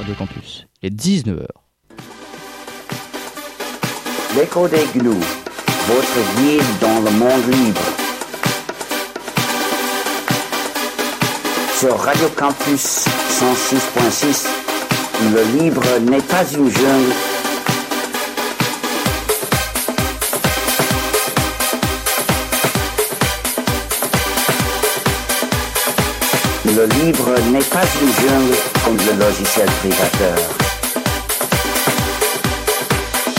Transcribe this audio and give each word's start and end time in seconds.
Radio 0.00 0.14
Campus. 0.14 0.66
Il 0.80 0.86
est 0.86 0.96
19h. 0.96 1.46
L'écho 4.34 4.66
des 4.66 4.86
gnous, 4.94 5.20
votre 5.88 6.40
guide 6.40 6.62
dans 6.80 7.00
le 7.00 7.10
monde 7.18 7.46
libre. 7.52 7.82
Sur 11.78 11.98
Radio 11.98 12.28
Campus 12.34 13.04
106.6, 13.28 14.46
le 15.34 15.60
libre 15.60 15.84
n'est 16.10 16.22
pas 16.22 16.44
une 16.50 16.70
jungle. 16.70 17.12
Le 26.72 26.84
libre 27.04 27.30
n'est 27.50 27.68
pas 27.68 27.82
une 28.00 28.12
jungle 28.22 28.56
comme 28.84 28.96
le 28.96 29.18
logiciel 29.18 29.66
privateur. 29.80 30.36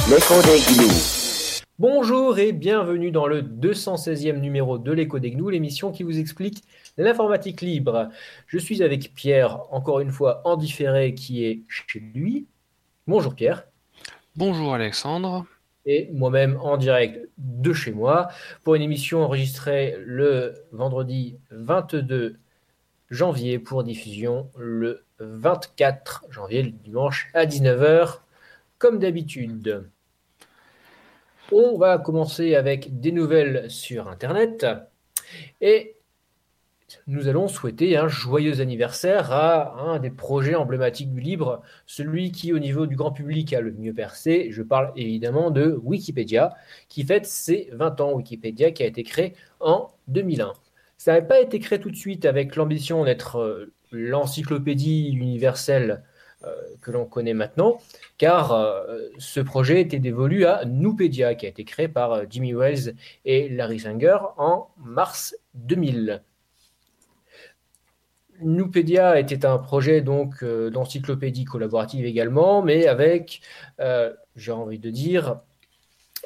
L'écho 0.10 0.42
des 0.42 0.60
gnous. 0.68 1.62
Bonjour 1.80 2.38
et 2.40 2.52
bienvenue 2.52 3.10
dans 3.12 3.28
le 3.28 3.42
216e 3.42 4.42
numéro 4.42 4.78
de 4.78 4.92
l'écho 4.92 5.18
des 5.18 5.32
gnous, 5.32 5.50
l'émission 5.50 5.94
qui 5.94 6.04
vous 6.04 6.20
explique 6.20 6.64
l'informatique 6.98 7.62
libre. 7.62 8.10
Je 8.48 8.58
suis 8.58 8.84
avec 8.84 9.14
Pierre, 9.14 9.62
encore 9.72 10.02
une 10.02 10.12
fois 10.12 10.42
en 10.44 10.58
différé, 10.58 11.16
qui 11.16 11.46
est 11.46 11.62
chez 11.70 12.02
lui. 12.14 12.48
Bonjour 13.08 13.34
Pierre. 13.34 13.64
Bonjour 14.36 14.74
Alexandre. 14.74 15.46
Et 15.86 16.10
moi-même 16.12 16.58
en 16.62 16.76
direct 16.76 17.30
de 17.38 17.72
chez 17.72 17.94
moi 17.94 18.28
pour 18.66 18.76
une 18.76 18.82
émission 18.82 19.24
enregistrée 19.24 19.96
le 20.06 20.54
vendredi 20.74 21.38
22 21.52 22.36
janvier 23.12 23.60
pour 23.60 23.84
diffusion 23.84 24.50
le 24.58 25.04
24 25.20 26.26
janvier, 26.30 26.64
le 26.64 26.72
dimanche 26.72 27.30
à 27.34 27.46
19h, 27.46 28.22
comme 28.80 28.98
d'habitude. 28.98 29.88
On 31.52 31.78
va 31.78 31.98
commencer 31.98 32.56
avec 32.56 33.00
des 33.00 33.12
nouvelles 33.12 33.70
sur 33.70 34.08
Internet 34.08 34.66
et 35.60 35.98
nous 37.08 37.28
allons 37.28 37.48
souhaiter 37.48 37.98
un 37.98 38.08
joyeux 38.08 38.62
anniversaire 38.62 39.32
à 39.32 39.80
un 39.82 40.00
des 40.00 40.10
projets 40.10 40.56
emblématiques 40.56 41.12
du 41.12 41.20
libre, 41.20 41.62
celui 41.86 42.32
qui 42.32 42.54
au 42.54 42.60
niveau 42.60 42.86
du 42.86 42.96
grand 42.96 43.12
public 43.12 43.54
a 43.54 43.62
le 43.62 43.72
mieux 43.72 43.94
percé. 43.94 44.48
Je 44.52 44.62
parle 44.62 44.92
évidemment 44.96 45.52
de 45.52 45.80
Wikipédia, 45.84 46.54
qui 46.90 47.04
fête 47.04 47.26
ses 47.26 47.70
20 47.74 48.02
ans. 48.02 48.14
Wikipédia 48.14 48.72
qui 48.72 48.84
a 48.84 48.88
été 48.88 49.04
créé 49.04 49.34
en 49.60 49.90
2001. 50.08 50.54
Ça 51.02 51.14
n'avait 51.14 51.26
pas 51.26 51.40
été 51.40 51.58
créé 51.58 51.80
tout 51.80 51.90
de 51.90 51.96
suite 51.96 52.26
avec 52.26 52.56
l'ambition 52.56 53.04
d'être 53.04 53.38
euh, 53.40 53.74
l'encyclopédie 53.92 55.10
universelle 55.10 56.04
euh, 56.44 56.54
que 56.84 56.92
l'on 56.92 57.06
connaît 57.06 57.34
maintenant, 57.34 57.80
car 58.20 58.52
euh, 58.52 59.00
ce 59.18 59.40
projet 59.40 59.82
était 59.82 59.98
dévolu 59.98 60.46
à 60.46 60.64
Nupedia, 60.64 61.34
qui 61.34 61.48
a 61.48 61.50
été 61.50 61.64
créé 61.64 61.88
par 61.88 62.30
Jimmy 62.30 62.54
Wells 62.54 62.94
et 63.26 63.50
Larry 63.50 63.80
Sanger 63.80 64.20
en 64.38 64.68
mars 64.78 65.36
2000. 65.56 66.22
Nupedia 68.42 69.20
était 69.20 69.44
un 69.44 69.58
projet 69.58 70.02
donc 70.02 70.46
d'encyclopédie 70.46 71.46
collaborative 71.46 72.06
également, 72.06 72.62
mais 72.62 72.86
avec, 72.86 73.42
j'ai 74.36 74.52
envie 74.52 74.80
de 74.80 74.92
dire, 74.92 75.40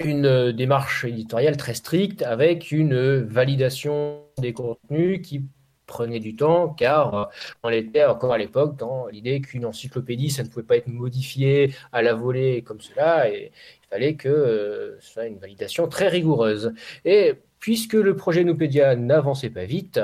une 0.01 0.51
démarche 0.51 1.05
éditoriale 1.05 1.57
très 1.57 1.73
stricte 1.73 2.21
avec 2.21 2.71
une 2.71 3.21
validation 3.21 4.23
des 4.37 4.53
contenus 4.53 5.21
qui 5.21 5.43
prenait 5.85 6.19
du 6.19 6.35
temps 6.35 6.69
car 6.69 7.29
on 7.63 7.69
était 7.69 8.05
encore 8.05 8.33
à 8.33 8.37
l'époque 8.37 8.75
dans 8.77 9.07
l'idée 9.07 9.39
qu'une 9.41 9.65
encyclopédie 9.65 10.29
ça 10.29 10.43
ne 10.43 10.49
pouvait 10.49 10.65
pas 10.65 10.77
être 10.77 10.87
modifié 10.87 11.73
à 11.91 12.01
la 12.01 12.13
volée 12.13 12.63
comme 12.63 12.81
cela 12.81 13.29
et 13.29 13.51
il 13.83 13.87
fallait 13.89 14.15
que 14.15 14.97
ce 14.99 15.11
soit 15.11 15.27
une 15.27 15.37
validation 15.37 15.87
très 15.87 16.07
rigoureuse. 16.07 16.73
Et 17.05 17.35
puisque 17.59 17.93
le 17.93 18.15
projet 18.15 18.43
Nupedia 18.43 18.95
n'avançait 18.95 19.49
pas 19.49 19.65
vite 19.65 19.99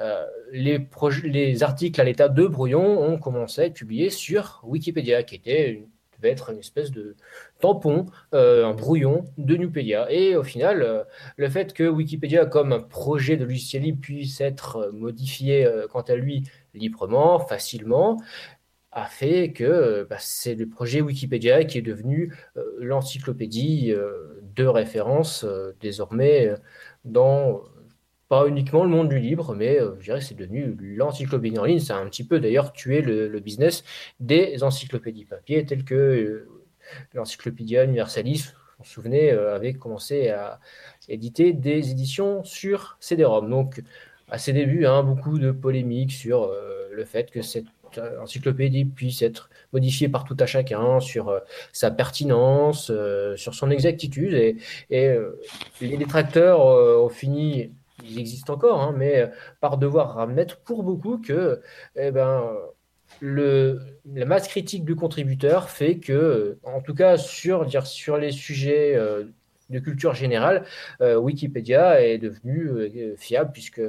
euh, 0.00 0.24
les, 0.52 0.86
les 1.24 1.62
articles 1.62 2.00
à 2.00 2.04
l'état 2.04 2.28
de 2.28 2.46
brouillon 2.46 3.02
ont 3.02 3.18
commencé 3.18 3.62
à 3.62 3.64
être 3.66 3.74
publiés 3.74 4.10
sur 4.10 4.60
Wikipédia 4.64 5.22
qui 5.22 5.36
était 5.36 5.70
une 5.70 5.88
devait 6.24 6.32
être 6.32 6.50
une 6.50 6.58
espèce 6.58 6.90
de 6.90 7.16
tampon, 7.60 8.06
euh, 8.34 8.66
un 8.66 8.74
brouillon 8.74 9.24
de 9.38 9.56
Nupedia. 9.56 10.10
Et 10.10 10.36
au 10.36 10.42
final, 10.42 10.82
euh, 10.82 11.04
le 11.36 11.48
fait 11.48 11.72
que 11.72 11.84
Wikipédia, 11.84 12.46
comme 12.46 12.72
un 12.72 12.80
projet 12.80 13.36
de 13.36 13.44
logiciel 13.44 13.82
libre, 13.82 14.00
puisse 14.00 14.40
être 14.40 14.90
modifié 14.92 15.66
euh, 15.66 15.86
quant 15.86 16.02
à 16.02 16.14
lui 16.14 16.44
librement, 16.72 17.38
facilement, 17.38 18.20
a 18.92 19.06
fait 19.06 19.52
que 19.52 20.06
bah, 20.08 20.16
c'est 20.20 20.54
le 20.54 20.68
projet 20.68 21.00
Wikipédia 21.00 21.64
qui 21.64 21.78
est 21.78 21.82
devenu 21.82 22.32
l'encyclopédie 22.78 23.92
de 23.92 24.66
référence 24.66 25.44
désormais 25.80 26.54
dans 27.04 27.62
pas 28.28 28.46
uniquement 28.46 28.84
le 28.84 28.90
monde 28.90 29.08
du 29.08 29.18
libre, 29.18 29.54
mais 29.54 29.80
euh, 29.80 29.94
je 29.98 30.04
dirais 30.04 30.18
que 30.20 30.24
c'est 30.24 30.34
devenu 30.34 30.76
l'encyclopédie 30.96 31.58
en 31.58 31.64
ligne. 31.64 31.80
Ça 31.80 31.96
a 31.96 32.00
un 32.00 32.08
petit 32.08 32.24
peu 32.24 32.40
d'ailleurs 32.40 32.72
tué 32.72 33.02
le, 33.02 33.40
business 33.40 33.84
des 34.20 34.62
encyclopédies 34.62 35.24
papier, 35.24 35.64
telles 35.66 35.84
que 35.84 35.94
euh, 35.94 36.48
l'Encyclopédia 37.12 37.84
Universalis, 37.84 38.52
vous 38.78 38.84
vous 38.84 38.90
souvenez, 38.90 39.30
euh, 39.30 39.54
avait 39.54 39.74
commencé 39.74 40.30
à 40.30 40.60
éditer 41.08 41.52
des 41.52 41.90
éditions 41.90 42.44
sur 42.44 42.96
CD-ROM. 43.00 43.48
Donc, 43.50 43.82
à 44.30 44.38
ses 44.38 44.52
débuts, 44.52 44.86
hein, 44.86 45.02
beaucoup 45.02 45.38
de 45.38 45.50
polémiques 45.50 46.12
sur 46.12 46.50
le 46.90 47.04
fait 47.04 47.30
que 47.30 47.42
cette 47.42 47.66
encyclopédie 48.20 48.86
puisse 48.86 49.20
être 49.22 49.50
modifiée 49.72 50.08
par 50.08 50.24
tout 50.24 50.36
à 50.40 50.46
chacun, 50.46 50.98
sur 50.98 51.40
sa 51.72 51.90
pertinence, 51.90 52.90
sur 53.36 53.54
son 53.54 53.70
exactitude. 53.70 54.56
Et 54.90 55.16
les 55.80 55.96
détracteurs 55.98 56.60
ont 56.64 57.10
fini 57.10 57.70
ils 58.04 58.18
existent 58.18 58.54
encore, 58.54 58.80
hein, 58.80 58.94
mais 58.96 59.30
par 59.60 59.78
devoir 59.78 60.18
admettre 60.18 60.60
pour 60.60 60.82
beaucoup 60.82 61.18
que 61.18 61.60
eh 61.96 62.10
ben, 62.10 62.54
le, 63.20 63.80
la 64.12 64.24
masse 64.24 64.48
critique 64.48 64.84
du 64.84 64.96
contributeur 64.96 65.70
fait 65.70 65.98
que, 65.98 66.58
en 66.62 66.80
tout 66.80 66.94
cas 66.94 67.16
sur, 67.16 67.64
dire, 67.66 67.86
sur 67.86 68.18
les 68.18 68.32
sujets 68.32 68.94
euh, 68.96 69.24
de 69.70 69.78
culture 69.78 70.14
générale, 70.14 70.64
euh, 71.00 71.16
Wikipédia 71.16 72.02
est 72.02 72.18
devenu 72.18 72.66
euh, 72.68 73.16
fiable 73.16 73.50
puisque 73.52 73.82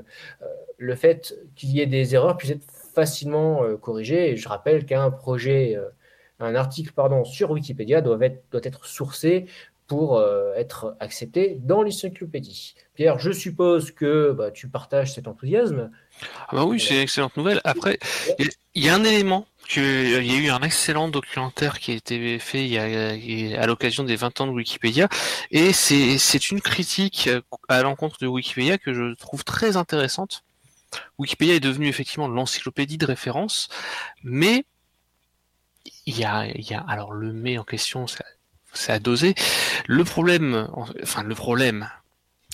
le 0.77 0.95
fait 0.95 1.37
qu'il 1.55 1.69
y 1.71 1.81
ait 1.81 1.85
des 1.85 2.15
erreurs 2.15 2.37
puisse 2.37 2.51
être 2.51 2.65
facilement 2.93 3.63
corrigé. 3.81 4.37
Je 4.37 4.47
rappelle 4.47 4.85
qu'un 4.85 5.11
projet, 5.11 5.77
un 6.39 6.55
article 6.55 6.93
pardon, 6.93 7.25
sur 7.25 7.51
Wikipédia 7.51 8.01
doit 8.01 8.17
être, 8.21 8.43
doit 8.51 8.61
être 8.63 8.85
sourcé 8.85 9.47
pour 9.87 10.21
être 10.55 10.95
accepté 10.99 11.57
dans 11.61 11.83
l'encyclopédie. 11.83 12.75
Pierre, 12.95 13.19
je 13.19 13.31
suppose 13.31 13.91
que 13.91 14.31
bah, 14.31 14.51
tu 14.51 14.67
partages 14.67 15.13
cet 15.13 15.27
enthousiasme. 15.27 15.91
Ah 16.47 16.55
bah 16.55 16.65
oui, 16.65 16.79
c'est 16.79 16.95
une 16.95 17.01
excellente 17.01 17.37
nouvelle. 17.37 17.61
Après, 17.63 17.99
il 18.39 18.83
y 18.83 18.89
a 18.89 18.95
un 18.95 19.03
élément, 19.03 19.45
il 19.75 20.25
y 20.25 20.31
a 20.31 20.37
eu 20.37 20.49
un 20.49 20.61
excellent 20.61 21.07
documentaire 21.07 21.79
qui 21.79 21.91
a 21.91 21.95
été 21.95 22.39
fait 22.39 22.65
il 22.65 22.71
y 22.71 23.53
a, 23.53 23.61
à 23.61 23.67
l'occasion 23.67 24.03
des 24.03 24.15
20 24.15 24.41
ans 24.41 24.47
de 24.47 24.51
Wikipédia, 24.51 25.07
et 25.51 25.73
c'est 25.73 26.51
une 26.51 26.61
critique 26.61 27.29
à 27.67 27.81
l'encontre 27.83 28.17
de 28.21 28.27
Wikipédia 28.27 28.77
que 28.77 28.93
je 28.93 29.13
trouve 29.15 29.43
très 29.43 29.77
intéressante. 29.77 30.43
Wikipédia 31.17 31.55
est 31.55 31.59
devenu 31.59 31.87
effectivement 31.87 32.27
l'encyclopédie 32.27 32.97
de 32.97 33.05
référence, 33.05 33.69
mais 34.23 34.65
il 36.05 36.17
y 36.17 36.23
a, 36.23 36.45
il 36.47 36.69
y 36.69 36.73
a 36.73 36.83
alors 36.87 37.11
le 37.11 37.33
mais 37.33 37.57
en 37.57 37.63
question, 37.63 38.05
c'est 38.75 38.91
à 38.91 38.99
doser. 38.99 39.35
Le 39.87 40.03
problème, 40.03 40.69
enfin 41.01 41.23
le 41.23 41.35
problème, 41.35 41.89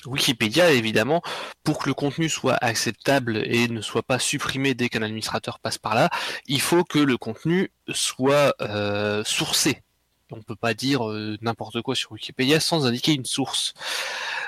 Wikipédia, 0.06 0.72
évidemment, 0.72 1.22
pour 1.64 1.80
que 1.80 1.90
le 1.90 1.94
contenu 1.94 2.30
soit 2.30 2.58
acceptable 2.62 3.38
et 3.46 3.68
ne 3.68 3.82
soit 3.82 4.04
pas 4.04 4.20
supprimé 4.20 4.74
dès 4.74 4.90
qu'un 4.90 5.04
administrateur 5.04 5.59
passe 5.59 5.78
par 5.78 5.96
là, 5.96 6.09
il 6.48 6.62
faut 6.62 6.84
que 6.84 7.00
le 7.00 7.18
contenu 7.18 7.72
soit 7.90 8.56
euh, 8.62 9.23
sourcé. 9.23 9.84
On 10.32 10.38
ne 10.38 10.41
peut 10.41 10.56
pas 10.56 10.73
dire 10.73 11.08
euh, 11.08 11.38
n'importe 11.41 11.82
quoi 11.82 11.96
sur 11.96 12.14
Wikipédia 12.14 12.59
sans 12.59 12.88
indiquer 12.88 13.14
une 13.14 13.26
source. 13.26 13.74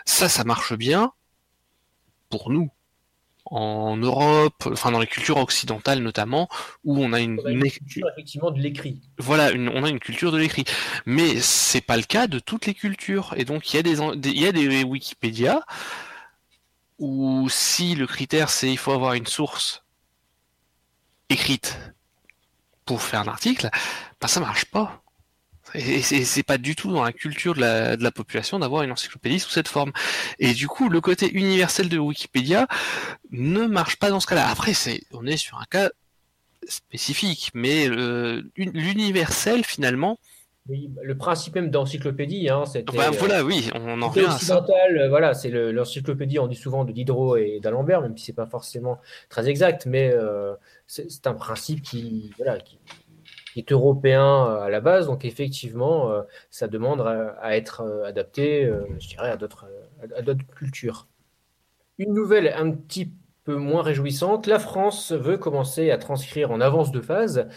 Ça, 0.05 0.29
ça 0.29 0.43
marche 0.43 0.73
bien 0.73 1.11
pour 2.29 2.49
nous, 2.49 2.71
en 3.53 3.97
Europe, 3.97 4.67
enfin 4.71 4.89
dans 4.91 4.99
les 4.99 5.05
cultures 5.05 5.37
occidentales 5.37 5.99
notamment, 5.99 6.49
où 6.83 6.97
on 6.97 7.13
a 7.13 7.19
une, 7.19 7.37
culture 7.37 8.07
effectivement 8.11 8.49
de 8.49 8.59
l'écrit. 8.59 8.99
Voilà, 9.19 9.51
on 9.55 9.83
a 9.83 9.89
une 9.89 9.99
culture 9.99 10.31
de 10.31 10.39
l'écrit, 10.39 10.65
mais 11.05 11.39
c'est 11.39 11.81
pas 11.81 11.95
le 11.95 12.01
cas 12.01 12.25
de 12.25 12.39
toutes 12.39 12.65
les 12.65 12.73
cultures. 12.73 13.35
Et 13.37 13.45
donc 13.45 13.71
il 13.71 13.75
y 13.75 13.79
a 13.79 13.83
des, 13.83 13.99
il 14.29 14.41
y 14.41 14.47
a 14.47 14.51
des 14.51 14.83
Wikipédia 14.83 15.61
où 16.97 17.47
si 17.47 17.93
le 17.93 18.07
critère 18.07 18.49
c'est 18.49 18.71
il 18.71 18.77
faut 18.77 18.91
avoir 18.91 19.13
une 19.13 19.27
source 19.27 19.83
écrite 21.29 21.77
pour 22.85 23.03
faire 23.03 23.21
un 23.21 23.27
article, 23.27 23.69
ben 24.19 24.27
ça 24.27 24.39
marche 24.39 24.65
pas. 24.65 25.02
Et 25.75 26.01
c'est 26.01 26.43
pas 26.43 26.57
du 26.57 26.75
tout 26.75 26.91
dans 26.91 27.03
la 27.03 27.13
culture 27.13 27.55
de 27.55 27.61
la, 27.61 27.97
de 27.97 28.03
la 28.03 28.11
population 28.11 28.59
d'avoir 28.59 28.83
une 28.83 28.91
encyclopédie 28.91 29.39
sous 29.39 29.49
cette 29.49 29.67
forme. 29.67 29.91
Et 30.39 30.53
du 30.53 30.67
coup, 30.67 30.89
le 30.89 31.01
côté 31.01 31.31
universel 31.31 31.89
de 31.89 31.97
Wikipédia 31.97 32.67
ne 33.31 33.65
marche 33.65 33.97
pas 33.97 34.09
dans 34.09 34.19
ce 34.19 34.27
cas-là. 34.27 34.47
Après, 34.49 34.73
c'est, 34.73 35.01
on 35.11 35.25
est 35.25 35.37
sur 35.37 35.57
un 35.57 35.65
cas 35.69 35.89
spécifique, 36.67 37.51
mais 37.53 37.87
l'universel 38.55 39.63
finalement. 39.63 40.19
Oui, 40.69 40.89
le 41.01 41.17
principe 41.17 41.55
même 41.55 41.69
d'encyclopédie, 41.69 42.47
hein, 42.49 42.63
c'était. 42.65 42.95
voilà, 42.95 43.43
oui, 43.43 43.69
on 43.73 44.01
en 44.01 44.07
revient. 44.07 44.27
Occidental, 44.27 45.09
voilà, 45.09 45.33
c'est 45.33 45.49
l'encyclopédie. 45.49 46.39
On 46.39 46.47
dit 46.47 46.55
souvent 46.55 46.85
de 46.85 46.93
Diderot 46.93 47.35
et 47.35 47.59
d'Alembert, 47.61 47.99
même 47.99 48.17
si 48.17 48.25
c'est 48.25 48.33
pas 48.33 48.45
forcément 48.45 48.99
très 49.27 49.49
exact, 49.49 49.85
mais 49.87 50.13
c'est 50.87 51.27
un 51.27 51.33
principe 51.33 51.81
qui, 51.81 52.31
voilà, 52.37 52.59
qui, 52.59 52.77
est 53.59 53.71
européen 53.71 54.47
euh, 54.47 54.61
à 54.61 54.69
la 54.69 54.81
base. 54.81 55.07
Donc 55.07 55.25
effectivement, 55.25 56.11
euh, 56.11 56.21
ça 56.49 56.67
demande 56.67 57.01
à, 57.01 57.55
être 57.55 57.81
euh, 57.81 58.05
adapté, 58.05 58.69
je 58.99 59.07
dirais, 59.07 59.29
à 59.29 59.37
d'autres 59.37 59.67
cultures. 60.55 61.07
Une 61.97 62.13
nouvelle 62.13 62.53
un 62.55 62.71
petit 62.71 63.11
peu 63.43 63.55
moins 63.55 63.81
réjouissante, 63.81 64.47
la 64.47 64.57
France 64.57 65.11
veut 65.11 65.37
commencer 65.37 65.91
à 65.91 65.97
transcrire 65.97 66.51
en 66.51 66.61
avance 66.61 66.91
de 66.91 67.01
phase 67.01 67.49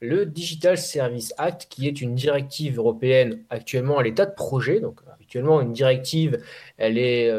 le 0.00 0.26
Digital 0.26 0.76
Service 0.76 1.32
Act, 1.38 1.68
qui 1.70 1.86
est 1.86 2.00
une 2.00 2.16
directive 2.16 2.78
européenne 2.78 3.44
actuellement 3.48 3.98
à 3.98 4.02
l'état 4.02 4.26
de 4.26 4.34
projet. 4.34 4.80
Donc 4.80 5.00
actuellement, 5.20 5.60
une 5.60 5.72
directive, 5.72 6.42
elle 6.78 6.98
est 6.98 7.30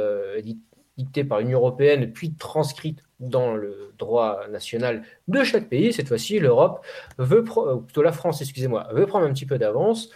dictée 1.00 1.24
par 1.24 1.40
l'Union 1.40 1.60
européenne, 1.60 2.12
puis 2.12 2.34
transcrite 2.34 3.04
dans 3.20 3.56
le 3.56 3.94
droit 3.98 4.48
national 4.50 5.04
de 5.28 5.44
chaque 5.44 5.70
pays. 5.70 5.94
Cette 5.94 6.08
fois-ci, 6.08 6.40
l'Europe 6.40 6.86
veut, 7.18 7.44
euh, 7.58 7.78
plutôt 7.78 8.02
la 8.02 8.12
France, 8.12 8.42
excusez-moi, 8.42 8.88
veut 8.94 9.06
prendre 9.06 9.26
un 9.26 9.34
petit 9.34 9.46
peu 9.46 9.58
d'avance 9.58 10.10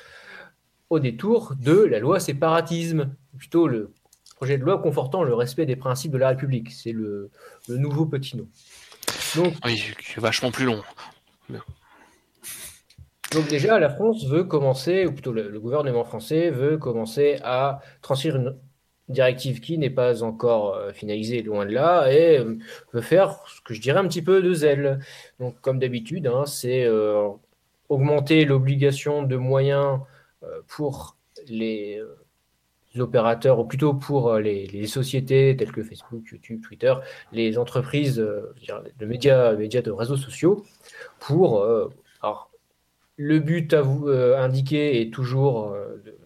au 0.90 1.00
détour 1.00 1.54
de 1.60 1.74
la 1.74 2.00
loi 2.00 2.20
séparatisme, 2.20 3.16
plutôt 3.38 3.68
le 3.68 3.92
projet 4.36 4.58
de 4.58 4.64
loi 4.64 4.78
confortant 4.78 5.24
le 5.24 5.34
respect 5.34 5.66
des 5.66 5.78
principes 5.78 6.12
de 6.12 6.18
la 6.18 6.30
République. 6.30 6.72
C'est 6.72 6.92
le, 6.92 7.32
nouveau 7.70 8.06
petit 8.06 8.38
nom. 8.38 8.48
Donc, 9.36 9.54
oui, 9.66 9.94
vachement 10.18 10.52
plus 10.52 10.66
long. 10.66 10.84
Donc 13.32 13.48
déjà, 13.48 13.80
la 13.80 13.90
France 13.90 14.26
veut 14.28 14.44
commencer, 14.44 15.08
ou 15.08 15.12
plutôt 15.12 15.32
le, 15.32 15.50
le 15.50 15.60
gouvernement 15.60 16.04
français 16.04 16.52
veut 16.52 16.78
commencer 16.78 17.40
à 17.44 17.80
transcrire 18.02 18.36
une 18.36 18.56
directive 19.10 19.60
qui 19.60 19.78
n'est 19.78 19.90
pas 19.90 20.24
encore 20.24 20.76
euh, 20.76 20.94
finalisée, 20.94 21.42
loin 21.42 21.66
de 21.66 21.72
là, 21.72 22.12
et 22.12 22.40
euh, 22.40 22.58
veut 22.94 23.02
faire 23.02 23.44
ce 23.48 23.62
que 23.62 23.74
je 23.74 23.82
dirais 23.82 24.00
un 24.00 24.08
petit 24.08 24.22
peu 24.22 24.42
de 24.42 24.54
zèle. 24.54 25.00
Donc, 25.40 25.60
comme 25.62 25.80
d'habitude, 25.80 26.28
hein, 26.28 26.46
c'est 26.46 26.86
euh, 26.86 27.30
augmenter 27.90 28.46
l'obligation 28.46 29.24
de 29.24 29.36
moyens 29.36 30.00
pour 30.68 31.16
les 31.48 32.02
opérateurs, 32.98 33.60
ou 33.60 33.66
plutôt 33.66 33.94
pour 33.94 34.36
les, 34.36 34.88
sociétés 34.88 35.56
telles 35.56 35.72
que 35.72 35.84
Facebook, 35.84 36.24
YouTube, 36.30 36.62
Twitter, 36.62 36.94
les 37.32 37.58
entreprises 37.58 38.18
de 38.18 39.06
médias, 39.06 39.54
médias 39.54 39.82
de 39.82 39.92
réseaux 39.92 40.18
sociaux, 40.18 40.66
pour... 41.20 41.66
alors, 42.22 42.52
le 43.16 43.40
but 43.40 43.74
à 43.74 43.82
vous 43.82 44.10
indiquer 44.10 45.02
est 45.02 45.14
toujours 45.14 45.74
de 46.04 46.18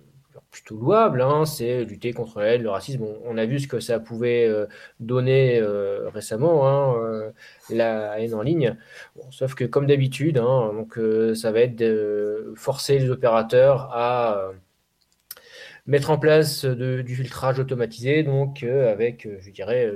plutôt 0.58 0.82
louable, 0.82 1.22
hein, 1.22 1.46
c'est 1.46 1.84
lutter 1.84 2.14
contre 2.14 2.40
la 2.40 2.48
haine, 2.48 2.64
le 2.64 2.70
racisme. 2.72 3.06
On, 3.24 3.38
a 3.38 3.46
vu 3.46 3.60
ce 3.60 3.68
que 3.68 3.80
ça 3.80 4.00
pouvait 4.00 4.46
euh, 4.48 4.66
donner 5.00 5.60
euh, 5.60 6.10
récemment, 6.10 6.68
hein, 6.68 6.96
euh, 7.00 7.32
la 7.70 8.20
haine 8.20 8.34
en 8.34 8.42
ligne. 8.42 8.76
sauf 9.30 9.54
que 9.54 9.66
comme 9.66 9.86
d'habitude, 9.86 10.40
hein, 10.40 10.72
donc 10.74 11.00
ça 11.36 11.52
va 11.52 11.60
être 11.62 11.76
de 11.76 12.54
forcer 12.56 12.98
les 12.98 13.10
opérateurs 13.12 13.90
à 13.94 14.52
mettre 15.86 16.10
en 16.10 16.18
place 16.18 16.66
du 16.66 17.16
filtrage 17.16 17.60
automatisé, 17.60 18.24
donc 18.24 18.64
avec, 18.64 19.28
je 19.40 19.52
dirais, 19.52 19.92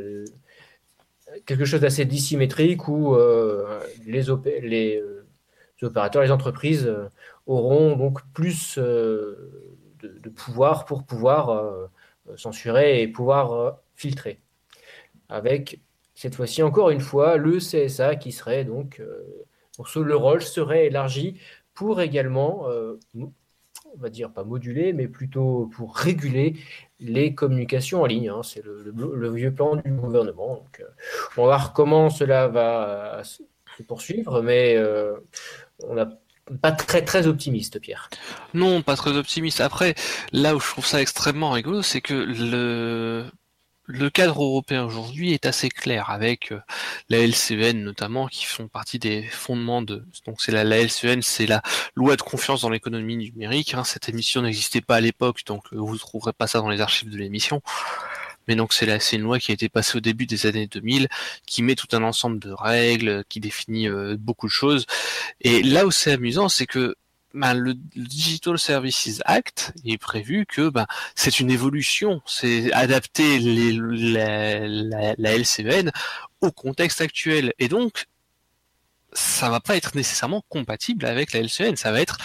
quelque 1.45 1.65
chose 1.65 1.81
d'assez 1.81 2.05
dissymétrique 2.05 2.87
où 2.87 3.15
les, 4.05 4.23
les, 4.61 5.03
opérateurs, 5.81 6.21
les 6.21 6.31
entreprises 6.31 6.93
auront 7.47 7.95
donc 7.97 8.19
plus 8.33 8.79
de, 10.01 10.30
pouvoir 10.30 10.86
pour 10.86 11.03
pouvoir 11.03 11.50
euh, 11.50 11.88
censurer 12.36 13.01
et 13.01 13.07
pouvoir 13.07 13.53
euh, 13.53 13.71
filtrer. 13.95 14.39
Avec 15.30 15.80
cette 16.15 16.36
fois-ci 16.36 16.62
encore 16.63 16.89
une 16.89 17.00
fois 17.00 17.38
le 17.38 17.57
CSA 17.57 18.15
qui 18.15 18.31
serait 18.31 18.65
donc 18.65 19.00
euh, 19.00 19.45
le 19.95 20.15
rôle 20.15 20.42
serait 20.42 20.88
élargi 20.88 21.39
pour 21.74 22.01
également 22.01 22.68
on 23.15 23.98
va 23.98 24.09
dire 24.09 24.31
pas 24.31 24.44
moduler, 24.44 24.94
mais 24.94 25.07
plutôt 25.07 25.69
pour 25.75 25.95
réguler 25.95 26.56
les 27.00 27.33
communications 27.33 28.04
en 28.04 28.06
ligne. 28.06 28.30
Hein. 28.30 28.42
C'est 28.44 28.63
le, 28.63 29.31
vieux 29.31 29.54
plan 29.54 29.77
du 29.77 29.92
gouvernement. 29.92 30.56
Donc, 30.56 30.83
on 31.36 31.42
va 31.42 31.47
voir 31.47 31.74
comment 31.74 32.09
cela 32.09 32.47
va 32.47 33.24
se 33.24 33.83
poursuivre, 33.83 34.42
mais 34.42 34.77
on 35.88 35.97
a 35.97 36.09
pas 36.62 36.71
très 36.71 37.03
très 37.03 37.27
optimiste, 37.27 37.80
Pierre. 37.80 38.09
Non, 38.53 38.81
pas 38.81 38.95
très 38.95 39.12
optimiste. 39.12 39.62
Après, 39.62 39.95
là 40.31 40.56
où 40.56 40.59
je 40.59 40.68
trouve 40.68 40.86
ça 40.86 41.01
extrêmement 41.01 41.51
rigolo, 41.51 41.81
c'est 41.81 42.01
que 42.01 42.13
le 42.13 43.25
le 43.92 44.09
cadre 44.09 44.44
européen 44.44 44.86
aujourd'hui 44.86 45.33
est 45.33 45.45
assez 45.45 45.69
clair 45.69 46.09
avec 46.09 46.51
euh, 46.51 46.59
la 47.09 47.19
LCN 47.19 47.83
notamment 47.83 48.27
qui 48.27 48.45
font 48.45 48.68
partie 48.68 49.00
des 49.00 49.24
fondements 49.24 49.81
de 49.81 50.06
donc 50.25 50.42
c'est 50.42 50.51
la, 50.51 50.63
la 50.63 50.77
LCN 50.81 51.21
c'est 51.21 51.48
la 51.48 51.62
loi 51.95 52.15
de 52.15 52.21
confiance 52.21 52.62
dans 52.62 52.69
l'économie 52.69 53.18
numérique 53.18 53.74
hein. 53.74 53.83
cette 53.83 54.07
émission 54.07 54.44
n'existait 54.44 54.81
pas 54.81 54.97
à 54.97 55.01
l'époque 55.01 55.44
donc 55.45 55.63
euh, 55.74 55.77
vous 55.77 55.94
ne 55.94 56.00
trouverez 56.00 56.33
pas 56.33 56.47
ça 56.47 56.59
dans 56.59 56.69
les 56.69 56.80
archives 56.80 57.09
de 57.09 57.18
l'émission 57.18 57.62
mais 58.51 58.57
donc 58.57 58.74
c'est 58.74 59.15
une 59.15 59.21
loi 59.21 59.39
qui 59.39 59.51
a 59.51 59.53
été 59.53 59.69
passée 59.69 59.98
au 59.98 60.01
début 60.01 60.25
des 60.25 60.45
années 60.45 60.68
2000, 60.68 61.07
qui 61.45 61.63
met 61.63 61.75
tout 61.75 61.88
un 61.94 62.03
ensemble 62.03 62.38
de 62.38 62.51
règles, 62.51 63.24
qui 63.30 63.39
définit 63.39 63.88
euh, 63.88 64.18
beaucoup 64.19 64.45
de 64.45 64.51
choses. 64.51 64.86
Et 65.39 65.63
là 65.63 65.86
où 65.86 65.92
c'est 65.92 66.12
amusant, 66.12 66.50
c'est 66.50 66.65
que 66.65 66.95
ben, 67.33 67.53
le 67.53 67.75
Digital 67.95 68.59
Services 68.59 69.21
Act 69.24 69.71
est 69.86 69.98
prévu 69.98 70.45
que 70.45 70.68
ben, 70.68 70.86
c'est 71.15 71.39
une 71.39 71.50
évolution, 71.50 72.21
c'est 72.25 72.74
adapter 72.74 73.39
la, 73.39 74.68
la, 75.18 75.38
LCN 75.38 75.89
au 76.42 76.51
contexte 76.51 77.00
actuel. 77.00 77.54
Et 77.57 77.69
donc, 77.69 78.07
ça 79.13 79.50
va 79.50 79.62
pas 79.62 79.77
être 79.77 79.95
nécessairement 79.95 80.44
compatible 80.50 81.06
avec 81.06 81.31
la 81.31 81.39
LCN, 81.39 81.77
ça 81.77 81.94
va 81.94 82.01
être 82.01 82.18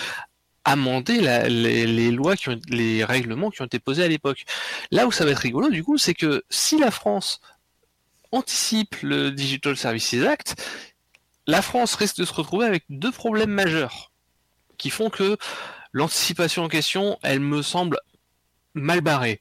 amender 0.66 1.20
les, 1.48 2.10
lois, 2.10 2.36
qui 2.36 2.50
ont, 2.50 2.60
les 2.68 3.04
règlements 3.04 3.50
qui 3.50 3.62
ont 3.62 3.66
été 3.66 3.78
posés 3.78 4.04
à 4.04 4.08
l'époque. 4.08 4.44
Là 4.90 5.06
où 5.06 5.12
ça 5.12 5.24
va 5.24 5.30
être 5.30 5.38
rigolo, 5.38 5.70
du 5.70 5.82
coup, 5.82 5.96
c'est 5.96 6.12
que 6.12 6.42
si 6.50 6.76
la 6.78 6.90
France 6.90 7.40
anticipe 8.32 8.96
le 9.02 9.30
Digital 9.30 9.76
Services 9.76 10.14
Act, 10.14 10.62
la 11.46 11.62
France 11.62 11.94
risque 11.94 12.18
de 12.18 12.24
se 12.24 12.32
retrouver 12.34 12.66
avec 12.66 12.84
deux 12.90 13.12
problèmes 13.12 13.50
majeurs 13.50 14.10
qui 14.76 14.90
font 14.90 15.08
que 15.08 15.38
l'anticipation 15.92 16.64
en 16.64 16.69
question, 16.69 17.17
elle 17.22 17.41
me 17.41 17.62
semble 17.62 17.98
mal 18.74 19.00
barrée. 19.00 19.41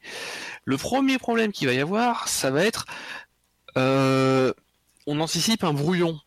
Le 0.64 0.78
premier 0.78 1.18
problème 1.18 1.52
qu'il 1.52 1.68
va 1.68 1.74
y 1.74 1.80
avoir, 1.80 2.30
ça 2.30 2.52
va 2.52 2.64
être 2.64 2.86
euh, 3.78 4.54
on 5.08 5.20
anticipe 5.20 5.64
un 5.64 5.74
brouillon 5.74 6.20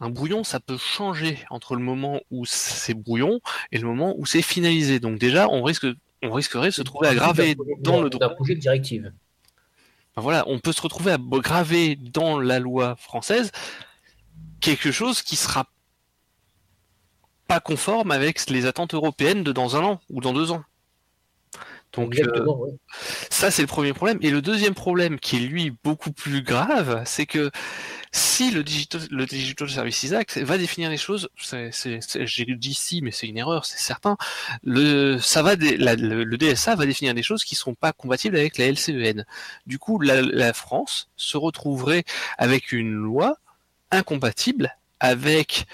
un 0.00 0.10
brouillon, 0.10 0.44
ça 0.44 0.60
peut 0.60 0.76
changer 0.76 1.38
entre 1.50 1.74
le 1.74 1.82
moment 1.82 2.20
où 2.30 2.44
c'est 2.46 2.94
brouillon 2.94 3.40
et 3.72 3.78
le 3.78 3.86
moment 3.86 4.14
où 4.16 4.26
c'est 4.26 4.42
finalisé. 4.42 5.00
Donc 5.00 5.18
déjà, 5.18 5.48
on 5.48 5.62
risque, 5.62 5.86
on 6.22 6.32
risquerait 6.32 6.68
de 6.68 6.74
se 6.74 6.82
trouver 6.82 7.08
aggravé 7.08 7.56
dans 7.80 8.00
le 8.00 8.10
droit. 8.10 8.28
projet 8.30 8.54
de 8.54 8.60
directive. 8.60 9.12
voilà, 10.16 10.44
on 10.46 10.58
peut 10.58 10.72
se 10.72 10.82
retrouver 10.82 11.12
à 11.12 11.18
graver 11.18 11.96
dans 11.96 12.38
la 12.38 12.58
loi 12.58 12.96
française 12.96 13.50
quelque 14.60 14.90
chose 14.90 15.22
qui 15.22 15.36
sera 15.36 15.66
pas 17.46 17.60
conforme 17.60 18.10
avec 18.10 18.48
les 18.50 18.66
attentes 18.66 18.94
européennes 18.94 19.42
de 19.42 19.52
dans 19.52 19.76
un 19.76 19.84
an 19.84 20.00
ou 20.10 20.20
dans 20.20 20.32
deux 20.32 20.52
ans. 20.52 20.62
Donc 21.92 22.18
euh, 22.18 22.46
ça 23.30 23.50
c'est 23.50 23.62
le 23.62 23.68
premier 23.68 23.92
problème. 23.92 24.18
Et 24.20 24.30
le 24.30 24.42
deuxième 24.42 24.74
problème 24.74 25.18
qui 25.18 25.36
est 25.36 25.40
lui 25.40 25.72
beaucoup 25.84 26.12
plus 26.12 26.42
grave, 26.42 27.02
c'est 27.06 27.26
que 27.26 27.50
si 28.12 28.50
le 28.50 28.62
Digital, 28.62 29.02
le 29.10 29.26
Digital 29.26 29.68
Services 29.68 30.12
Act 30.12 30.38
va 30.38 30.58
définir 30.58 30.90
les 30.90 30.96
choses, 30.96 31.28
j'ai 31.36 32.46
dit 32.46 32.74
si, 32.74 33.02
mais 33.02 33.10
c'est 33.10 33.26
une 33.26 33.38
erreur, 33.38 33.64
c'est 33.64 33.78
certain. 33.78 34.16
Le, 34.62 35.18
ça 35.18 35.42
va, 35.42 35.54
le, 35.56 36.36
DSA 36.36 36.74
va 36.74 36.86
définir 36.86 37.14
des 37.14 37.22
choses 37.22 37.44
qui 37.44 37.54
ne 37.54 37.58
sont 37.58 37.74
pas 37.74 37.92
compatibles 37.92 38.36
avec 38.36 38.58
la 38.58 38.70
LCEN. 38.70 39.24
Du 39.66 39.78
coup, 39.78 40.00
la, 40.00 40.22
la 40.22 40.52
France 40.52 41.08
se 41.16 41.36
retrouverait 41.36 42.04
avec 42.38 42.72
une 42.72 42.92
loi 42.92 43.36
incompatible 43.90 44.76
avec 45.00 45.66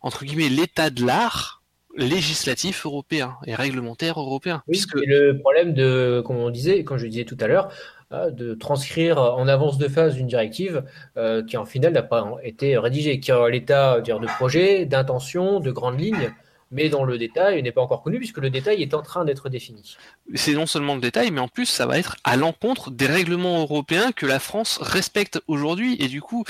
entre 0.00 0.24
guillemets 0.24 0.48
l'état 0.48 0.90
de 0.90 1.04
l'art 1.04 1.61
législatif 1.96 2.86
européen 2.86 3.36
et 3.46 3.54
réglementaire 3.54 4.18
européen. 4.18 4.62
Oui, 4.66 4.72
puisque... 4.72 4.94
le 4.94 5.38
problème 5.38 5.74
de, 5.74 6.22
comme 6.24 6.36
on 6.36 6.50
disait, 6.50 6.84
quand 6.84 6.98
je 6.98 7.06
disais 7.06 7.24
tout 7.24 7.36
à 7.40 7.46
l'heure, 7.46 7.68
euh, 8.12 8.30
de 8.30 8.54
transcrire 8.54 9.18
en 9.18 9.48
avance 9.48 9.78
de 9.78 9.88
phase 9.88 10.18
une 10.18 10.26
directive 10.26 10.84
euh, 11.16 11.42
qui 11.42 11.56
en 11.56 11.64
final 11.64 11.92
n'a 11.92 12.02
pas 12.02 12.36
été 12.42 12.76
rédigée, 12.76 13.20
qui 13.20 13.32
a 13.32 13.48
l'état 13.48 14.00
de 14.00 14.26
projet, 14.36 14.84
d'intention, 14.84 15.60
de 15.60 15.70
grandes 15.70 16.00
lignes, 16.00 16.32
mais 16.72 16.88
dont 16.88 17.04
le 17.04 17.18
détail 17.18 17.62
n'est 17.62 17.70
pas 17.70 17.82
encore 17.82 18.02
connu 18.02 18.18
puisque 18.18 18.38
le 18.38 18.50
détail 18.50 18.82
est 18.82 18.94
en 18.94 19.02
train 19.02 19.24
d'être 19.24 19.48
défini. 19.48 19.96
C'est 20.34 20.54
non 20.54 20.66
seulement 20.66 20.94
le 20.94 21.00
détail, 21.00 21.30
mais 21.30 21.40
en 21.40 21.48
plus 21.48 21.66
ça 21.66 21.86
va 21.86 21.98
être 21.98 22.16
à 22.24 22.36
l'encontre 22.36 22.90
des 22.90 23.06
règlements 23.06 23.60
européens 23.60 24.10
que 24.12 24.26
la 24.26 24.40
France 24.40 24.78
respecte 24.80 25.40
aujourd'hui 25.46 25.96
et 26.00 26.08
du 26.08 26.20
coup 26.20 26.44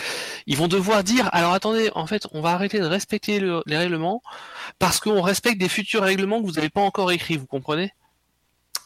ils 0.46 0.56
vont 0.56 0.68
devoir 0.68 1.04
dire 1.04 1.28
alors 1.32 1.52
attendez 1.52 1.90
en 1.94 2.06
fait 2.06 2.26
on 2.32 2.40
va 2.40 2.50
arrêter 2.50 2.78
de 2.78 2.86
respecter 2.86 3.40
les 3.66 3.76
règlements 3.76 4.22
parce 4.78 5.00
qu'on 5.00 5.20
respecte 5.20 5.58
des 5.58 5.68
futurs 5.68 6.02
règlements 6.02 6.40
que 6.40 6.46
vous 6.46 6.52
n'avez 6.52 6.70
pas 6.70 6.80
encore 6.80 7.10
écrits, 7.10 7.36
vous 7.36 7.46
comprenez? 7.46 7.92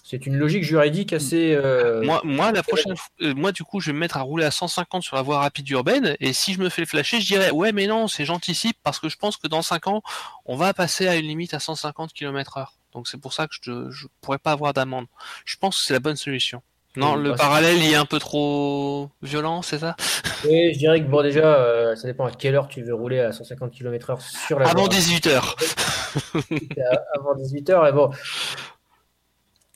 C'est 0.09 0.25
une 0.25 0.37
logique 0.37 0.63
juridique 0.63 1.13
assez. 1.13 1.53
Euh, 1.53 2.01
moi, 2.05 2.21
moi, 2.23 2.53
la 2.53 2.63
prochaine, 2.63 2.95
euh, 3.23 3.35
moi, 3.35 3.51
du 3.51 3.65
coup, 3.65 3.81
je 3.81 3.87
vais 3.87 3.93
me 3.93 3.99
mettre 3.99 4.17
à 4.17 4.21
rouler 4.21 4.45
à 4.45 4.53
150 4.53 5.03
sur 5.03 5.17
la 5.17 5.23
voie 5.23 5.41
rapide 5.41 5.69
urbaine, 5.71 6.17
et 6.21 6.33
si 6.33 6.55
je 6.55 6.61
me 6.61 6.69
fais 6.69 6.87
flasher, 6.87 7.21
je 7.21 7.27
dirais 7.27 7.51
ouais, 7.51 7.73
mais 7.73 7.89
non, 7.89 8.07
c'est 8.07 8.25
j'anticipe 8.25 8.77
parce 8.85 9.01
que 9.01 9.09
je 9.09 9.17
pense 9.17 9.37
que 9.37 9.49
dans 9.49 9.63
5 9.63 9.89
ans, 9.89 10.03
on 10.45 10.55
va 10.55 10.73
passer 10.75 11.09
à 11.09 11.17
une 11.17 11.27
limite 11.27 11.55
à 11.55 11.59
150 11.59 12.13
km/h. 12.13 12.67
Donc 12.93 13.09
c'est 13.09 13.21
pour 13.21 13.33
ça 13.33 13.49
que 13.49 13.55
je 13.63 13.73
ne 13.73 14.09
pourrais 14.21 14.39
pas 14.39 14.53
avoir 14.53 14.73
d'amende. 14.73 15.07
Je 15.45 15.57
pense 15.57 15.77
que 15.77 15.85
c'est 15.85 15.95
la 15.95 16.01
bonne 16.01 16.15
solution. 16.15 16.63
Non, 16.95 17.17
le 17.17 17.35
parallèle 17.35 17.77
il 17.77 17.93
est 17.93 17.97
un 17.97 18.07
peu 18.07 18.21
trop 18.21 19.11
violent, 19.23 19.61
c'est 19.61 19.81
ça? 19.81 19.97
Oui, 20.45 20.73
je 20.73 20.79
dirais 20.79 21.01
que 21.01 21.09
bon 21.09 21.23
déjà, 21.23 21.57
euh, 21.57 21.97
ça 21.97 22.07
dépend 22.07 22.27
à 22.27 22.31
quelle 22.31 22.55
heure 22.55 22.69
tu 22.69 22.83
veux 22.83 22.95
rouler 22.95 23.21
à 23.21 23.33
150 23.33 23.73
km/h 23.73 24.21
sur 24.47 24.61
la. 24.61 24.69
Avant 24.69 24.87
18 24.87 25.27
h 25.27 25.57
Avant 27.19 27.35
18 27.35 27.71
h 27.71 27.89
et 27.89 27.93
bon, 27.93 28.11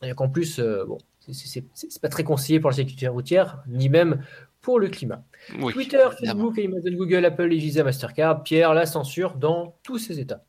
et 0.02 0.14
qu'en 0.14 0.28
plus, 0.28 0.58
euh, 0.58 0.84
bon, 0.86 0.98
c'est 1.32 2.00
pas 2.00 2.08
très 2.08 2.24
conseillé 2.24 2.60
pour 2.60 2.70
la 2.70 2.76
sécurité 2.76 3.08
routière, 3.08 3.62
ni 3.68 3.88
même 3.88 4.22
pour 4.60 4.78
le 4.78 4.88
climat. 4.88 5.22
Twitter, 5.72 6.06
Facebook, 6.20 6.58
Amazon, 6.58 6.92
Google, 6.92 7.24
Apple 7.24 7.50
et 7.52 7.56
Visa, 7.56 7.82
Mastercard, 7.82 8.42
Pierre, 8.42 8.74
la 8.74 8.84
censure 8.84 9.36
dans 9.36 9.74
tous 9.82 9.98
ces 9.98 10.20
États. 10.20 10.42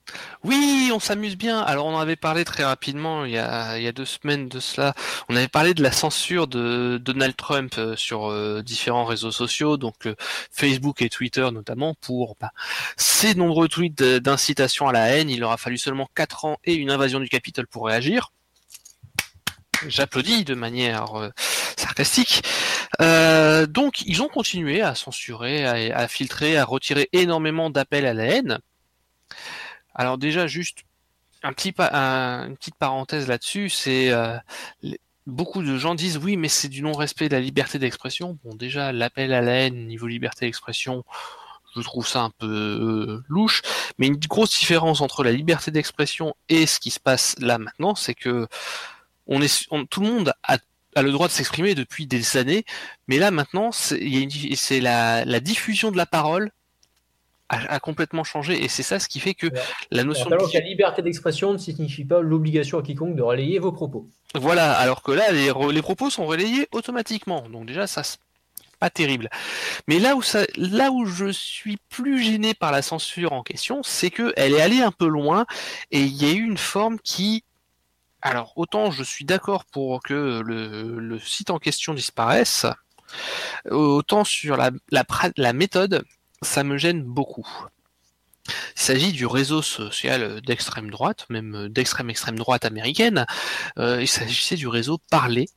Oui, 0.43 0.91
on 0.93 0.99
s'amuse 0.99 1.37
bien. 1.37 1.59
Alors 1.59 1.85
on 1.85 1.95
en 1.95 1.99
avait 1.99 2.17
parlé 2.17 2.43
très 2.43 2.65
rapidement 2.65 3.23
il 3.23 3.31
y, 3.31 3.37
a, 3.37 3.77
il 3.77 3.83
y 3.83 3.87
a 3.87 3.93
deux 3.93 4.05
semaines 4.05 4.49
de 4.49 4.59
cela. 4.59 4.93
On 5.29 5.35
avait 5.37 5.47
parlé 5.47 5.73
de 5.73 5.81
la 5.81 5.93
censure 5.93 6.47
de 6.47 6.99
Donald 7.01 7.37
Trump 7.37 7.75
euh, 7.77 7.95
sur 7.95 8.29
euh, 8.29 8.61
différents 8.61 9.05
réseaux 9.05 9.31
sociaux, 9.31 9.77
donc 9.77 10.09
Facebook 10.51 11.01
et 11.01 11.09
Twitter 11.09 11.47
notamment, 11.53 11.95
pour 12.01 12.35
bah, 12.39 12.51
ces 12.97 13.33
nombreux 13.33 13.69
tweets 13.69 14.03
d'incitation 14.03 14.89
à 14.89 14.91
la 14.91 15.07
haine. 15.07 15.29
Il 15.29 15.43
aura 15.45 15.55
fallu 15.55 15.77
seulement 15.77 16.09
4 16.15 16.45
ans 16.45 16.57
et 16.65 16.73
une 16.73 16.91
invasion 16.91 17.21
du 17.21 17.29
Capitole 17.29 17.67
pour 17.67 17.85
réagir 17.85 18.33
j'applaudis 19.87 20.43
de 20.43 20.55
manière 20.55 21.19
euh, 21.19 21.29
sarcastique. 21.77 22.43
Euh, 23.01 23.65
donc 23.65 24.01
ils 24.01 24.21
ont 24.21 24.27
continué 24.27 24.81
à 24.81 24.95
censurer, 24.95 25.65
à, 25.65 26.07
filtrer, 26.07 26.57
à 26.57 26.65
retirer 26.65 27.09
énormément 27.13 27.69
d'appels 27.69 28.05
à 28.05 28.13
la 28.13 28.25
haine. 28.25 28.59
Alors 29.95 30.17
déjà 30.17 30.47
juste 30.47 30.79
un 31.43 31.53
petit 31.53 31.73
une 31.79 32.55
petite 32.57 32.75
parenthèse 32.75 33.27
là-dessus, 33.27 33.69
c'est 33.69 34.11
euh, 34.11 34.37
beaucoup 35.25 35.63
de 35.63 35.77
gens 35.77 35.95
disent 35.95 36.17
oui 36.17 36.37
mais 36.37 36.49
c'est 36.49 36.69
du 36.69 36.81
non-respect 36.81 37.29
de 37.29 37.35
la 37.35 37.41
liberté 37.41 37.79
d'expression. 37.79 38.37
Bon 38.43 38.55
déjà 38.55 38.91
l'appel 38.91 39.33
à 39.33 39.41
la 39.41 39.53
haine 39.53 39.87
niveau 39.87 40.07
liberté 40.07 40.45
d'expression, 40.45 41.03
je 41.75 41.81
trouve 41.81 42.07
ça 42.07 42.21
un 42.21 42.29
peu 42.29 43.21
louche, 43.27 43.61
mais 43.97 44.07
une 44.07 44.17
grosse 44.17 44.57
différence 44.59 45.01
entre 45.01 45.23
la 45.23 45.31
liberté 45.31 45.71
d'expression 45.71 46.35
et 46.49 46.65
ce 46.65 46.79
qui 46.79 46.91
se 46.91 46.99
passe 46.99 47.35
là 47.39 47.57
maintenant, 47.57 47.95
c'est 47.95 48.15
que 48.15 48.47
on 49.27 49.41
est, 49.41 49.67
tout 49.89 50.01
le 50.01 50.07
monde 50.07 50.33
a, 50.43 50.57
le 51.01 51.11
droit 51.11 51.27
de 51.27 51.31
s'exprimer 51.31 51.75
depuis 51.75 52.07
des 52.07 52.37
années, 52.37 52.65
mais 53.07 53.17
là 53.17 53.31
maintenant, 53.31 53.71
c'est 53.71 53.99
la, 54.79 55.39
diffusion 55.39 55.91
de 55.91 55.97
la 55.97 56.05
parole 56.05 56.51
a, 57.49 57.79
complètement 57.79 58.23
changé, 58.23 58.63
et 58.63 58.69
c'est 58.69 58.83
ça 58.83 58.99
ce 58.99 59.09
qui 59.09 59.19
fait 59.19 59.33
que 59.33 59.47
la 59.91 60.03
notion 60.03 60.29
de 60.29 60.35
la 60.35 60.59
liberté 60.61 61.01
d'expression 61.01 61.51
ne 61.53 61.57
signifie 61.57 62.05
pas 62.05 62.21
l'obligation 62.21 62.79
à 62.79 62.83
quiconque 62.83 63.15
de 63.15 63.21
relayer 63.21 63.59
vos 63.59 63.73
propos. 63.73 64.07
Voilà, 64.35 64.71
alors 64.73 65.03
que 65.03 65.11
là, 65.11 65.31
les, 65.31 65.81
propos 65.81 66.09
sont 66.09 66.25
relayés 66.25 66.67
automatiquement, 66.71 67.49
donc 67.49 67.65
déjà 67.65 67.87
ça 67.87 68.03
pas 68.81 68.89
terrible. 68.89 69.29
Mais 69.87 69.99
là 69.99 70.15
où 70.15 70.23
ça, 70.23 70.45
là 70.57 70.91
où 70.91 71.05
je 71.05 71.31
suis 71.31 71.77
plus 71.89 72.21
gêné 72.21 72.55
par 72.55 72.71
la 72.71 72.81
censure 72.81 73.31
en 73.31 73.43
question, 73.43 73.81
c'est 73.83 74.09
que 74.09 74.33
elle 74.35 74.53
est 74.53 74.61
allée 74.61 74.81
un 74.81 74.91
peu 74.91 75.07
loin 75.07 75.45
et 75.91 76.01
il 76.01 76.21
y 76.21 76.25
a 76.27 76.33
eu 76.33 76.43
une 76.43 76.57
forme 76.57 76.97
qui 76.99 77.43
alors, 78.21 78.53
autant 78.55 78.91
je 78.91 79.03
suis 79.03 79.25
d'accord 79.25 79.65
pour 79.65 80.01
que 80.01 80.41
le, 80.45 81.19
site 81.19 81.49
en 81.49 81.59
question 81.59 81.93
disparaisse, 81.93 82.65
autant 83.69 84.23
sur 84.23 84.57
la, 84.57 84.71
la, 84.91 85.53
méthode, 85.53 86.03
ça 86.41 86.63
me 86.63 86.77
gêne 86.77 87.03
beaucoup. 87.03 87.47
Il 88.47 88.81
s'agit 88.81 89.11
du 89.11 89.25
réseau 89.25 89.61
social 89.61 90.41
d'extrême 90.41 90.89
droite, 90.89 91.25
même 91.29 91.69
d'extrême 91.69 92.09
extrême 92.09 92.37
droite 92.37 92.65
américaine. 92.65 93.25
Euh, 93.77 94.01
il 94.01 94.07
s'agissait 94.07 94.55
du 94.55 94.67
réseau 94.67 94.99
Parler, 95.09 95.47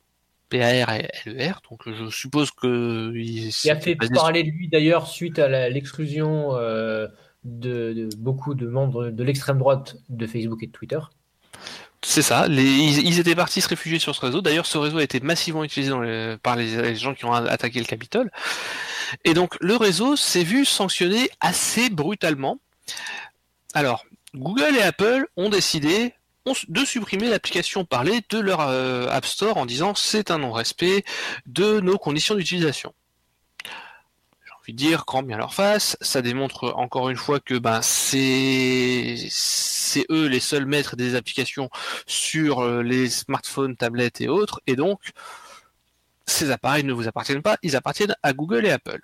P-A-R-L-E-R. 0.49 1.61
E 1.65 1.69
donc 1.69 1.81
je 1.85 2.09
suppose 2.09 2.51
que. 2.51 3.11
Il, 3.15 3.51
a 3.69 3.79
fait 3.79 3.95
parler 3.95 4.43
de 4.43 4.49
lui 4.49 4.69
d'ailleurs 4.69 5.07
suite 5.07 5.39
à 5.39 5.69
l'exclusion 5.69 6.55
euh, 6.55 7.07
de, 7.43 8.09
beaucoup 8.17 8.53
de 8.55 8.67
membres 8.67 9.09
de 9.09 9.23
l'extrême 9.23 9.57
droite 9.57 9.97
de 10.09 10.27
Facebook 10.27 10.61
et 10.63 10.67
de 10.67 10.71
Twitter. 10.71 10.99
C'est 12.03 12.21
ça. 12.21 12.45
ils, 12.47 13.19
étaient 13.19 13.35
partis 13.35 13.61
se 13.61 13.67
réfugier 13.67 13.99
sur 13.99 14.15
ce 14.15 14.21
réseau. 14.21 14.41
D'ailleurs, 14.41 14.65
ce 14.65 14.77
réseau 14.77 14.99
a 14.99 15.03
été 15.03 15.19
massivement 15.19 15.63
utilisé 15.63 15.91
par 16.43 16.55
les, 16.55 16.95
gens 16.95 17.13
qui 17.13 17.25
ont 17.25 17.33
attaqué 17.33 17.79
le 17.79 17.85
Capitole. 17.85 18.31
Et 19.23 19.33
donc, 19.33 19.55
le 19.59 19.75
réseau 19.75 20.15
s'est 20.15 20.43
vu 20.43 20.65
sanctionné 20.65 21.29
assez 21.41 21.89
brutalement. 21.89 22.59
Alors, 23.73 24.05
Google 24.35 24.75
et 24.77 24.81
Apple 24.81 25.25
ont 25.35 25.49
décidé 25.49 26.13
de 26.67 26.85
supprimer 26.85 27.27
l'application 27.27 27.85
parler 27.85 28.21
de 28.29 28.37
leur 28.37 28.61
euh, 28.61 29.07
App 29.09 29.25
Store 29.25 29.57
en 29.57 29.65
disant 29.65 29.95
c'est 29.95 30.29
un 30.29 30.37
non-respect 30.37 31.03
de 31.47 31.79
nos 31.79 31.97
conditions 31.97 32.35
d'utilisation 32.35 32.93
dire, 34.73 35.03
grand 35.05 35.23
bien 35.23 35.37
leur 35.37 35.53
face. 35.53 35.97
Ça 36.01 36.21
démontre 36.21 36.73
encore 36.75 37.09
une 37.09 37.17
fois 37.17 37.39
que 37.39 37.57
ben 37.57 37.81
c'est 37.81 39.15
c'est 39.29 40.05
eux 40.09 40.27
les 40.27 40.39
seuls 40.39 40.65
maîtres 40.65 40.95
des 40.95 41.15
applications 41.15 41.69
sur 42.05 42.59
euh, 42.59 42.83
les 42.83 43.09
smartphones, 43.09 43.75
tablettes 43.75 44.21
et 44.21 44.27
autres, 44.27 44.61
et 44.67 44.75
donc 44.75 44.99
ces 46.27 46.51
appareils 46.51 46.83
ne 46.83 46.93
vous 46.93 47.07
appartiennent 47.07 47.41
pas, 47.41 47.57
ils 47.61 47.75
appartiennent 47.75 48.15
à 48.23 48.33
Google 48.33 48.65
et 48.65 48.71
Apple. 48.71 49.01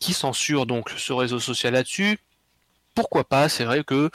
Qui 0.00 0.12
censure 0.12 0.66
donc 0.66 0.90
ce 0.96 1.12
réseau 1.12 1.38
social 1.38 1.74
là-dessus? 1.74 2.18
Pourquoi 2.94 3.24
pas? 3.24 3.48
C'est 3.48 3.64
vrai 3.64 3.84
que 3.84 4.10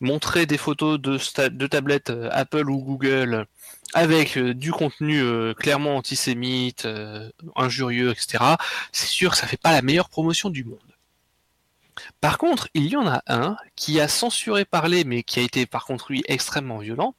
montrer 0.00 0.46
des 0.46 0.58
photos 0.58 1.00
de, 1.00 1.66
tablettes 1.66 2.10
euh, 2.10 2.28
Apple 2.32 2.68
ou 2.70 2.78
Google 2.78 3.46
avec 3.92 4.36
euh, 4.36 4.54
du 4.54 4.72
contenu 4.72 5.20
euh, 5.20 5.54
clairement 5.54 5.96
antisémite, 5.96 6.86
injurieux, 7.56 8.10
etc., 8.10 8.44
c'est 8.92 9.06
sûr 9.06 9.32
que 9.32 9.36
ça 9.36 9.46
fait 9.46 9.60
pas 9.60 9.72
la 9.72 9.82
meilleure 9.82 10.08
promotion 10.08 10.50
du 10.50 10.64
monde. 10.64 10.78
Par 12.20 12.38
contre, 12.38 12.68
il 12.74 12.86
y 12.86 12.96
en 12.96 13.06
a 13.06 13.22
un 13.28 13.56
qui 13.76 14.00
a 14.00 14.08
censuré 14.08 14.64
parler, 14.64 15.04
mais 15.04 15.22
qui 15.22 15.38
a 15.38 15.42
été 15.42 15.64
par 15.64 15.84
contre 15.84 16.10
lui 16.10 16.24
extrêmement 16.26 16.78
violent. 16.78 17.14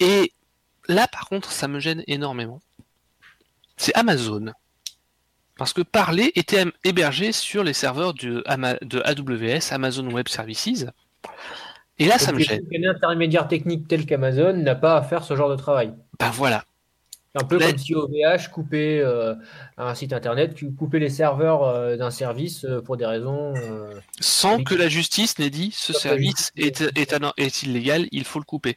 Et 0.00 0.32
là, 0.86 1.08
par 1.08 1.28
contre, 1.28 1.50
ça 1.50 1.66
me 1.66 1.80
gêne 1.80 2.04
énormément. 2.06 2.60
C'est 3.78 3.94
Amazon. 3.94 4.52
Parce 5.56 5.72
que 5.72 5.82
parler 5.82 6.32
était 6.34 6.64
hébergé 6.82 7.32
sur 7.32 7.64
les 7.64 7.72
serveurs 7.72 8.12
de 8.12 8.42
AWS, 8.46 9.72
Amazon 9.72 10.10
Web 10.10 10.28
Services. 10.28 10.86
Et 11.98 12.06
là, 12.06 12.18
ça 12.18 12.32
me 12.32 12.40
gêne. 12.40 12.62
Un 12.74 12.90
intermédiaire 12.90 13.46
technique 13.46 13.86
tel 13.86 14.06
qu'Amazon 14.06 14.54
n'a 14.54 14.74
pas 14.74 14.96
à 14.96 15.02
faire 15.02 15.22
ce 15.22 15.36
genre 15.36 15.48
de 15.48 15.56
travail. 15.56 15.94
Ben 16.18 16.30
voilà. 16.30 16.64
Un 17.36 17.42
peu 17.42 17.58
comme 17.58 17.76
si 17.76 17.94
OVH 17.96 18.48
coupait 18.52 19.00
euh, 19.00 19.34
un 19.76 19.94
site 19.96 20.12
internet, 20.12 20.54
coupait 20.78 21.00
les 21.00 21.08
serveurs 21.08 21.64
euh, 21.64 21.96
d'un 21.96 22.12
service 22.12 22.64
euh, 22.64 22.80
pour 22.80 22.96
des 22.96 23.06
raisons. 23.06 23.54
Sans 24.20 24.62
que 24.62 24.76
la 24.76 24.88
justice 24.88 25.40
n'ait 25.40 25.50
dit 25.50 25.72
ce 25.74 25.92
service 25.92 26.52
est, 26.56 26.82
est, 26.96 27.62
illégal, 27.64 28.06
il 28.12 28.24
faut 28.24 28.38
le 28.38 28.44
couper. 28.44 28.76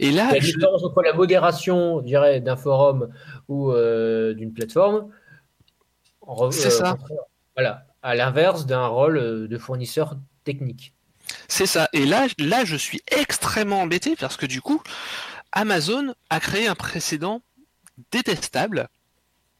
Et 0.00 0.10
là, 0.10 0.30
la 0.32 0.38
différence 0.38 0.84
entre 0.84 1.02
la 1.02 1.14
modération, 1.14 2.00
dirais, 2.02 2.40
d'un 2.40 2.56
forum 2.56 3.08
ou 3.48 3.72
d'une 3.72 4.52
plateforme. 4.52 5.08
C'est 6.50 6.70
ça. 6.70 6.98
Voilà, 7.56 7.86
à 8.02 8.14
l'inverse 8.14 8.66
d'un 8.66 8.86
rôle 8.86 9.48
de 9.48 9.58
fournisseur 9.58 10.16
technique. 10.44 10.92
C'est 11.48 11.66
ça. 11.66 11.88
Et 11.92 12.06
là, 12.06 12.26
je 12.64 12.76
suis 12.76 13.02
extrêmement 13.10 13.82
embêté 13.82 14.16
parce 14.16 14.36
que 14.36 14.46
du 14.46 14.60
coup, 14.60 14.82
Amazon 15.52 16.14
a 16.30 16.40
créé 16.40 16.66
un 16.66 16.74
précédent 16.74 17.42
détestable 18.10 18.88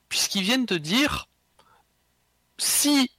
puisqu'ils 0.09 0.43
viennent 0.43 0.67
de 0.67 0.79
dire 0.79 1.29
si 2.59 3.11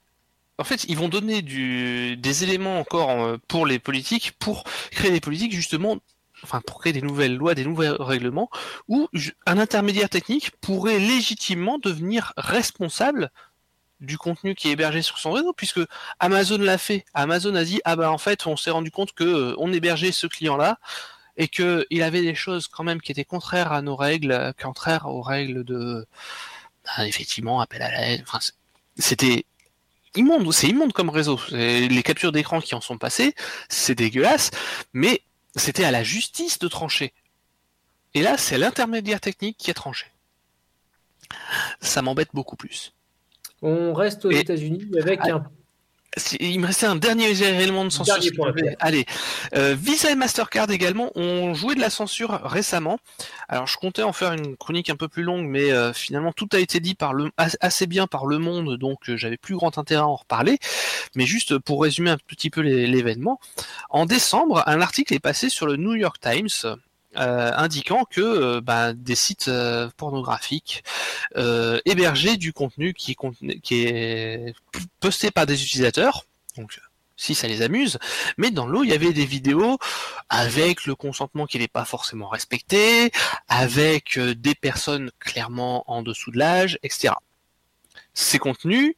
en 0.57 0.63
fait, 0.63 0.85
ils 0.85 0.97
vont 0.97 1.09
donner 1.09 1.41
des 1.41 2.43
éléments 2.43 2.79
encore 2.79 3.09
euh, 3.09 3.37
pour 3.47 3.65
les 3.65 3.79
politiques, 3.79 4.33
pour 4.39 4.63
créer 4.91 5.11
des 5.11 5.19
politiques 5.19 5.53
justement, 5.53 5.97
enfin 6.43 6.61
pour 6.65 6.79
créer 6.79 6.93
des 6.93 7.01
nouvelles 7.01 7.35
lois, 7.35 7.55
des 7.55 7.65
nouveaux 7.65 7.97
règlements, 7.99 8.49
où 8.87 9.09
un 9.45 9.57
intermédiaire 9.57 10.09
technique 10.09 10.51
pourrait 10.61 10.99
légitimement 10.99 11.77
devenir 11.77 12.33
responsable 12.37 13.31
du 14.05 14.17
contenu 14.17 14.55
qui 14.55 14.69
est 14.69 14.71
hébergé 14.71 15.01
sur 15.01 15.17
son 15.17 15.31
réseau, 15.31 15.53
puisque 15.53 15.81
Amazon 16.19 16.57
l'a 16.57 16.77
fait. 16.77 17.05
Amazon 17.13 17.55
a 17.55 17.63
dit 17.63 17.81
ah 17.85 17.95
bah 17.95 18.11
en 18.11 18.17
fait 18.17 18.47
on 18.47 18.57
s'est 18.57 18.71
rendu 18.71 18.91
compte 18.91 19.13
que 19.13 19.23
euh, 19.23 19.55
on 19.57 19.73
hébergeait 19.73 20.11
ce 20.11 20.27
client-là 20.27 20.79
et 21.37 21.47
que 21.47 21.85
il 21.89 22.01
avait 22.03 22.21
des 22.21 22.35
choses 22.35 22.67
quand 22.67 22.83
même 22.83 23.01
qui 23.01 23.11
étaient 23.11 23.25
contraires 23.25 23.71
à 23.71 23.81
nos 23.81 23.95
règles, 23.95 24.53
contraires 24.61 25.07
aux 25.07 25.21
règles 25.21 25.63
de 25.63 26.05
bah, 26.85 27.07
effectivement 27.07 27.59
appel 27.61 27.81
à 27.81 27.91
l'aide. 27.91 28.23
Enfin, 28.27 28.39
c'était 28.97 29.45
immonde, 30.15 30.51
c'est 30.53 30.67
immonde 30.67 30.93
comme 30.93 31.09
réseau. 31.09 31.39
Les 31.51 32.03
captures 32.03 32.31
d'écran 32.31 32.61
qui 32.61 32.75
en 32.75 32.81
sont 32.81 32.97
passées, 32.97 33.35
c'est 33.69 33.95
dégueulasse, 33.95 34.51
mais 34.93 35.21
c'était 35.55 35.85
à 35.85 35.91
la 35.91 36.03
justice 36.03 36.59
de 36.59 36.67
trancher. 36.67 37.13
Et 38.13 38.21
là, 38.21 38.37
c'est 38.37 38.57
l'intermédiaire 38.57 39.19
technique 39.19 39.57
qui 39.57 39.71
a 39.71 39.73
tranché. 39.73 40.07
Ça 41.81 42.01
m'embête 42.01 42.29
beaucoup 42.33 42.55
plus. 42.55 42.94
On 43.65 43.93
reste 43.93 44.23
aux 44.25 44.31
États-Unis 44.31 44.85
avec 45.01 45.21
ah, 45.23 45.31
un. 45.31 45.43
Il 46.39 46.59
me 46.59 46.67
restait 46.67 46.85
un 46.85 46.95
dernier 46.95 47.31
élément 47.41 47.83
de 47.83 47.89
censure. 47.89 48.53
Allez, 48.79 49.05
euh, 49.55 49.75
Visa 49.77 50.11
et 50.11 50.15
Mastercard 50.15 50.69
également 50.69 51.11
ont 51.15 51.55
joué 51.55 51.73
de 51.73 51.81
la 51.81 51.89
censure 51.89 52.39
récemment. 52.43 52.99
Alors 53.49 53.65
je 53.65 53.77
comptais 53.77 54.03
en 54.03 54.13
faire 54.13 54.33
une 54.33 54.55
chronique 54.55 54.91
un 54.91 54.95
peu 54.95 55.07
plus 55.07 55.23
longue, 55.23 55.47
mais 55.47 55.71
euh, 55.71 55.93
finalement 55.93 56.31
tout 56.31 56.47
a 56.53 56.59
été 56.59 56.79
dit 56.79 56.93
par 56.93 57.13
le, 57.13 57.31
assez 57.37 57.87
bien 57.87 58.05
par 58.05 58.27
Le 58.27 58.37
Monde, 58.37 58.77
donc 58.77 59.09
euh, 59.09 59.17
j'avais 59.17 59.35
plus 59.35 59.55
grand 59.55 59.79
intérêt 59.79 60.03
à 60.03 60.07
en 60.07 60.15
reparler. 60.15 60.59
Mais 61.15 61.25
juste 61.25 61.57
pour 61.57 61.81
résumer 61.81 62.11
un 62.11 62.17
petit 62.17 62.51
peu 62.51 62.61
l'événement, 62.61 63.39
en 63.89 64.05
décembre, 64.05 64.63
un 64.67 64.79
article 64.79 65.15
est 65.15 65.19
passé 65.19 65.49
sur 65.49 65.65
le 65.65 65.75
New 65.75 65.95
York 65.95 66.17
Times 66.21 66.77
euh, 67.17 67.51
indiquant 67.55 68.05
que 68.05 68.21
euh, 68.21 68.61
bah, 68.61 68.93
des 68.93 69.15
sites 69.15 69.47
euh, 69.47 69.89
pornographiques 69.97 70.83
hébergeaient 71.85 72.37
du 72.37 72.53
contenu 72.53 72.93
qui, 72.93 73.15
qui 73.63 73.83
est 73.85 74.53
posté 74.99 75.31
par 75.31 75.45
des 75.45 75.63
utilisateurs, 75.63 76.25
donc 76.57 76.79
si 77.17 77.35
ça 77.35 77.47
les 77.47 77.61
amuse, 77.61 77.97
mais 78.37 78.51
dans 78.51 78.67
l'eau 78.67 78.83
il 78.83 78.89
y 78.89 78.93
avait 78.93 79.13
des 79.13 79.25
vidéos 79.25 79.77
avec 80.29 80.85
le 80.85 80.95
consentement 80.95 81.45
qui 81.45 81.59
n'est 81.59 81.67
pas 81.67 81.85
forcément 81.85 82.27
respecté, 82.27 83.11
avec 83.47 84.19
des 84.19 84.55
personnes 84.55 85.11
clairement 85.19 85.89
en 85.89 86.03
dessous 86.03 86.31
de 86.31 86.37
l'âge, 86.37 86.79
etc. 86.83 87.13
Ces 88.13 88.39
contenus, 88.39 88.95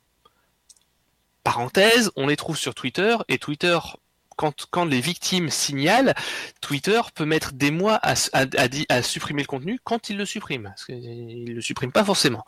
parenthèse, 1.44 2.12
on 2.16 2.28
les 2.28 2.36
trouve 2.36 2.58
sur 2.58 2.76
Twitter 2.76 3.16
et 3.28 3.38
Twitter 3.38 3.78
quand, 4.38 4.86
les 4.86 5.02
victimes 5.02 5.50
signalent, 5.50 6.14
Twitter 6.62 7.02
peut 7.16 7.26
mettre 7.26 7.54
des 7.54 7.72
mois 7.72 8.00
à, 8.02 8.16
supprimer 9.02 9.42
le 9.42 9.48
contenu 9.48 9.80
quand 9.84 10.10
il 10.10 10.18
le 10.18 10.26
supprime. 10.26 10.64
Parce 10.64 10.86
qu'il 10.86 11.54
le 11.54 11.62
supprime 11.62 11.92
pas 11.92 12.06
forcément. 12.06 12.46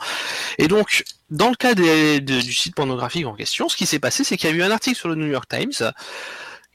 Et 0.58 0.67
donc, 0.67 1.03
dans 1.29 1.50
le 1.50 1.55
cas 1.55 1.74
du 1.74 2.53
site 2.53 2.75
pornographique 2.75 3.25
en 3.25 3.34
question, 3.34 3.67
ce 3.67 3.75
qui 3.75 3.86
s'est 3.86 4.00
passé, 4.00 4.24
c'est 4.24 4.38
qu'il 4.38 4.50
y 4.50 4.53
a 4.53 4.55
eu 4.55 4.63
un 4.63 4.72
article 4.72 4.98
sur 4.98 5.10
le 5.10 5.15
New 5.15 5.27
York 5.27 5.50
Times 5.50 5.91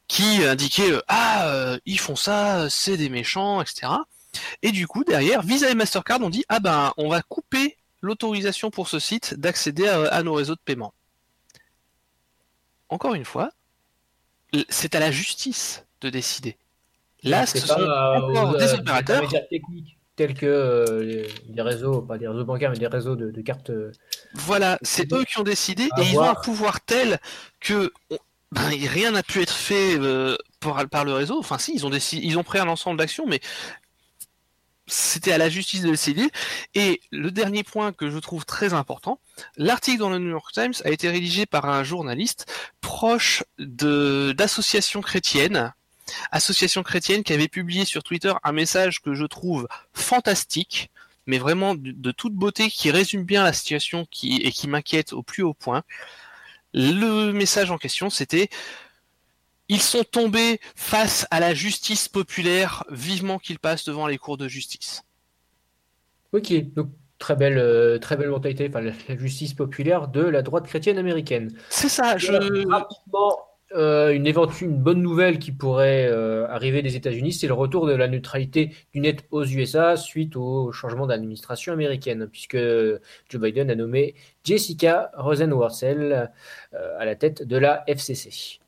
qui 0.09 0.45
indiquait 0.45 0.93
euh, 0.93 1.01
ah 1.09 1.49
euh, 1.49 1.79
ils 1.87 1.99
font 1.99 2.17
ça, 2.17 2.69
c'est 2.69 2.97
des 2.97 3.09
méchants, 3.09 3.63
etc. 3.63 3.93
Et 4.63 4.71
du 4.71 4.87
coup 4.87 5.03
derrière, 5.03 5.43
Visa 5.43 5.71
et 5.71 5.75
Mastercard 5.75 6.21
ont 6.21 6.29
dit 6.31 6.45
ah 6.49 6.61
ben 6.61 6.93
on 6.99 7.09
va 7.09 7.23
couper 7.23 7.79
l'autorisation 8.03 8.71
pour 8.71 8.89
ce 8.89 8.99
site 8.99 9.35
d'accéder 9.35 9.89
à 9.89 10.23
nos 10.23 10.35
réseaux 10.35 10.55
de 10.55 10.61
paiement. 10.63 10.93
Encore 12.91 13.15
une 13.15 13.25
fois, 13.25 13.51
c'est 14.69 14.95
à 14.95 15.01
la 15.01 15.11
justice 15.11 15.85
de 16.01 16.11
décider. 16.11 16.57
Là, 17.23 17.47
ce 17.47 17.59
sont 17.59 17.81
encore 17.81 18.57
des 18.57 18.75
opérateurs 18.75 19.29
techniques 19.49 19.99
tels 20.17 20.35
que 20.35 20.47
euh, 20.47 21.27
les 21.49 21.63
réseaux, 21.63 22.03
pas 22.03 22.19
des 22.19 22.29
réseaux 22.29 22.45
bancaires, 22.45 22.71
mais 22.71 22.79
des 22.79 22.87
réseaux 22.87 23.17
de, 23.17 23.41
cartes. 23.41 23.71
Euh, 23.71 23.91
voilà, 24.35 24.79
c'est 24.83 25.13
eux 25.13 25.25
qui 25.25 25.39
ont 25.39 25.45
décidé 25.45 25.85
et 25.99 26.03
ils 26.03 26.19
ont 26.19 26.23
un 26.23 26.35
pouvoir 26.35 26.81
tel 26.81 27.19
que 27.61 27.93
ben, 28.53 28.69
rien 28.69 29.11
n'a 29.11 29.23
pu 29.23 29.43
être 29.43 29.53
fait 29.53 29.99
euh, 29.99 30.37
par, 30.61 31.05
le 31.05 31.13
réseau. 31.13 31.39
Enfin, 31.39 31.59
si, 31.59 31.73
ils 31.75 31.85
ont, 31.85 31.91
décidé, 31.91 32.25
ils 32.25 32.39
ont 32.39 32.45
pris 32.45 32.59
un 32.59 32.69
ensemble 32.69 32.99
d'actions, 32.99 33.27
mais 33.27 33.41
c'était 34.87 35.33
à 35.33 35.39
la 35.39 35.49
justice 35.49 35.83
de 35.83 35.91
décider. 35.91 36.29
Et 36.75 37.01
le 37.11 37.31
dernier 37.31 37.65
point 37.65 37.93
que 37.93 38.11
je 38.11 38.19
trouve 38.19 38.45
très 38.45 38.73
important, 38.73 39.19
l'article 39.57 39.99
dans 39.99 40.11
le 40.11 40.19
New 40.19 40.31
York 40.31 40.53
Times 40.53 40.75
a 40.85 40.91
été 40.91 41.09
rédigé 41.09 41.47
par 41.47 41.65
un 41.69 41.83
journaliste 41.83 42.47
proche 42.81 43.43
d'associations 43.59 45.01
chrétiennes, 45.01 45.73
association 46.31 46.83
chrétienne 46.83 47.23
qui 47.23 47.33
avait 47.33 47.49
publié 47.49 47.85
sur 47.85 48.03
Twitter 48.03 48.33
un 48.43 48.53
message 48.53 49.01
que 49.01 49.15
je 49.15 49.25
trouve 49.25 49.69
fantastique, 49.93 50.91
mais 51.27 51.39
vraiment 51.39 51.75
de, 51.75 52.11
toute 52.11 52.35
beauté, 52.35 52.69
qui 52.69 52.91
résume 52.91 53.25
bien 53.25 53.45
la 53.45 53.53
situation 53.53 54.07
et 54.23 54.53
qui 54.53 54.69
m'inquiète 54.69 55.13
au 55.13 55.23
plus 55.23 55.43
haut 55.43 55.55
point. 55.55 55.83
Le 56.75 57.33
message 57.33 57.71
en 57.71 57.79
question, 57.79 58.11
c'était 58.11 58.49
ils 59.69 59.81
sont 59.81 60.05
tombés 60.05 60.61
face 60.77 61.27
à 61.31 61.41
la 61.41 61.55
justice 61.55 62.09
populaire, 62.09 62.85
vivement 62.91 63.39
qu'ils 63.39 63.59
passent 63.59 63.85
devant 63.85 64.07
les 64.07 64.19
cours 64.19 64.37
de 64.37 64.49
justice. 64.49 65.03
Ok, 66.33 66.53
très 67.25 67.37
belle, 67.37 67.57
euh, 67.57 67.99
très 67.99 68.19
belle 68.19 68.29
mentalité, 68.29 68.67
enfin, 68.69 68.83
la, 68.83 69.17
justice 69.17 69.55
populaire 69.55 70.09
de 70.09 70.21
la 70.21 70.43
droite 70.43 70.67
chrétienne 70.67 70.99
américaine. 70.99 71.57
C'est 71.71 71.89
ça. 71.89 72.19
Je... 72.19 72.33
rapidement, 72.69 73.39
euh, 73.75 74.13
une, 74.13 74.27
une 74.27 74.77
bonne 74.77 75.01
nouvelle 75.01 75.39
qui 75.39 75.51
pourrait 75.51 76.07
euh, 76.07 76.47
arriver 76.49 76.83
des 76.83 76.97
États-Unis, 76.97 77.33
c'est 77.33 77.47
le 77.47 77.55
retour 77.55 77.87
de 77.87 77.95
la 77.95 78.09
neutralité 78.09 78.75
du 78.93 79.01
net 79.01 79.25
aux 79.31 79.43
USA 79.43 79.97
suite 79.97 80.37
au 80.37 80.71
changement 80.71 81.07
d'administration 81.07 81.73
américaine, 81.73 82.29
puisque 82.31 82.59
Joe 82.59 83.41
Biden 83.41 83.71
a 83.71 83.75
nommé 83.75 84.15
Jessica 84.45 85.11
Rosenworcel 85.17 86.31
à 86.73 87.05
la 87.07 87.15
tête 87.15 87.43
de 87.43 87.57
la 87.57 87.85
FCC. 87.87 88.61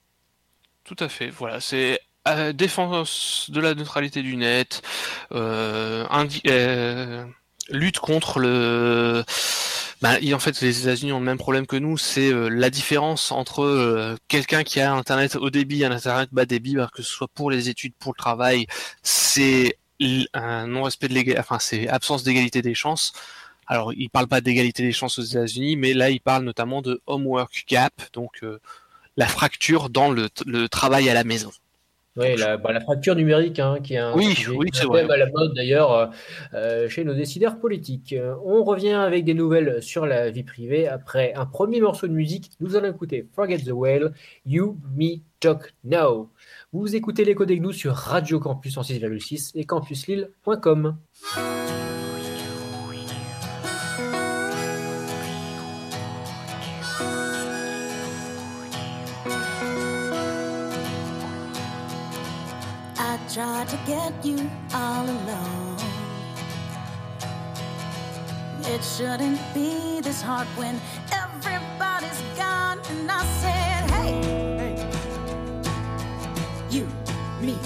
Tout 0.83 0.97
à 0.99 1.11
fait. 1.11 1.29
Voilà, 1.29 1.61
c'est 1.61 2.01
euh, 2.27 2.53
défense 2.53 3.51
de 3.51 3.61
la 3.61 3.75
neutralité 3.75 4.21
du 4.23 4.37
net, 4.37 4.83
euh, 5.31 6.05
euh, 6.49 7.25
lutte 7.71 7.99
contre 7.99 8.39
le. 8.39 9.25
Bah, 10.03 10.17
en 10.33 10.39
fait, 10.39 10.61
les 10.61 10.83
États-Unis 10.83 11.13
ont 11.13 11.21
le 11.21 11.25
même 11.25 11.39
problème 11.39 11.67
que 11.67 11.77
nous, 11.77 11.97
c'est 11.97 12.31
la 12.51 12.71
différence 12.71 13.33
entre 13.33 14.17
quelqu'un 14.29 14.63
qui 14.63 14.81
a 14.81 14.93
Internet 14.93 15.37
haut 15.37 15.51
débit 15.51 15.83
et 15.83 15.87
un 15.87 15.93
Internet 15.93 16.29
bas 16.33 16.45
débit, 16.45 16.77
bah, 16.77 16.91
que 16.95 17.03
ce 17.03 17.11
soit 17.11 17.29
pour 17.29 17.51
les 17.51 17.69
études, 17.71 17.95
pour 17.99 18.13
le 18.13 18.19
travail, 18.19 18.67
c'est 19.03 19.79
un 20.35 20.67
non-respect 20.67 21.09
de 21.09 21.15
l'égalité, 21.15 21.41
enfin 21.41 21.59
c'est 21.59 21.89
absence 21.89 22.23
d'égalité 22.23 22.61
des 22.61 22.75
chances. 22.75 23.13
Alors, 23.67 23.93
il 23.95 24.11
parle 24.11 24.29
pas 24.29 24.41
d'égalité 24.41 24.83
des 24.83 24.93
chances 24.93 25.19
aux 25.19 25.23
États-Unis, 25.23 25.77
mais 25.77 25.95
là, 25.95 26.11
il 26.11 26.21
parle 26.21 26.45
notamment 26.45 26.83
de 26.83 27.01
homework 27.07 27.65
gap, 27.69 27.95
donc 28.13 28.43
la 29.17 29.27
fracture 29.27 29.91
dans 29.91 30.11
le, 30.11 30.29
travail 30.69 31.09
à 31.09 31.15
la 31.15 31.25
maison. 31.25 31.51
Oui, 32.17 32.35
bah, 32.39 32.73
la, 32.73 32.81
fracture 32.81 33.15
numérique, 33.15 33.59
hein, 33.59 33.79
qui 33.83 33.95
est 33.95 33.99
un 33.99 34.15
oui, 34.15 34.35
oui, 34.49 34.71
à 35.11 35.17
la 35.17 35.31
mode 35.31 35.53
d'ailleurs 35.55 35.93
euh, 35.93 36.07
euh, 36.55 36.89
chez 36.89 37.05
nos 37.05 37.15
décideurs 37.15 37.59
politiques. 37.59 38.15
On 38.45 38.65
revient 38.65 38.93
avec 38.93 39.25
des 39.25 39.35
nouvelles 39.35 39.83
sur 39.83 40.07
la 40.07 40.31
vie 40.31 40.43
privée. 40.43 40.89
Après 40.89 41.35
un 41.35 41.45
premier 41.45 41.81
morceau 41.81 42.07
de 42.07 42.13
musique, 42.13 42.53
nous 42.61 42.75
allons 42.75 42.91
écouter 42.91 43.27
Forget 43.35 43.59
the 43.59 43.73
Whale, 43.73 44.13
You, 44.47 44.79
Me, 44.97 45.19
Talk 45.41 45.75
Now. 45.85 46.31
Vous 46.73 46.97
écoutez 46.97 47.25
l'écho 47.25 47.45
des 47.45 47.61
sur 47.73 47.95
Radio 47.95 48.41
Campus 48.41 48.77
en 48.79 48.83
6,6 48.83 49.53
et 49.55 49.65
campuslille.com. 49.65 50.97
tried 63.33 63.69
to 63.69 63.77
get 63.87 64.13
you 64.25 64.51
all 64.73 65.05
alone. 65.05 65.77
It 68.63 68.83
shouldn't 68.85 69.41
be 69.53 70.01
this 70.01 70.23
hard 70.23 70.47
when 70.57 70.81
everybody's 71.13 72.21
gone. 72.37 72.81
And 72.91 73.11
I 73.11 73.25
said, 73.41 73.91
hey, 73.91 74.13
hey. 74.57 74.91
you, 76.71 76.89
me, 77.41 77.59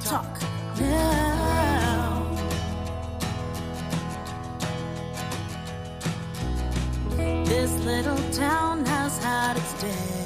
talk 0.00 0.40
now. 0.78 2.24
This 7.44 7.72
little 7.84 8.18
town 8.32 8.84
has 8.86 9.18
had 9.22 9.56
its 9.56 9.72
day. 9.80 10.17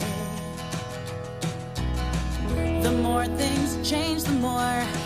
Change, 3.83 4.23
the 4.23 4.31
more 4.35 5.02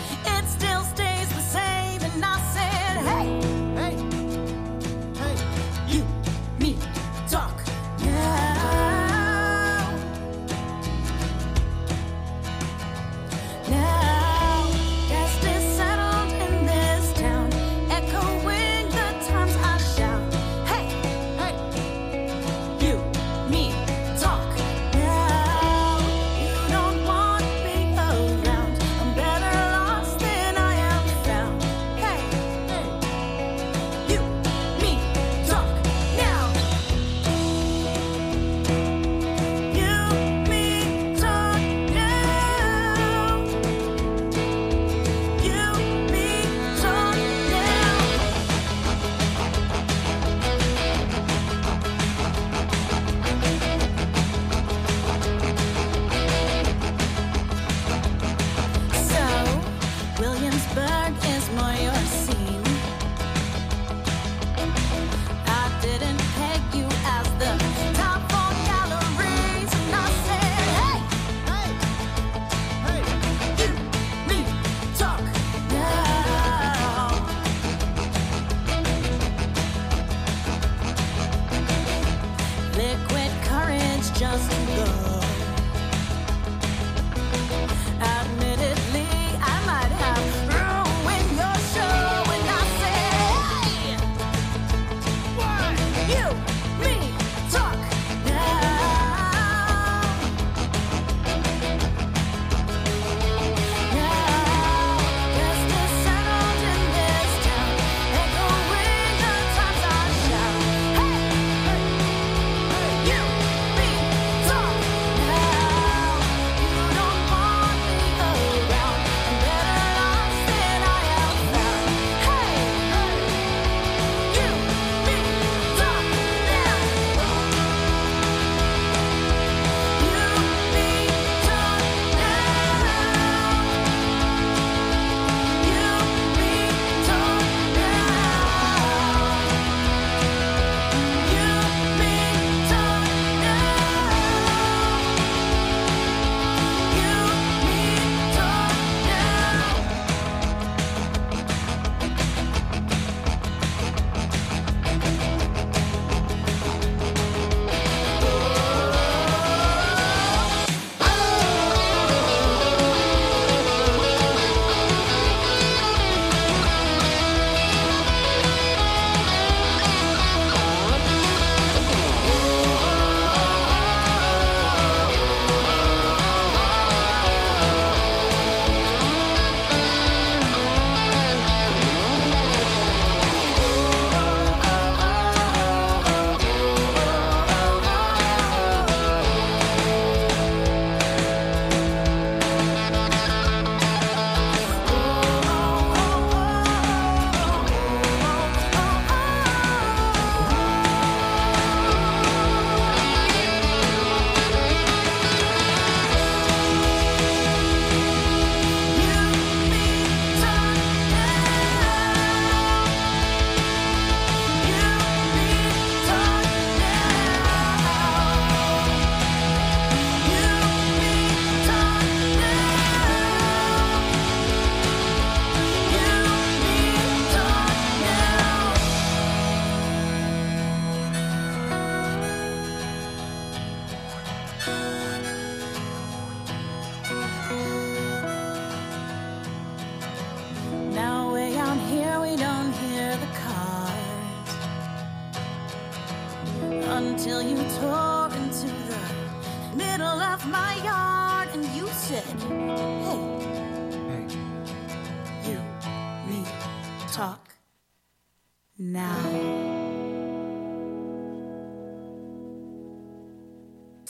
just 84.19 84.49
go. 84.49 85.06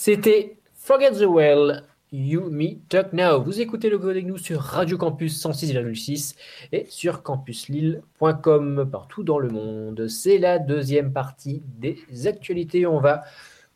C'était 0.08 0.56
Forget 0.74 1.12
the 1.12 1.26
Well, 1.28 1.84
You 2.14 2.50
Me 2.50 2.78
Talk 2.88 3.12
Now. 3.12 3.44
Vous 3.44 3.60
écoutez 3.60 3.90
le 3.90 4.00
Code 4.00 4.16
nous 4.16 4.38
sur 4.38 4.62
Radio 4.62 4.98
Campus 4.98 5.38
106,6 5.46 6.36
et 6.72 6.86
sur 6.88 7.24
campuslille.com 7.24 8.90
partout 8.90 9.26
dans 9.26 9.38
le 9.38 9.50
monde. 9.50 10.08
C'est 10.08 10.38
la 10.38 10.60
deuxième 10.60 11.12
partie 11.12 11.62
des 11.78 12.00
actualités. 12.26 12.86
On 12.86 13.02
va 13.02 13.26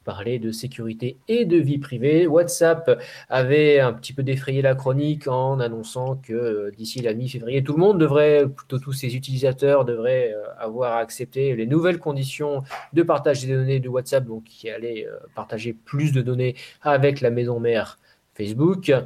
parler 0.04 0.40
de 0.40 0.52
sécurité 0.52 1.18
et 1.28 1.46
de 1.46 1.58
vie 1.58 1.78
privée. 1.78 2.28
WhatsApp 2.28 3.02
avait 3.30 3.80
un 3.80 3.94
petit 3.94 4.14
peu 4.14 4.24
défrayé 4.24 4.62
la 4.62 4.76
chronique 4.76 5.28
en 5.28 5.60
annonçant 5.60 6.16
que 6.16 6.34
euh, 6.34 6.72
d'ici 6.72 7.02
la 7.02 7.14
mi-février, 7.14 7.64
tout 7.64 7.74
le 7.74 7.80
monde 7.80 8.00
devrait, 8.00 8.48
plutôt 8.48 8.80
tous 8.80 8.94
ses 8.94 9.16
utilisateurs 9.16 9.86
devraient 9.86 10.34
euh, 10.34 10.44
avoir 10.58 10.98
accepté 10.98 11.56
les 11.56 11.66
nouvelles 11.66 12.00
conditions 12.00 12.64
de 12.94 13.04
partage 13.04 13.46
des 13.46 13.54
données 13.54 13.80
de 13.80 13.90
WhatsApp, 13.90 14.26
donc 14.26 14.44
qui 14.46 14.70
allaient 14.70 15.06
euh, 15.08 15.18
partager 15.36 15.74
plus 15.74 16.12
de 16.12 16.22
données 16.22 16.56
avec 16.82 17.22
la 17.22 17.30
maison 17.30 17.60
mère 17.60 17.98
Facebook. 18.34 18.90
Euh, 18.90 19.02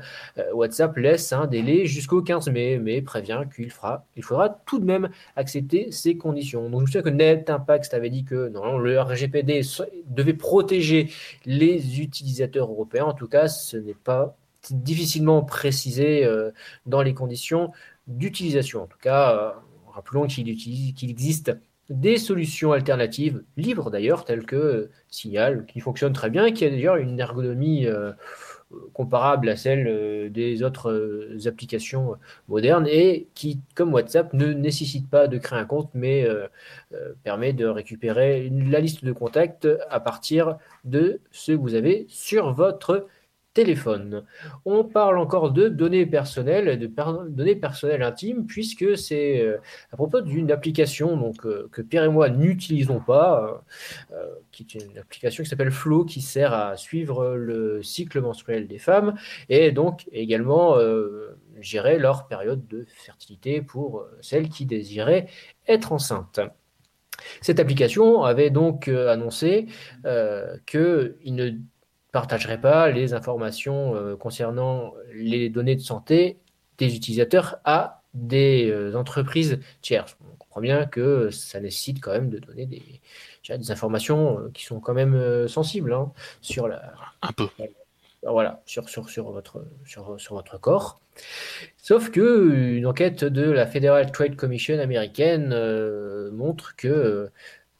WhatsApp 0.53 0.95
laisse 0.97 1.33
un 1.33 1.47
délai 1.47 1.85
jusqu'au 1.85 2.21
15 2.21 2.49
mai, 2.49 2.77
mais 2.77 3.01
prévient 3.01 3.43
qu'il 3.53 3.71
il 4.15 4.23
faudra 4.23 4.49
tout 4.65 4.79
de 4.79 4.85
même 4.85 5.09
accepter 5.35 5.91
ces 5.91 6.17
conditions. 6.17 6.69
Donc 6.69 6.81
je 6.81 6.85
souviens 6.85 7.01
que 7.01 7.09
Net 7.09 7.49
Impact 7.49 7.93
avait 7.93 8.09
dit 8.09 8.23
que 8.23 8.49
non, 8.49 8.77
le 8.77 8.99
RGPD 8.99 9.61
devait 10.07 10.33
protéger 10.33 11.11
les 11.45 12.01
utilisateurs 12.01 12.69
européens. 12.69 13.05
En 13.05 13.13
tout 13.13 13.27
cas, 13.27 13.47
ce 13.47 13.77
n'est 13.77 13.93
pas 13.93 14.37
difficilement 14.71 15.43
précisé 15.43 16.25
euh, 16.25 16.51
dans 16.85 17.01
les 17.01 17.13
conditions 17.13 17.71
d'utilisation. 18.07 18.83
En 18.83 18.87
tout 18.87 18.97
cas, 18.99 19.31
euh, 19.31 19.51
rappelons 19.93 20.27
qu'il 20.27 20.49
existe 20.49 21.51
des 21.89 22.17
solutions 22.17 22.71
alternatives, 22.71 23.43
libres 23.57 23.91
d'ailleurs, 23.91 24.25
telles 24.25 24.45
que 24.45 24.89
Signal, 25.09 25.65
qui 25.67 25.79
fonctionne 25.79 26.13
très 26.13 26.31
bien, 26.31 26.51
qui 26.51 26.65
a 26.65 26.69
d'ailleurs 26.69 26.95
une 26.95 27.19
ergonomie 27.19 27.85
comparable 28.93 29.49
à 29.49 29.55
celle 29.55 29.87
euh, 29.87 30.29
des 30.29 30.63
autres 30.63 30.91
euh, 30.91 31.47
applications 31.47 32.15
modernes 32.47 32.87
et 32.87 33.27
qui, 33.35 33.59
comme 33.75 33.93
WhatsApp, 33.93 34.33
ne 34.33 34.53
nécessite 34.53 35.09
pas 35.09 35.27
de 35.27 35.37
créer 35.37 35.59
un 35.59 35.65
compte, 35.65 35.89
mais 35.93 36.25
euh, 36.25 36.47
euh, 36.93 37.13
permet 37.23 37.53
de 37.53 37.65
récupérer 37.65 38.49
la 38.49 38.79
liste 38.79 39.05
de 39.05 39.11
contacts 39.11 39.67
à 39.89 39.99
partir 39.99 40.57
de 40.83 41.19
ce 41.31 41.51
que 41.51 41.57
vous 41.57 41.75
avez 41.75 42.05
sur 42.09 42.53
votre 42.53 43.07
téléphone. 43.55 44.25
On 44.65 44.83
parle 44.83 45.17
encore 45.17 45.51
de 45.51 45.69
données 45.69 46.05
personnelles, 46.05 46.77
de 46.77 46.87
données 47.29 47.55
personnelles 47.55 48.03
intimes, 48.03 48.45
puisque 48.45 48.97
c'est 48.97 49.39
euh, 49.41 49.57
à 49.91 49.95
propos 49.95 50.21
d'une 50.21 50.51
application 50.51 51.33
euh, 51.45 51.67
que 51.71 51.81
Pierre 51.81 52.03
et 52.03 52.09
moi 52.09 52.29
n'utilisons 52.29 52.99
pas, 52.99 53.63
euh, 54.11 54.25
qui 54.51 54.63
est 54.63 54.75
une 54.75 54.97
application 54.97 55.43
qui 55.43 55.49
s'appelle 55.49 55.71
Flow, 55.71 56.03
qui 56.03 56.19
sert 56.19 56.53
à 56.53 56.75
suivre 56.75 57.35
le 57.35 57.81
cycle 57.81 58.19
menstruel 58.21 58.67
des 58.67 58.77
femmes 58.77 59.15
et 59.47 59.71
donc 59.71 60.05
également 60.11 60.77
gérer 61.61 61.97
leur 61.97 62.27
période 62.27 62.67
de 62.67 62.85
fertilité 62.93 63.61
pour 63.61 64.05
celles 64.21 64.49
qui 64.49 64.65
désiraient 64.65 65.27
être 65.67 65.93
enceintes. 65.93 66.41
Cette 67.39 67.61
application 67.61 68.23
avait 68.23 68.49
donc 68.49 68.89
annoncé 68.89 69.67
qu'il 70.65 71.35
ne 71.35 71.51
partagerait 72.15 72.61
pas 72.61 72.89
les 72.91 73.13
informations 73.13 73.93
euh, 73.93 74.15
concernant 74.15 74.93
les 75.13 75.49
données 75.49 75.75
de 75.75 75.81
santé 75.81 76.37
des 76.77 76.95
utilisateurs 76.95 77.57
à 77.65 78.03
des 78.13 78.69
euh, 78.69 78.95
entreprises 78.95 79.59
tierces. 79.81 80.15
On 80.21 80.37
comprend 80.37 80.61
bien 80.61 80.85
que 80.85 81.29
ça 81.29 81.59
nécessite 81.59 81.99
quand 81.99 82.13
même 82.13 82.29
de 82.29 82.39
donner 82.39 82.67
des, 82.67 83.01
des 83.49 83.69
informations 83.69 84.39
euh, 84.39 84.51
qui 84.53 84.63
sont 84.63 84.79
quand 84.79 84.93
même 84.93 85.45
sensibles 85.49 85.91
hein, 85.91 86.13
sur 86.39 86.69
la, 86.69 86.93
Un 87.21 87.33
peu. 87.33 87.49
voilà, 88.23 88.61
sur, 88.65 88.87
sur, 88.87 89.09
sur, 89.09 89.29
votre, 89.31 89.65
sur, 89.83 90.17
sur 90.17 90.35
votre 90.35 90.57
corps. 90.57 91.01
Sauf 91.75 92.11
que 92.11 92.77
une 92.77 92.85
enquête 92.85 93.25
de 93.25 93.43
la 93.51 93.67
Federal 93.67 94.09
Trade 94.13 94.37
Commission 94.37 94.79
américaine 94.79 95.49
montre 96.31 96.77
que 96.77 97.29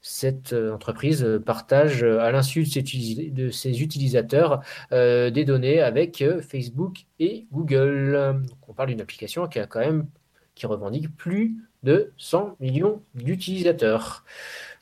cette 0.08 0.54
euh, 0.54 0.72
entreprise 0.72 1.24
euh, 1.24 1.39
partage 1.39 2.04
euh, 2.04 2.20
à 2.20 2.32
l'insu 2.32 2.62
de 2.62 3.50
ses, 3.50 3.82
utilisateurs 3.82 4.62
des 4.91 5.46
données 5.46 5.82
avec 5.82 6.24
Facebook 6.48 7.06
et 7.20 7.48
Google. 7.52 8.39
On 8.68 8.74
parle 8.74 8.89
d'une 8.89 9.02
application 9.02 9.48
qui 9.48 9.60
a 9.60 9.65
quand 9.65 9.80
même 9.80 10.06
qui 10.54 10.68
revendique 10.68 11.15
plus 11.18 11.56
de 11.84 12.13
100 12.18 12.56
millions 12.60 13.02
d'utilisateurs. 13.15 14.24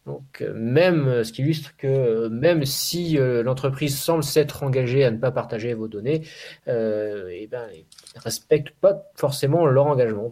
Donc, 0.06 0.44
même, 0.54 1.24
ce 1.24 1.32
qui 1.32 1.42
illustre 1.42 1.76
que 1.78 2.28
même 2.28 2.66
si 2.66 3.18
l'entreprise 3.18 3.98
semble 3.98 4.24
s'être 4.24 4.64
engagée 4.64 5.04
à 5.06 5.12
ne 5.12 5.18
pas 5.18 5.32
partager 5.32 5.74
vos 5.74 5.88
données, 5.88 6.28
euh, 6.68 7.30
eh 7.32 7.48
ben, 7.48 7.68
ils 7.74 7.86
ne 8.16 8.22
respectent 8.22 8.76
pas 8.82 9.04
forcément 9.16 9.66
leur 9.66 9.88
engagement. 9.88 10.32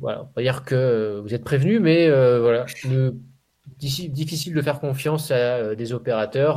Voilà, 0.00 0.22
on 0.22 0.32
va 0.34 0.42
dire 0.42 0.64
que 0.64 0.74
euh, 0.74 1.20
vous 1.20 1.34
êtes 1.34 1.44
prévenus, 1.44 1.80
mais 1.80 2.08
euh, 2.08 2.40
voilà, 2.40 2.66
difficile 3.78 4.54
de 4.54 4.62
faire 4.62 4.80
confiance 4.80 5.30
à 5.30 5.34
euh, 5.34 5.74
des 5.74 5.92
opérateurs 5.92 6.56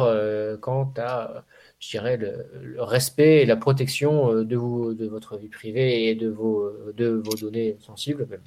quant 0.62 0.94
à, 0.98 1.46
je 1.80 1.90
dirais, 1.90 2.18
le, 2.18 2.82
respect 2.82 3.42
et 3.42 3.46
la 3.46 3.56
protection 3.56 4.44
de, 4.44 4.56
vous, 4.56 4.94
de 4.94 5.08
votre 5.08 5.38
vie 5.38 5.50
privée 5.50 6.08
et 6.08 6.16
de 6.16 6.30
vos, 6.30 6.72
de 6.94 7.08
vos 7.08 7.36
données 7.36 7.78
sensibles, 7.80 8.28
même 8.30 8.42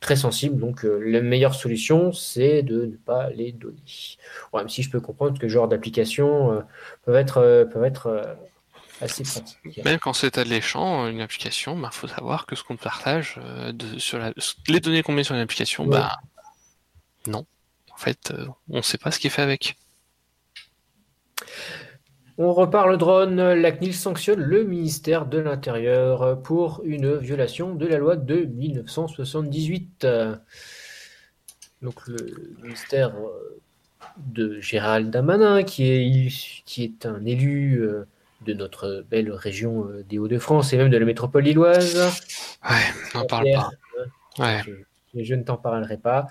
très 0.00 0.16
sensibles. 0.16 0.58
Donc, 0.58 0.84
la 0.84 1.20
meilleure 1.20 1.54
solution, 1.54 2.12
c'est 2.12 2.62
de 2.62 2.86
ne 2.86 2.96
pas 2.96 3.30
les 3.30 3.52
donner. 3.52 3.76
Bon, 4.52 4.58
même 4.58 4.68
si 4.68 4.82
je 4.82 4.90
peux 4.90 5.00
comprendre 5.00 5.38
que 5.38 5.48
ce 5.48 5.52
genre 5.52 5.68
d'applications 5.68 6.62
peuvent 7.04 7.16
être, 7.16 7.68
peuvent 7.72 7.84
être 7.84 8.36
assez. 9.00 9.22
Même 9.84 9.98
quand 9.98 10.12
c'est 10.12 10.38
alléchant, 10.38 11.06
une 11.08 11.20
application, 11.20 11.78
il 11.80 11.88
faut 11.92 12.08
savoir 12.08 12.46
que 12.46 12.56
ce 12.56 12.64
qu'on 12.64 12.76
partage, 12.76 13.38
euh, 13.42 13.72
de, 13.72 13.98
sur 13.98 14.18
la- 14.18 14.32
les 14.68 14.80
données 14.80 15.02
qu'on 15.02 15.12
met 15.12 15.24
sur 15.24 15.34
une 15.34 15.40
application, 15.40 15.84
Ouais. 15.84 15.90
bah 15.98 16.16
non. 17.26 17.46
En 17.92 17.96
fait, 17.96 18.30
euh, 18.32 18.46
on 18.70 18.76
ne 18.78 18.82
sait 18.82 18.98
pas 18.98 19.10
ce 19.10 19.18
qui 19.18 19.26
est 19.26 19.30
fait 19.30 19.42
avec. 19.42 19.76
On 22.40 22.52
repart 22.52 22.86
le 22.88 22.96
drone. 22.96 23.36
La 23.54 23.72
CNIL 23.72 23.94
sanctionne 23.94 24.40
le 24.40 24.62
ministère 24.64 25.26
de 25.26 25.38
l'Intérieur 25.38 26.40
pour 26.42 26.82
une 26.84 27.16
violation 27.16 27.74
de 27.74 27.86
la 27.86 27.98
loi 27.98 28.14
de 28.16 28.44
1978. 28.44 30.04
Euh, 30.04 30.36
Donc 31.82 32.06
le 32.06 32.16
ministère 32.62 33.12
euh, 33.16 33.60
de 34.18 34.60
Gérald 34.60 35.10
Damanin, 35.10 35.62
qui 35.64 35.84
est, 35.90 36.28
qui 36.64 36.84
est 36.84 37.06
un 37.06 37.24
élu 37.24 37.80
euh, 37.82 38.04
de 38.46 38.54
notre 38.54 39.04
belle 39.10 39.30
région 39.32 39.86
euh, 39.86 40.04
des 40.08 40.18
Hauts-de-France 40.18 40.72
et 40.72 40.76
même 40.76 40.90
de 40.90 40.96
la 40.96 41.04
métropole 41.04 41.44
lilloise. 41.44 41.96
Ouais, 42.68 42.76
n'en 43.14 43.24
parle 43.26 43.46
pas. 43.52 43.70
Ouais. 44.38 44.62
je, 45.14 45.34
ne 45.34 45.42
t'en 45.42 45.56
parlerai 45.56 45.96
pas. 45.96 46.28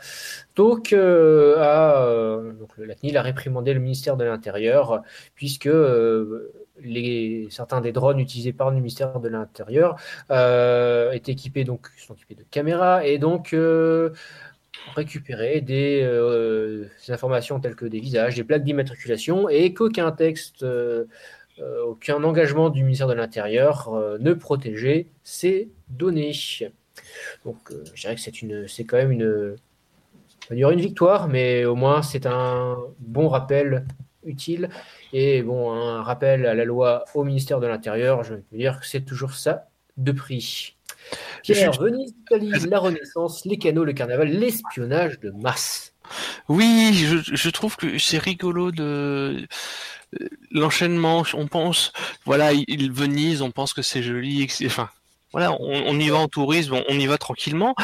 Donc, 0.55 0.93
euh, 0.93 1.57
a, 1.59 2.05
euh, 2.05 2.53
donc 2.53 2.69
la 2.77 2.95
CNIL 2.95 3.17
a 3.17 3.21
réprimandé 3.21 3.73
le 3.73 3.81
ministère 3.81 4.15
de 4.15 4.23
l'Intérieur, 4.23 5.03
puisque 5.35 5.67
euh, 5.67 6.53
les, 6.79 7.47
certains 7.49 7.81
des 7.81 7.91
drones 7.91 8.19
utilisés 8.19 8.53
par 8.53 8.69
le 8.69 8.77
ministère 8.77 9.19
de 9.19 9.27
l'Intérieur 9.27 9.99
euh, 10.31 11.11
étaient 11.11 11.33
équipés, 11.33 11.65
donc, 11.65 11.87
sont 11.97 12.13
équipés 12.13 12.35
de 12.35 12.45
caméras, 12.49 13.05
et 13.05 13.17
donc 13.17 13.53
récupérer 14.95 15.61
des, 15.61 16.01
euh, 16.03 16.85
des 17.05 17.13
informations 17.13 17.59
telles 17.59 17.75
que 17.75 17.85
des 17.85 17.99
visages, 17.99 18.35
des 18.35 18.43
plaques 18.43 18.63
d'immatriculation, 18.63 19.49
et 19.49 19.73
qu'aucun 19.73 20.11
texte, 20.11 20.63
euh, 20.63 21.05
aucun 21.85 22.23
engagement 22.23 22.69
du 22.69 22.83
ministère 22.83 23.07
de 23.07 23.13
l'Intérieur 23.13 23.93
euh, 23.93 24.17
ne 24.19 24.33
protégeait 24.33 25.07
ces 25.23 25.69
données. 25.89 26.33
Donc, 27.45 27.57
euh, 27.71 27.83
je 27.93 28.01
dirais 28.01 28.15
que 28.15 28.21
c'est 28.21 28.41
une, 28.41 28.67
c'est 28.67 28.83
quand 28.83 28.97
même 28.97 29.11
une, 29.11 29.55
dire 30.51 30.69
une 30.71 30.81
victoire, 30.81 31.27
mais 31.27 31.65
au 31.65 31.75
moins 31.75 32.01
c'est 32.01 32.25
un 32.25 32.77
bon 32.99 33.27
rappel 33.27 33.85
utile 34.23 34.69
et 35.13 35.41
bon 35.41 35.71
un 35.71 36.03
rappel 36.03 36.45
à 36.45 36.53
la 36.53 36.65
loi 36.65 37.05
au 37.13 37.23
ministère 37.23 37.59
de 37.59 37.67
l'Intérieur. 37.67 38.23
Je 38.23 38.33
veux 38.33 38.43
dire 38.51 38.79
que 38.79 38.85
c'est 38.85 39.01
toujours 39.01 39.33
ça 39.33 39.69
de 39.97 40.11
prix. 40.11 40.75
Pierre, 41.43 41.71
Venise, 41.79 42.13
Italie, 42.25 42.51
la 42.69 42.79
Renaissance, 42.79 43.45
les 43.45 43.57
canaux, 43.57 43.85
le 43.85 43.93
carnaval, 43.93 44.27
l'espionnage 44.27 45.19
de 45.19 45.31
masse. 45.31 45.86
Oui, 46.49 46.93
je, 46.93 47.49
trouve 47.49 47.75
que 47.75 47.97
c'est 47.97 48.17
rigolo 48.17 48.71
de 48.71 49.47
euh, 50.19 50.27
l'enchaînement. 50.51 51.23
On 51.33 51.47
pense, 51.47 51.91
voilà, 52.25 52.53
il- 52.53 52.91
Venise, 52.91 53.41
on 53.41 53.51
pense 53.51 53.73
que 53.73 53.81
c'est 53.81 54.03
joli, 54.03 54.47
enfin, 54.65 54.89
voilà, 55.31 55.53
on, 55.53 55.83
on 55.87 55.99
y 55.99 56.09
va 56.09 56.17
en 56.17 56.27
tourisme, 56.27 56.73
on, 56.73 56.83
on 56.89 56.99
y 56.99 57.07
va 57.07 57.17
tranquillement. 57.17 57.75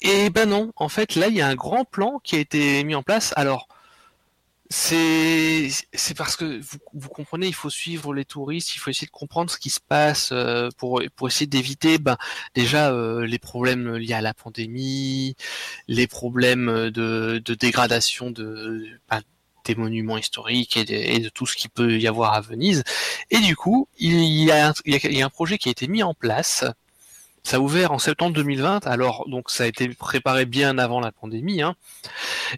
Et 0.00 0.30
ben 0.30 0.48
non, 0.48 0.72
en 0.76 0.88
fait, 0.88 1.16
là, 1.16 1.28
il 1.28 1.34
y 1.34 1.40
a 1.40 1.48
un 1.48 1.54
grand 1.54 1.84
plan 1.84 2.20
qui 2.22 2.36
a 2.36 2.38
été 2.38 2.84
mis 2.84 2.94
en 2.94 3.02
place. 3.02 3.32
Alors, 3.36 3.68
C'est 4.70 5.70
parce 6.16 6.36
que 6.36 6.60
vous, 6.60 6.78
vous 6.92 7.08
comprenez, 7.08 7.46
il 7.46 7.54
faut 7.54 7.70
suivre 7.70 8.12
les 8.12 8.26
touristes, 8.26 8.74
il 8.74 8.78
faut 8.78 8.90
essayer 8.90 9.06
de 9.06 9.12
comprendre 9.12 9.50
ce 9.50 9.58
qui 9.58 9.70
se 9.70 9.80
passe 9.80 10.30
euh, 10.32 10.68
pour 10.76 11.02
pour 11.16 11.28
essayer 11.28 11.46
d'éviter 11.46 11.98
ben 11.98 12.18
déjà 12.54 12.92
euh, 12.92 13.26
les 13.26 13.38
problèmes 13.38 13.96
liés 13.96 14.12
à 14.12 14.20
la 14.20 14.34
pandémie, 14.34 15.36
les 15.88 16.06
problèmes 16.06 16.90
de, 16.90 17.40
de 17.42 17.54
dégradation 17.54 18.30
de 18.30 18.84
ben, 19.10 19.22
des 19.64 19.74
monuments 19.74 20.18
historiques 20.18 20.76
et 20.76 20.84
de, 21.20 21.28
tout 21.28 21.46
ce 21.46 21.56
qui 21.56 21.68
peut 21.68 21.98
y 21.98 22.06
avoir 22.06 22.34
à 22.34 22.40
Venise. 22.40 22.82
Et 23.30 23.38
du 23.38 23.54
coup, 23.54 23.88
il 23.98 24.22
y 24.44 24.50
a, 24.50 24.72
il 24.84 25.14
y 25.14 25.22
a 25.22 25.26
un 25.26 25.30
projet 25.30 25.58
qui 25.58 25.68
a 25.68 25.72
été 25.72 25.88
mis 25.88 26.02
en 26.02 26.14
place. 26.14 26.64
Ça 27.48 27.56
a 27.56 27.60
ouvert 27.60 27.92
en 27.92 27.98
septembre 27.98 28.34
2020, 28.34 28.86
alors 28.86 29.26
donc 29.26 29.48
ça 29.48 29.64
a 29.64 29.66
été 29.66 29.88
préparé 29.88 30.44
bien 30.44 30.76
avant 30.76 31.00
la 31.00 31.12
pandémie. 31.12 31.62
Hein. 31.62 31.76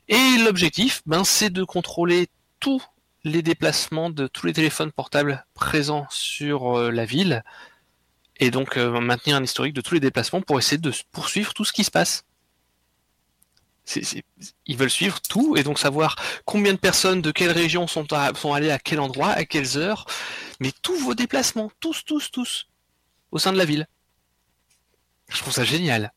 Et 0.08 0.36
l'objectif, 0.44 1.02
ben, 1.06 1.22
c'est 1.22 1.48
de 1.48 1.62
contrôler 1.62 2.26
tous 2.58 2.82
les 3.22 3.40
déplacements 3.40 4.10
de 4.10 4.26
tous 4.26 4.46
les 4.46 4.52
téléphones 4.52 4.90
portables 4.90 5.46
présents 5.54 6.08
sur 6.10 6.76
euh, 6.76 6.90
la 6.90 7.04
ville, 7.04 7.44
et 8.40 8.50
donc 8.50 8.76
euh, 8.76 8.98
maintenir 9.00 9.36
un 9.36 9.44
historique 9.44 9.74
de 9.74 9.80
tous 9.80 9.94
les 9.94 10.00
déplacements 10.00 10.42
pour 10.42 10.58
essayer 10.58 10.78
de 10.78 10.92
poursuivre 11.12 11.54
tout 11.54 11.64
ce 11.64 11.72
qui 11.72 11.84
se 11.84 11.92
passe. 11.92 12.24
Ils 14.66 14.76
veulent 14.76 14.90
suivre 14.90 15.20
tout 15.20 15.56
et 15.56 15.62
donc 15.62 15.78
savoir 15.78 16.16
combien 16.44 16.72
de 16.72 16.78
personnes 16.78 17.22
de 17.22 17.30
quelle 17.30 17.52
région 17.52 17.86
sont, 17.86 18.08
sont 18.34 18.54
allées 18.54 18.72
à 18.72 18.80
quel 18.80 18.98
endroit, 18.98 19.28
à 19.28 19.44
quelles 19.44 19.78
heures, 19.78 20.06
mais 20.58 20.72
tous 20.82 20.96
vos 20.96 21.14
déplacements, 21.14 21.70
tous, 21.78 22.04
tous, 22.04 22.32
tous, 22.32 22.66
au 23.30 23.38
sein 23.38 23.52
de 23.52 23.58
la 23.58 23.64
ville. 23.64 23.86
Je 25.30 25.38
trouve 25.40 25.52
ça 25.52 25.64
génial. 25.64 26.12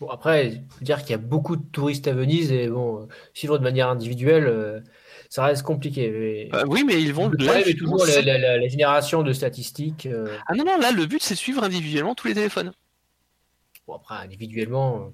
Bon, 0.00 0.08
après, 0.08 0.48
il 0.48 0.64
faut 0.70 0.84
dire 0.84 1.00
qu'il 1.02 1.10
y 1.10 1.14
a 1.14 1.18
beaucoup 1.18 1.54
de 1.56 1.62
touristes 1.70 2.08
à 2.08 2.12
Venise 2.12 2.50
et 2.50 2.68
bon, 2.68 3.02
euh, 3.02 3.06
suivre 3.34 3.56
de 3.58 3.62
manière 3.62 3.88
individuelle, 3.88 4.46
euh, 4.46 4.80
ça 5.28 5.44
reste 5.44 5.62
compliqué. 5.62 6.10
mais- 6.10 6.58
Euh, 6.58 6.64
oui, 6.66 6.82
mais 6.84 7.00
ils 7.00 7.12
vont. 7.14 7.28
le 7.28 7.36
problème 7.36 7.62
est 7.62 7.64
justement, 7.66 7.92
toujours 7.98 8.06
la, 8.24 8.38
la- 8.58 8.68
génération 8.68 9.22
de 9.22 9.32
statistiques. 9.32 10.06
euh, 10.06 10.36
Ah 10.48 10.54
non, 10.54 10.64
non, 10.64 10.76
là, 10.78 10.90
le 10.90 11.06
but, 11.06 11.22
c'est 11.22 11.34
de 11.34 11.38
suivre 11.38 11.62
individuellement 11.62 12.14
tous 12.16 12.26
les 12.26 12.34
téléphones. 12.34 12.72
bon, 13.86 13.94
après, 13.94 14.16
individuellement. 14.16 15.12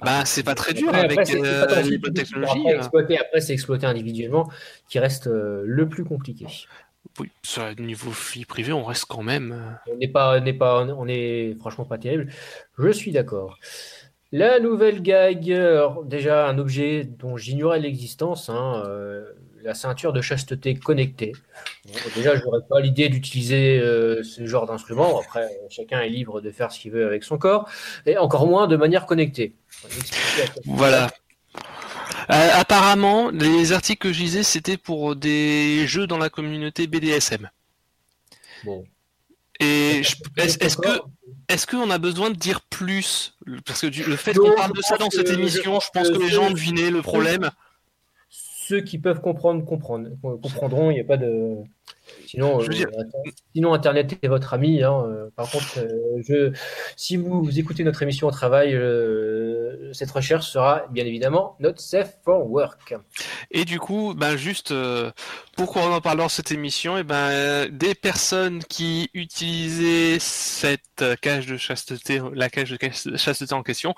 Bah, 0.00 0.24
c'est 0.24 0.42
pas 0.42 0.54
très 0.54 0.72
dur 0.74 0.88
Après, 0.88 1.00
avec 1.04 1.18
après, 1.20 1.40
euh, 1.44 1.66
pas 1.66 1.82
les 1.82 1.98
bonnes 1.98 2.14
technologies. 2.14 2.62
hein. 2.68 2.78
exploiter, 2.78 3.18
après, 3.18 3.40
c'est 3.40 3.52
exploiter 3.52 3.86
individuellement 3.86 4.50
qui 4.88 4.98
reste 4.98 5.26
euh, 5.26 5.62
le 5.64 5.88
plus 5.88 6.04
compliqué. 6.04 6.46
Oui, 7.18 7.30
le 7.58 7.82
niveau 7.82 8.10
vie 8.10 8.44
privée, 8.44 8.72
on 8.72 8.84
reste 8.84 9.04
quand 9.06 9.22
même. 9.22 9.52
euh, 9.52 9.92
On 9.92 9.96
n'est 9.96 10.08
pas, 10.08 10.40
n'est 10.40 10.52
pas, 10.52 10.84
on 10.84 11.06
est 11.08 11.54
franchement 11.58 11.84
pas 11.84 11.98
terrible. 11.98 12.32
Je 12.78 12.90
suis 12.90 13.12
d'accord. 13.12 13.58
La 14.34 14.60
nouvelle 14.60 15.02
gag, 15.02 15.52
alors, 15.52 16.04
déjà 16.04 16.48
un 16.48 16.56
objet 16.58 17.04
dont 17.04 17.36
j'ignorais 17.36 17.80
l'existence, 17.80 18.48
hein, 18.48 18.82
euh, 18.86 19.30
la 19.62 19.74
ceinture 19.74 20.14
de 20.14 20.22
chasteté 20.22 20.74
connectée. 20.74 21.32
Déjà, 22.16 22.34
je 22.34 22.42
n'aurais 22.42 22.66
pas 22.66 22.80
l'idée 22.80 23.10
d'utiliser 23.10 23.78
euh, 23.78 24.22
ce 24.22 24.46
genre 24.46 24.64
d'instrument. 24.66 25.20
Après, 25.20 25.50
chacun 25.68 26.00
est 26.00 26.08
libre 26.08 26.40
de 26.40 26.50
faire 26.50 26.72
ce 26.72 26.80
qu'il 26.80 26.92
veut 26.92 27.06
avec 27.06 27.24
son 27.24 27.36
corps, 27.36 27.68
et 28.06 28.16
encore 28.16 28.46
moins 28.46 28.66
de 28.66 28.76
manière 28.76 29.04
connectée. 29.04 29.52
Ça 29.68 29.88
Voilà. 30.64 31.10
Euh, 32.30 32.48
apparemment, 32.54 33.30
les 33.30 33.72
articles 33.72 34.08
que 34.08 34.12
je 34.12 34.20
lisais, 34.20 34.42
c'était 34.42 34.76
pour 34.76 35.16
des 35.16 35.86
jeux 35.86 36.06
dans 36.06 36.18
la 36.18 36.30
communauté 36.30 36.86
BDSM. 36.86 37.50
Bon. 38.64 38.84
Et 39.60 40.00
est-ce 40.36 40.76
que 40.76 41.00
est-ce 41.48 41.66
qu'on 41.66 41.90
a 41.90 41.98
besoin 41.98 42.30
de 42.30 42.36
dire 42.36 42.60
plus 42.62 43.36
Parce 43.66 43.80
que 43.82 43.86
du- 43.86 44.02
le 44.04 44.16
fait 44.16 44.34
qu'on 44.34 44.54
parle 44.54 44.72
de 44.72 44.80
ça 44.82 44.96
dans 44.96 45.10
cette 45.10 45.28
émission, 45.30 45.78
je 45.80 45.88
pense 45.92 46.10
que 46.10 46.18
les 46.18 46.28
gens 46.28 46.50
devinaient 46.50 46.90
le 46.90 47.02
problème. 47.02 47.50
Ceux 48.30 48.80
qui 48.80 48.98
peuvent 48.98 49.20
comprendre, 49.20 49.64
comprendre, 49.64 50.08
comprendront. 50.22 50.90
Il 50.90 50.94
n'y 50.94 51.00
a 51.00 51.04
pas 51.04 51.16
de. 51.18 51.56
Sinon, 52.26 52.58
dire- 52.58 52.88
euh, 52.98 53.30
sinon 53.54 53.74
Internet 53.74 54.16
est 54.22 54.28
votre 54.28 54.54
ami. 54.54 54.82
hein, 54.82 55.04
euh, 55.06 55.28
Par 55.36 55.50
contre, 55.50 55.78
euh, 55.78 56.22
je, 56.26 56.52
si 56.96 57.16
vous, 57.16 57.42
vous 57.42 57.58
écoutez 57.58 57.84
notre 57.84 58.02
émission 58.02 58.26
au 58.26 58.30
travail, 58.30 58.74
euh, 58.74 59.92
cette 59.92 60.10
recherche 60.10 60.48
sera 60.48 60.86
bien 60.90 61.04
évidemment 61.04 61.56
not 61.60 61.74
safe 61.76 62.16
for 62.24 62.50
work. 62.50 62.94
Et 63.50 63.64
du 63.64 63.78
coup, 63.78 64.14
ben 64.16 64.36
juste 64.36 64.72
pourquoi 65.56 65.82
on 65.82 65.92
en 65.92 66.00
parle 66.00 66.18
dans 66.18 66.30
cette 66.30 66.52
émission, 66.52 66.96
et 66.96 67.02
ben 67.04 67.14
euh, 67.30 67.68
des 67.70 67.94
personnes 67.94 68.64
qui 68.64 69.10
utilisaient 69.12 70.18
cette 70.18 71.04
cage 71.20 71.46
de 71.46 71.56
chasteté, 71.58 72.22
la 72.34 72.48
cage 72.48 72.70
de 72.70 73.16
chasteté 73.16 73.52
en 73.52 73.62
question, 73.62 73.94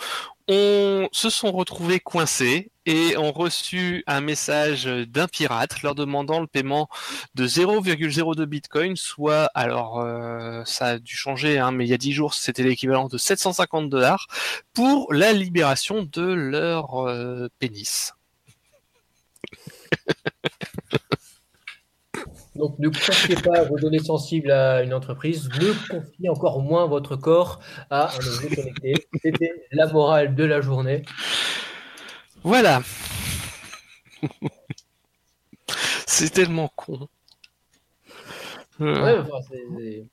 ont, 0.49 1.09
se 1.13 1.31
sont 1.31 1.53
retrouvés 1.53 2.01
coincés 2.01 2.71
et 2.87 3.17
ont 3.17 3.33
reçu 3.33 4.03
un 4.07 4.21
message 4.21 4.85
d'un 4.85 5.27
pirate 5.27 5.83
leur 5.83 5.95
demandant 5.95 6.41
le 6.41 6.47
paiement 6.47 6.89
de 7.35 7.47
0,02 7.81 8.45
bitcoin, 8.47 8.97
soit 8.97 9.51
alors 9.55 10.01
euh, 10.01 10.63
ça 10.65 10.87
a 10.87 10.99
dû 10.99 11.17
changer, 11.17 11.59
hein, 11.59 11.73
mais 11.73 11.85
il 11.87 11.89
y 11.89 11.95
a 11.95 11.99
10 11.99 12.13
jours 12.13 12.35
c'était 12.35 12.63
l'équivalent 12.63 13.09
de 13.09 13.19
750 13.19 13.89
dollars 13.89 14.27
pour 14.73 15.13
la 15.13 15.33
libération 15.33 16.09
de 16.11 16.23
leur 16.23 17.09
euh, 17.09 17.49
pénis. 17.59 18.13
Donc, 22.55 22.79
ne 22.79 22.89
confiez 22.89 23.35
pas 23.35 23.65
vos 23.65 23.79
données 23.79 23.99
sensibles 23.99 24.53
à 24.53 24.83
une 24.83 24.95
entreprise. 24.95 25.49
Ne 25.61 25.73
confiez 25.89 26.29
encore 26.29 26.61
moins 26.61 26.87
votre 26.87 27.17
corps 27.17 27.59
à 27.91 28.15
un 28.15 28.19
objet 28.19 28.55
connecté. 28.55 28.95
C'était 29.23 29.67
la 29.73 29.89
morale 29.89 30.37
de 30.37 30.45
la 30.45 30.61
journée. 30.61 31.03
Voilà. 32.45 32.83
C'est 36.07 36.31
tellement 36.31 36.71
con. 36.77 37.09
Euh, 38.81 39.03
Ouais, 39.03 39.19
enfin, 39.19 39.41
c'est- 39.49 39.65
c'est- 39.79 40.05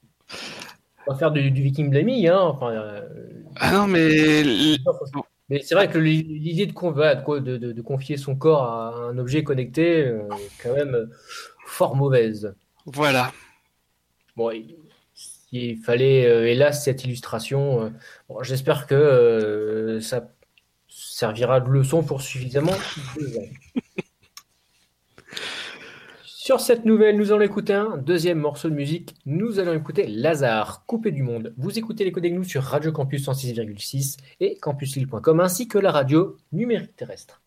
On 1.07 1.13
va 1.13 1.17
faire 1.17 1.31
du, 1.31 1.49
du 1.49 1.63
viking 1.63 1.89
blaming, 1.89 2.27
hein. 2.27 2.39
Enfin, 2.39 2.71
euh, 2.71 3.01
Ah 3.59 3.71
non, 3.71 3.87
mais 3.87 4.77
Mais 5.49 5.61
c'est 5.63 5.75
vrai 5.75 5.89
que 5.89 5.97
l'i- 5.97 6.23
l'idée 6.23 6.67
de, 6.67 7.57
de, 7.57 7.71
de- 7.73 7.81
confier 7.81 8.15
son 8.17 8.35
corps 8.35 8.63
à 8.63 8.95
un 9.09 9.17
objet 9.17 9.43
connecté 9.43 10.05
euh, 10.05 10.21
est 10.29 10.63
quand 10.63 10.73
même 10.73 11.09
fort 11.65 11.95
mauvaise. 11.95 12.53
voilà. 12.85 13.31
Bon, 14.37 14.51
il, 14.51 14.75
il 15.51 15.77
fallait, 15.77 16.25
euh, 16.27 16.47
hélas, 16.47 16.83
cette 16.85 17.03
illustration. 17.03 17.85
euh, 17.85 17.89
bon, 18.29 18.41
J'espère 18.43 18.87
que 18.87 18.95
euh, 18.95 19.99
ça 19.99 20.29
servira 20.87 21.59
de 21.59 21.69
leçon 21.69 22.03
pour 22.03 22.21
suffisamment. 22.21 22.71
Sur 26.51 26.59
cette 26.59 26.83
nouvelle, 26.83 27.15
nous 27.15 27.31
allons 27.31 27.43
écouter 27.43 27.71
un 27.71 27.95
deuxième 27.95 28.37
morceau 28.37 28.69
de 28.69 28.75
musique. 28.75 29.15
Nous 29.25 29.59
allons 29.59 29.71
écouter 29.71 30.05
Lazare, 30.05 30.83
coupé 30.85 31.11
du 31.11 31.23
monde. 31.23 31.53
Vous 31.55 31.79
écoutez 31.79 32.03
les 32.03 32.11
Codex 32.11 32.35
Nous 32.35 32.43
sur 32.43 32.61
Radio 32.61 32.91
Campus 32.91 33.25
106,6 33.25 34.17
et 34.41 34.57
campuslille.com 34.57 35.39
ainsi 35.39 35.69
que 35.69 35.77
la 35.77 35.93
radio 35.93 36.35
numérique 36.51 36.93
terrestre. 36.97 37.41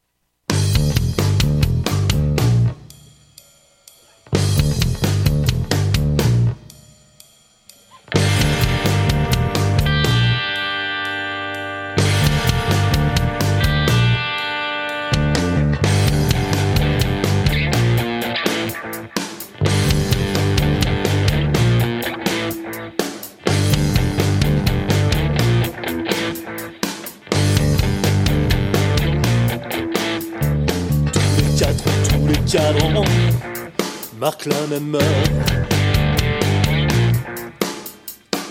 Marquent 34.24 34.46
la 34.46 34.66
même 34.68 34.94
heure. 34.94 35.02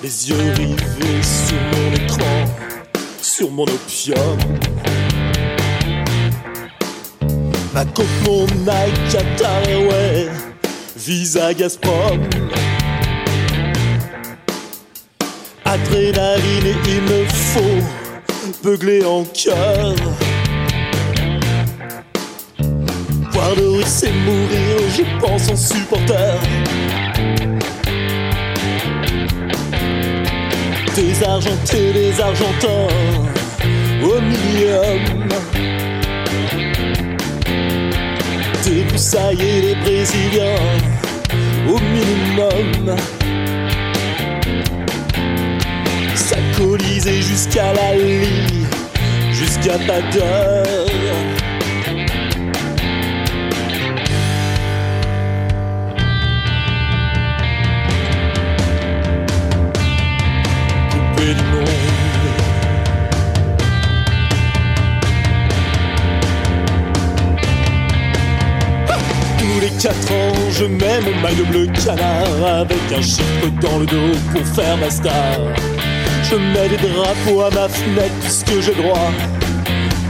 Les 0.04 0.30
yeux 0.30 0.52
rivés 0.56 1.24
sur 1.24 1.58
mon 1.74 1.96
écran, 1.96 2.46
sur 3.20 3.50
mon 3.50 3.64
opium. 3.64 4.38
Ma 7.74 7.86
coque, 7.86 8.06
mon 8.24 8.46
Nike, 8.68 9.00
Qatar 9.12 9.68
Airways, 9.68 10.30
Visa 10.96 11.56
Gazprom. 11.56 12.22
Adrénaline 15.66 16.68
et 16.68 16.76
il 16.88 17.02
me 17.02 17.26
faut 17.26 17.84
beugler 18.64 19.04
en 19.04 19.24
cœur. 19.24 19.96
Voir 23.34 23.56
le 23.56 23.78
riz, 23.78 23.84
c'est 23.86 24.12
mourir, 24.12 24.78
j'y 24.96 25.06
pense 25.20 25.50
en 25.50 25.56
supporter. 25.56 26.40
Des 30.96 31.24
argentés, 31.24 31.94
des 31.94 32.22
argentins, 32.22 32.88
au 34.04 34.22
millium. 34.22 35.24
débroussailler 38.64 39.62
les 39.62 39.76
Brésiliens 39.76 40.56
au 41.68 41.80
minimum. 41.80 42.96
S'alcooliser 46.16 47.22
jusqu'à 47.22 47.74
la 47.74 47.96
lie, 47.96 48.66
jusqu'à 49.32 49.78
pas 49.80 50.02
d'heure. 50.14 51.03
4 69.84 70.12
ans, 70.14 70.34
je 70.50 70.64
mets 70.64 71.02
mon 71.02 71.14
maillot 71.20 71.44
bleu 71.44 71.68
canard 71.84 72.62
avec 72.62 72.80
un 72.96 73.02
chiffre 73.02 73.50
dans 73.62 73.80
le 73.80 73.86
dos 73.86 74.18
pour 74.32 74.46
faire 74.56 74.78
ma 74.78 74.90
star. 74.90 75.40
Je 76.24 76.36
mets 76.38 76.70
des 76.70 76.78
drapeaux 76.78 77.42
à 77.42 77.50
ma 77.50 77.68
fenêtre 77.68 78.16
puisque 78.22 78.62
j'ai 78.62 78.76
droit 78.76 79.12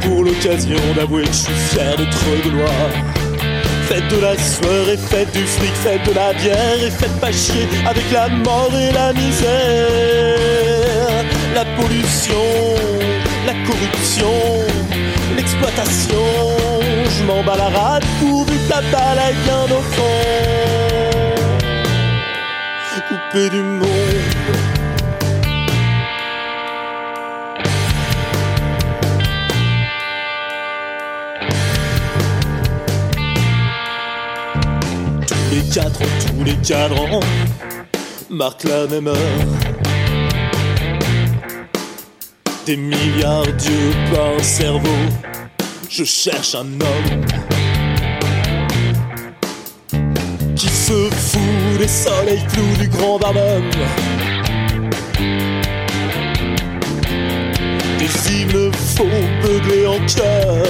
pour 0.02 0.26
l'occasion 0.26 0.78
d'avouer 0.96 1.24
que 1.24 1.30
je 1.30 1.38
suis 1.38 1.54
fier 1.72 1.98
d'être 1.98 2.44
gaulois. 2.44 2.70
Faites 3.88 4.08
de 4.10 4.22
la 4.22 4.38
sueur 4.38 4.90
et 4.90 4.98
faites 4.98 5.32
du 5.32 5.44
fric, 5.44 5.74
faites 5.74 6.06
de 6.08 6.14
la 6.14 6.34
bière 6.34 6.84
et 6.86 6.92
faites 6.92 7.20
pas 7.20 7.32
chier 7.32 7.68
avec 7.88 8.04
la 8.12 8.30
mort 8.30 8.70
et 8.76 8.92
la 8.94 9.12
misère. 9.12 10.38
La 11.56 11.66
pollution, 11.82 12.46
la 13.48 13.54
corruption, 13.66 14.36
l'exploitation, 15.36 16.28
je 17.18 17.24
m'en 17.24 17.44
bats 17.44 17.58
la 17.58 17.70
rade 17.70 18.06
pour 18.20 18.43
la 18.70 18.82
balle 18.82 19.20
aille 19.20 19.36
bien 19.46 19.64
au 19.66 19.82
fond. 19.82 20.04
Coupé 23.10 23.50
du 23.50 23.62
monde. 23.62 23.90
Tous 35.28 35.36
les 35.52 35.62
quatre 35.74 36.00
tous 36.00 36.44
les 36.44 36.56
cadrans 36.56 37.20
marquent 38.30 38.64
la 38.64 38.88
même 38.88 39.08
heure. 39.08 39.18
Des 42.66 42.78
milliards 42.78 43.46
d'yeux, 43.46 43.94
un 44.40 44.42
cerveau. 44.42 44.88
Je 45.90 46.04
cherche 46.06 46.56
un 46.56 46.62
homme 46.62 47.43
se 50.94 51.10
fout 51.16 51.78
des 51.80 51.88
soleils 51.88 52.46
flous 52.50 52.78
du 52.80 52.88
grand 52.88 53.18
barnum. 53.18 53.64
Des 58.00 58.14
hymnes 58.32 58.72
faux 58.96 59.26
beuglés 59.42 59.88
en 59.88 60.00
cœur. 60.16 60.66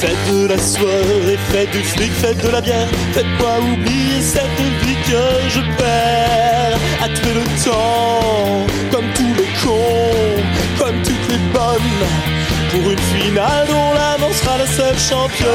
Faites 0.00 0.24
de 0.30 0.48
la 0.48 0.58
soirée, 0.58 1.38
faites 1.50 1.70
du 1.70 1.82
fric, 1.82 2.12
faites 2.12 2.42
de 2.44 2.50
la 2.50 2.60
bière, 2.60 2.88
faites-moi 3.12 3.54
oublier 3.72 4.20
cette 4.20 4.60
vie 4.82 5.00
que 5.10 5.24
je 5.54 5.60
perds. 5.76 6.78
À 7.02 7.08
tuer 7.08 7.34
le 7.34 7.46
temps, 7.64 8.66
comme 8.90 9.08
tous 9.14 9.34
les 9.40 9.50
cons, 9.62 10.42
comme 10.78 11.02
toutes 11.02 11.28
les 11.30 11.42
bonnes, 11.52 12.37
pour 12.70 12.90
une 12.90 12.98
finale 12.98 13.66
dont 13.66 13.92
l'avant 13.94 14.32
sera 14.32 14.58
le 14.58 14.66
seul 14.66 14.98
champion. 14.98 15.46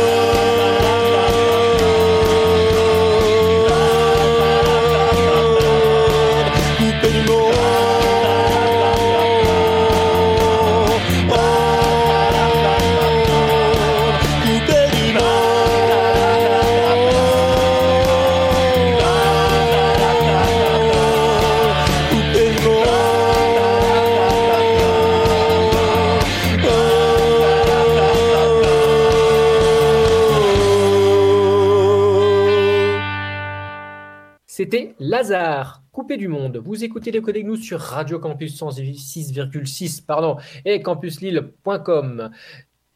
Coupé 35.94 36.18
du 36.18 36.28
monde. 36.28 36.58
Vous 36.58 36.84
écoutez 36.84 37.12
les 37.12 37.22
Codex 37.22 37.46
Nous 37.46 37.56
sur 37.56 37.80
Radio 37.80 38.20
Campus 38.20 38.60
106,6 38.60 40.04
pardon, 40.06 40.36
et 40.66 40.82
campuslille.com. 40.82 42.30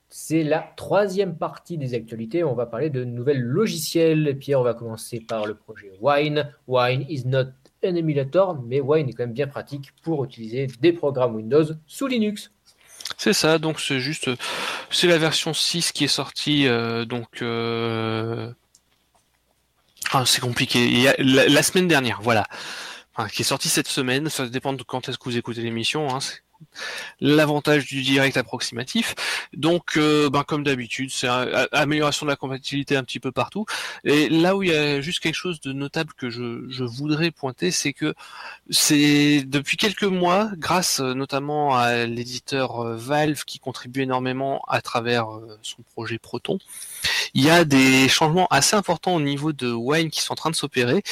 C'est 0.09 0.43
la 0.43 0.73
troisième 0.75 1.37
partie 1.37 1.77
des 1.77 1.93
actualités. 1.93 2.43
On 2.43 2.53
va 2.53 2.65
parler 2.65 2.89
de 2.89 3.05
nouvelles 3.05 3.39
logiciels. 3.39 4.37
Pierre, 4.37 4.59
on 4.59 4.63
va 4.63 4.73
commencer 4.73 5.21
par 5.21 5.45
le 5.45 5.55
projet 5.55 5.93
Wine. 6.01 6.51
Wine 6.67 7.05
is 7.07 7.23
not 7.25 7.45
an 7.85 7.95
emulator, 7.95 8.61
mais 8.61 8.81
Wine 8.81 9.07
est 9.07 9.13
quand 9.13 9.23
même 9.23 9.33
bien 9.33 9.47
pratique 9.47 9.93
pour 10.01 10.25
utiliser 10.25 10.67
des 10.81 10.91
programmes 10.91 11.35
Windows 11.35 11.65
sous 11.85 12.07
Linux. 12.07 12.51
C'est 13.15 13.33
ça, 13.33 13.57
donc 13.57 13.79
c'est 13.79 14.01
juste, 14.01 14.29
c'est 14.89 15.07
la 15.07 15.17
version 15.17 15.53
6 15.53 15.93
qui 15.93 16.03
est 16.03 16.09
sortie, 16.09 16.67
euh, 16.67 17.05
donc 17.05 17.41
euh, 17.41 18.51
ah, 20.13 20.23
c'est 20.25 20.41
compliqué. 20.41 21.13
La, 21.17 21.63
semaine 21.63 21.87
dernière, 21.87 22.19
voilà, 22.21 22.47
Enfin, 23.15 23.29
qui 23.29 23.41
est 23.41 23.45
sortie 23.45 23.69
cette 23.69 23.87
semaine. 23.87 24.29
Ça 24.29 24.47
dépend 24.47 24.73
de 24.73 24.83
quand 24.83 25.09
est-ce 25.09 25.17
que 25.17 25.25
vous 25.25 25.37
écoutez 25.37 25.61
l'émission. 25.61 26.15
Hein. 26.15 26.19
L'avantage 27.19 27.85
du 27.85 28.01
direct 28.03 28.37
approximatif. 28.37 29.15
Donc, 29.53 29.97
euh, 29.97 30.29
ben, 30.29 30.43
comme 30.43 30.63
d'habitude, 30.63 31.09
c'est 31.11 31.27
amélioration 31.71 32.25
de 32.25 32.31
la 32.31 32.35
compatibilité 32.35 32.95
un 32.95 33.03
petit 33.03 33.19
peu 33.19 33.31
partout. 33.31 33.65
Et 34.03 34.29
là 34.29 34.55
où 34.55 34.63
il 34.63 34.69
y 34.69 34.75
a 34.75 35.01
juste 35.01 35.19
quelque 35.19 35.35
chose 35.35 35.59
de 35.61 35.73
notable 35.73 36.13
que 36.15 36.29
je, 36.29 36.83
voudrais 36.83 37.31
pointer, 37.31 37.71
c'est 37.71 37.93
que 37.93 38.13
c'est 38.69 39.43
depuis 39.45 39.77
quelques 39.77 40.03
mois, 40.03 40.51
grâce 40.55 40.99
euh, 40.99 41.13
notamment 41.13 41.75
à 41.75 42.05
l'éditeur 42.05 42.81
euh, 42.81 42.95
Valve 42.95 43.43
qui 43.45 43.59
contribue 43.59 44.01
énormément 44.01 44.61
à 44.67 44.81
travers 44.81 45.27
son 45.63 45.81
projet 45.83 46.19
Proton, 46.19 46.59
il 47.33 47.43
y 47.43 47.49
a 47.49 47.65
des 47.65 48.07
changements 48.09 48.47
assez 48.47 48.75
importants 48.75 49.15
au 49.15 49.21
niveau 49.21 49.53
de 49.53 49.71
Wine 49.71 50.09
qui 50.09 50.21
sont 50.21 50.33
en 50.33 50.35
train 50.35 50.49
de 50.49 50.55
s'opérer 50.55 51.03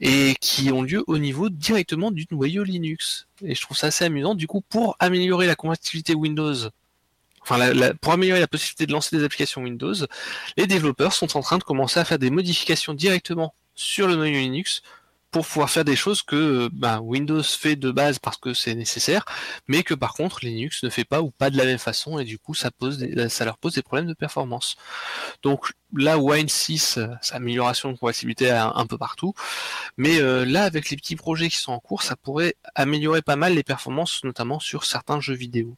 et 0.00 0.34
qui 0.40 0.70
ont 0.72 0.82
lieu 0.82 1.04
au 1.06 1.18
niveau 1.18 1.50
directement 1.50 2.10
du 2.10 2.26
noyau 2.30 2.64
Linux. 2.64 3.26
Et 3.44 3.54
je 3.54 3.60
trouve 3.62 3.76
ça 3.76 3.88
assez 3.88 4.04
amusant. 4.04 4.34
Du 4.34 4.46
coup, 4.46 4.60
pour 4.60 4.96
améliorer 4.98 5.46
la 5.46 5.56
compatibilité 5.56 6.14
Windows, 6.14 6.54
enfin, 7.42 7.70
pour 8.00 8.12
améliorer 8.12 8.40
la 8.40 8.48
possibilité 8.48 8.86
de 8.86 8.92
lancer 8.92 9.16
des 9.16 9.24
applications 9.24 9.62
Windows, 9.62 9.94
les 10.56 10.66
développeurs 10.66 11.12
sont 11.12 11.36
en 11.36 11.40
train 11.40 11.58
de 11.58 11.64
commencer 11.64 12.00
à 12.00 12.04
faire 12.04 12.18
des 12.18 12.30
modifications 12.30 12.94
directement 12.94 13.54
sur 13.74 14.06
le 14.06 14.16
noyau 14.16 14.38
Linux 14.38 14.82
pour 15.34 15.44
pouvoir 15.44 15.68
faire 15.68 15.84
des 15.84 15.96
choses 15.96 16.22
que 16.22 16.68
ben, 16.72 17.00
Windows 17.00 17.42
fait 17.42 17.74
de 17.74 17.90
base 17.90 18.20
parce 18.20 18.36
que 18.36 18.54
c'est 18.54 18.76
nécessaire, 18.76 19.24
mais 19.66 19.82
que 19.82 19.92
par 19.92 20.14
contre 20.14 20.44
Linux 20.44 20.84
ne 20.84 20.90
fait 20.90 21.04
pas 21.04 21.22
ou 21.22 21.32
pas 21.32 21.50
de 21.50 21.56
la 21.56 21.64
même 21.64 21.78
façon 21.78 22.20
et 22.20 22.24
du 22.24 22.38
coup 22.38 22.54
ça 22.54 22.70
pose 22.70 22.98
des- 22.98 23.28
ça 23.28 23.44
leur 23.44 23.58
pose 23.58 23.74
des 23.74 23.82
problèmes 23.82 24.06
de 24.06 24.14
performance. 24.14 24.76
Donc 25.42 25.72
là 25.92 26.18
Wine 26.18 26.48
6, 26.48 26.98
euh, 26.98 27.08
c'est 27.20 27.34
amélioration 27.34 27.90
de 27.90 27.98
compatibilité 27.98 28.48
un, 28.52 28.72
un 28.76 28.86
peu 28.86 28.96
partout, 28.96 29.34
mais 29.96 30.20
euh, 30.20 30.44
là 30.44 30.62
avec 30.62 30.88
les 30.90 30.96
petits 30.96 31.16
projets 31.16 31.48
qui 31.48 31.56
sont 31.56 31.72
en 31.72 31.80
cours, 31.80 32.02
ça 32.04 32.14
pourrait 32.14 32.54
améliorer 32.76 33.20
pas 33.20 33.34
mal 33.36 33.54
les 33.54 33.64
performances, 33.64 34.22
notamment 34.22 34.60
sur 34.60 34.84
certains 34.84 35.20
jeux 35.20 35.34
vidéo. 35.34 35.74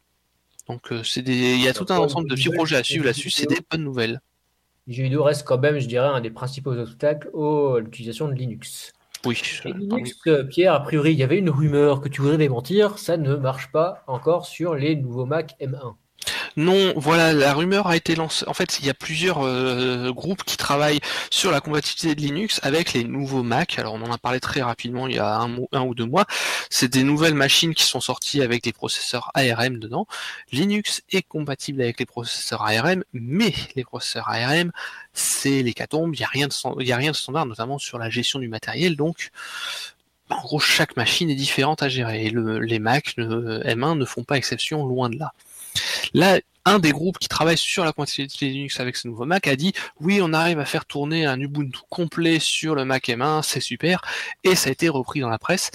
Donc 0.68 0.92
euh, 0.92 1.02
c'est 1.02 1.22
des, 1.22 1.54
il 1.54 1.62
y 1.62 1.68
a 1.68 1.72
tout 1.72 1.86
un 1.88 1.96
ensemble 1.96 2.28
de 2.28 2.34
petits 2.34 2.50
projets 2.50 2.76
à 2.76 2.84
suivre 2.84 3.06
là-dessus, 3.06 3.30
c'est 3.30 3.46
des 3.46 3.60
bonnes 3.70 3.84
nouvelles. 3.84 4.20
Les 4.86 4.92
jeux 4.94 5.02
vidéo 5.04 5.24
restent 5.24 5.44
quand 5.46 5.58
même, 5.58 5.78
je 5.78 5.86
dirais, 5.88 6.06
un 6.06 6.20
des 6.20 6.30
principaux 6.30 6.72
obstacles 6.72 7.30
à 7.34 7.80
l'utilisation 7.80 8.28
de 8.28 8.34
Linux. 8.34 8.92
Oui. 9.24 9.40
Linux, 9.64 10.18
euh, 10.26 10.44
Pierre, 10.44 10.74
a 10.74 10.80
priori, 10.80 11.12
il 11.12 11.18
y 11.18 11.22
avait 11.22 11.38
une 11.38 11.50
rumeur 11.50 12.00
que 12.00 12.08
tu 12.08 12.20
voudrais 12.20 12.38
démentir, 12.38 12.98
ça 12.98 13.16
ne 13.16 13.34
marche 13.36 13.72
pas 13.72 14.04
encore 14.06 14.46
sur 14.46 14.74
les 14.74 14.96
nouveaux 14.96 15.26
Mac 15.26 15.56
M1. 15.60 15.96
Non, 16.56 16.94
voilà, 16.96 17.34
la 17.34 17.52
rumeur 17.52 17.86
a 17.86 17.96
été 17.96 18.14
lancée. 18.14 18.46
En 18.48 18.54
fait, 18.54 18.78
il 18.80 18.86
y 18.86 18.90
a 18.90 18.94
plusieurs 18.94 19.44
euh, 19.44 20.10
groupes 20.10 20.42
qui 20.42 20.56
travaillent 20.56 21.00
sur 21.30 21.50
la 21.50 21.60
compatibilité 21.60 22.14
de 22.14 22.20
Linux 22.22 22.60
avec 22.62 22.94
les 22.94 23.04
nouveaux 23.04 23.42
Mac. 23.42 23.78
Alors, 23.78 23.92
on 23.92 24.00
en 24.02 24.10
a 24.10 24.16
parlé 24.16 24.40
très 24.40 24.62
rapidement 24.62 25.06
il 25.06 25.16
y 25.16 25.18
a 25.18 25.36
un, 25.36 25.82
ou 25.82 25.94
deux 25.94 26.06
mois. 26.06 26.24
C'est 26.70 26.88
des 26.88 27.02
nouvelles 27.02 27.34
machines 27.34 27.74
qui 27.74 27.82
sont 27.82 28.00
sorties 28.00 28.40
avec 28.40 28.62
des 28.64 28.72
processeurs 28.72 29.30
ARM 29.34 29.78
dedans. 29.78 30.06
Linux 30.50 31.02
est 31.12 31.20
compatible 31.22 31.82
avec 31.82 31.98
les 32.00 32.06
processeurs 32.06 32.62
ARM, 32.62 33.04
mais 33.12 33.52
les 33.74 33.84
processeurs 33.84 34.28
ARM, 34.30 34.72
c'est 35.12 35.62
l'hécatombe. 35.62 36.14
Il 36.14 36.18
n'y 36.20 36.24
a 36.24 36.28
rien 36.28 36.48
de 36.48 36.90
a 36.92 36.96
rien 36.96 37.10
de 37.10 37.16
standard, 37.16 37.44
notamment 37.44 37.78
sur 37.78 37.98
la 37.98 38.08
gestion 38.08 38.38
du 38.38 38.48
matériel. 38.48 38.96
Donc, 38.96 39.30
en 40.30 40.40
gros, 40.40 40.58
chaque 40.58 40.96
machine 40.96 41.28
est 41.28 41.34
différente 41.34 41.82
à 41.82 41.90
gérer. 41.90 42.30
Les 42.30 42.78
Mac 42.78 43.14
ne- 43.18 43.62
M1 43.64 43.98
ne 43.98 44.04
font 44.06 44.24
pas 44.24 44.38
exception, 44.38 44.86
loin 44.86 45.10
de 45.10 45.18
là. 45.18 45.34
Là, 46.14 46.40
un 46.64 46.78
des 46.80 46.90
groupes 46.90 47.18
qui 47.18 47.28
travaille 47.28 47.56
sur 47.56 47.84
la 47.84 47.92
compatibilité 47.92 48.48
Linux 48.48 48.80
avec 48.80 48.96
ce 48.96 49.06
nouveau 49.08 49.24
Mac 49.24 49.46
a 49.46 49.56
dit 49.56 49.72
oui, 50.00 50.20
on 50.20 50.32
arrive 50.32 50.58
à 50.58 50.64
faire 50.64 50.84
tourner 50.84 51.24
un 51.24 51.40
Ubuntu 51.40 51.80
complet 51.88 52.38
sur 52.40 52.74
le 52.74 52.84
Mac 52.84 53.08
M1, 53.08 53.42
c'est 53.42 53.60
super, 53.60 54.02
et 54.44 54.56
ça 54.56 54.68
a 54.68 54.72
été 54.72 54.88
repris 54.88 55.20
dans 55.20 55.28
la 55.28 55.38
presse. 55.38 55.70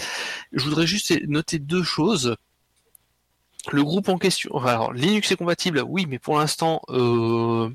Je 0.51 0.63
voudrais 0.63 0.87
juste 0.87 1.13
noter 1.27 1.59
deux 1.59 1.83
choses. 1.83 2.35
Le 3.71 3.83
groupe 3.83 4.09
en 4.09 4.17
question, 4.17 4.57
alors 4.57 4.91
Linux 4.91 5.31
est 5.31 5.35
compatible, 5.35 5.83
oui, 5.87 6.07
mais 6.07 6.19
pour 6.19 6.37
l'instant, 6.37 6.81
euh, 6.89 7.69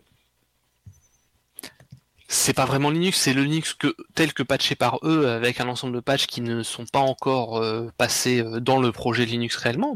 c'est 2.28 2.54
pas 2.54 2.64
vraiment 2.64 2.90
Linux, 2.90 3.18
c'est 3.20 3.32
le 3.32 3.44
Linux 3.44 3.76
tel 4.14 4.32
que 4.34 4.42
patché 4.42 4.74
par 4.74 4.98
eux, 5.04 5.28
avec 5.28 5.60
un 5.60 5.68
ensemble 5.68 5.94
de 5.94 6.00
patchs 6.00 6.26
qui 6.26 6.40
ne 6.40 6.62
sont 6.62 6.86
pas 6.86 6.98
encore 6.98 7.58
euh, 7.58 7.88
passés 7.98 8.42
euh, 8.42 8.60
dans 8.60 8.80
le 8.80 8.90
projet 8.90 9.24
Linux 9.24 9.56
réellement, 9.56 9.94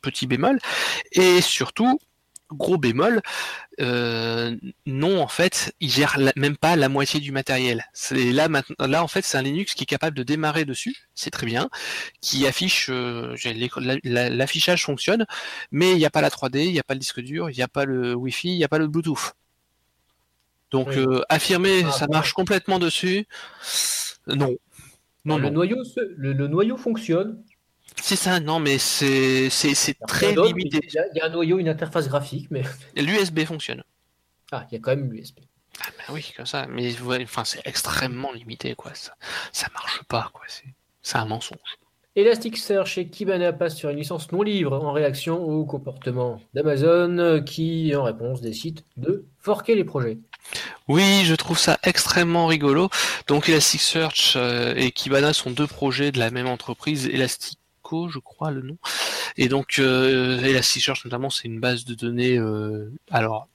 petit 0.00 0.26
bémol. 0.26 0.58
Et 1.12 1.40
surtout, 1.40 1.98
gros 2.52 2.78
bémol, 2.78 3.20
euh, 3.80 4.56
non, 4.86 5.20
en 5.20 5.28
fait, 5.28 5.72
il 5.80 5.90
gère 5.90 6.18
même 6.36 6.56
pas 6.56 6.76
la 6.76 6.88
moitié 6.88 7.20
du 7.20 7.32
matériel. 7.32 7.84
C'est 7.92 8.32
là, 8.32 8.48
maintenant, 8.48 8.86
là, 8.86 9.04
en 9.04 9.08
fait, 9.08 9.24
c'est 9.24 9.38
un 9.38 9.42
Linux 9.42 9.74
qui 9.74 9.84
est 9.84 9.86
capable 9.86 10.16
de 10.16 10.22
démarrer 10.22 10.64
dessus, 10.64 10.96
c'est 11.14 11.30
très 11.30 11.46
bien, 11.46 11.70
qui 12.20 12.46
affiche, 12.46 12.90
l'affichage 14.04 14.84
fonctionne, 14.84 15.26
mais 15.70 15.92
il 15.92 15.98
n'y 15.98 16.04
a 16.04 16.10
pas 16.10 16.20
la 16.20 16.30
3D, 16.30 16.66
il 16.66 16.72
n'y 16.72 16.80
a 16.80 16.84
pas 16.84 16.94
le 16.94 17.00
disque 17.00 17.20
dur, 17.20 17.50
il 17.50 17.56
n'y 17.56 17.62
a 17.62 17.68
pas 17.68 17.84
le 17.84 18.14
Wi-Fi, 18.14 18.48
il 18.48 18.58
n'y 18.58 18.64
a 18.64 18.68
pas 18.68 18.78
le 18.78 18.88
Bluetooth. 18.88 19.34
Donc 20.70 20.88
euh, 20.90 21.22
affirmer 21.28 21.82
ah, 21.84 21.90
ça 21.90 22.06
marche 22.06 22.32
complètement 22.32 22.78
dessus, 22.78 23.26
non. 24.28 24.56
Non, 25.24 25.36
le, 25.36 25.50
Noyau, 25.50 25.82
le, 26.16 26.32
noyau 26.48 26.78
fonctionne. 26.78 27.42
C'est 28.02 28.16
ça, 28.16 28.40
non, 28.40 28.58
mais 28.60 28.78
c'est 28.78 29.50
très 30.06 30.34
limité. 30.34 30.80
Il 30.82 31.16
y, 31.16 31.20
a 31.20 31.26
un 31.26 31.28
noyau, 31.28 31.58
une 31.58 31.68
interface 31.68 32.08
graphique, 32.08 32.48
mais. 32.50 32.62
L'USB 32.96 33.44
fonctionne. 33.44 33.82
Ah, 34.52 34.66
il 34.70 34.74
y 34.74 34.78
a 34.78 34.80
quand 34.80 34.90
même 34.90 35.12
l'USB. 35.12 35.40
Ah 35.82 35.88
ben 35.96 36.14
oui, 36.14 36.32
comme 36.36 36.46
ça, 36.46 36.66
mais 36.68 36.92
enfin, 37.22 37.44
c'est 37.44 37.66
extrêmement 37.66 38.32
limité, 38.32 38.74
quoi. 38.74 38.92
Ça, 38.94 39.14
ça 39.52 39.68
marche 39.72 40.02
pas, 40.04 40.30
quoi. 40.32 40.44
C'est 41.02 41.16
un 41.16 41.24
mensonge. 41.24 41.58
Elasticsearch 42.16 42.98
et 42.98 43.08
Kibana 43.08 43.52
passent 43.52 43.76
sur 43.76 43.88
une 43.88 43.98
licence 43.98 44.32
non 44.32 44.42
libre 44.42 44.72
en 44.84 44.92
réaction 44.92 45.42
au 45.42 45.64
comportement 45.64 46.40
d'Amazon 46.54 47.40
qui, 47.46 47.94
en 47.94 48.02
réponse, 48.02 48.40
décide 48.40 48.80
de 48.96 49.26
forquer 49.38 49.76
les 49.76 49.84
projets. 49.84 50.18
Oui, 50.88 51.22
je 51.24 51.34
trouve 51.36 51.58
ça 51.58 51.78
extrêmement 51.84 52.46
rigolo. 52.46 52.90
Donc 53.28 53.48
Elasticsearch 53.48 54.34
euh, 54.34 54.74
et 54.76 54.90
Kibana 54.90 55.32
sont 55.32 55.50
deux 55.50 55.68
projets 55.68 56.10
de 56.10 56.18
la 56.18 56.30
même 56.32 56.48
entreprise, 56.48 57.08
Je 58.08 58.18
crois 58.18 58.50
le 58.50 58.62
nom. 58.62 58.78
Et 59.36 59.48
donc 59.48 59.78
euh, 59.78 60.40
Elasticsearch 60.40 61.04
notamment, 61.04 61.30
c'est 61.30 61.48
une 61.48 61.60
base 61.60 61.84
de 61.84 61.94
données 61.94 62.38
euh, 62.38 62.92
alors 63.10 63.48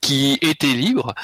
qui 0.00 0.38
était 0.42 0.74
libre. 0.74 1.14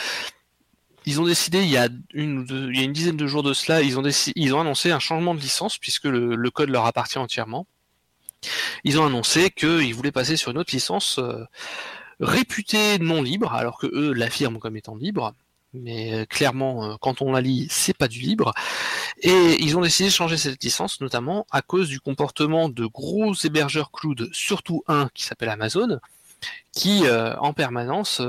Ils 1.06 1.20
ont 1.20 1.24
décidé 1.24 1.62
il 1.62 1.70
y 1.70 1.76
a 1.76 1.88
une 2.12 2.44
dizaine 2.92 3.16
de 3.16 3.26
jours 3.26 3.42
de 3.42 3.54
cela, 3.54 3.82
ils 3.82 3.98
ont 3.98 4.02
ils 4.36 4.54
ont 4.54 4.60
annoncé 4.60 4.90
un 4.90 4.98
changement 4.98 5.34
de 5.34 5.40
licence 5.40 5.78
puisque 5.78 6.04
le, 6.04 6.50
code 6.50 6.68
leur 6.68 6.86
appartient 6.86 7.18
entièrement. 7.18 7.66
Ils 8.84 9.00
ont 9.00 9.06
annoncé 9.06 9.50
qu'ils 9.50 9.94
voulaient 9.94 10.12
passer 10.12 10.36
sur 10.36 10.50
une 10.50 10.58
autre 10.58 10.72
licence 10.72 11.18
réputée 12.20 12.98
non 12.98 13.22
libre, 13.22 13.54
alors 13.54 13.78
que 13.78 13.86
eux 13.86 14.12
l'affirment 14.12 14.58
comme 14.58 14.76
étant 14.76 14.94
libre 14.94 15.34
mais 15.72 16.12
euh, 16.12 16.24
clairement, 16.24 16.84
euh, 16.84 16.96
quand 17.00 17.22
on 17.22 17.32
la 17.32 17.40
lit, 17.40 17.68
c'est 17.70 17.96
pas 17.96 18.08
du 18.08 18.20
libre. 18.20 18.52
Et 19.22 19.56
ils 19.60 19.76
ont 19.76 19.80
décidé 19.80 20.08
de 20.08 20.14
changer 20.14 20.36
cette 20.36 20.62
licence, 20.62 21.00
notamment 21.00 21.46
à 21.50 21.62
cause 21.62 21.88
du 21.88 22.00
comportement 22.00 22.68
de 22.68 22.86
gros 22.86 23.34
hébergeurs 23.34 23.90
cloud, 23.92 24.28
surtout 24.32 24.82
un 24.88 25.08
qui 25.14 25.24
s'appelle 25.24 25.48
Amazon, 25.48 25.98
qui 26.72 27.02
euh, 27.04 27.36
en 27.36 27.52
permanence 27.52 28.22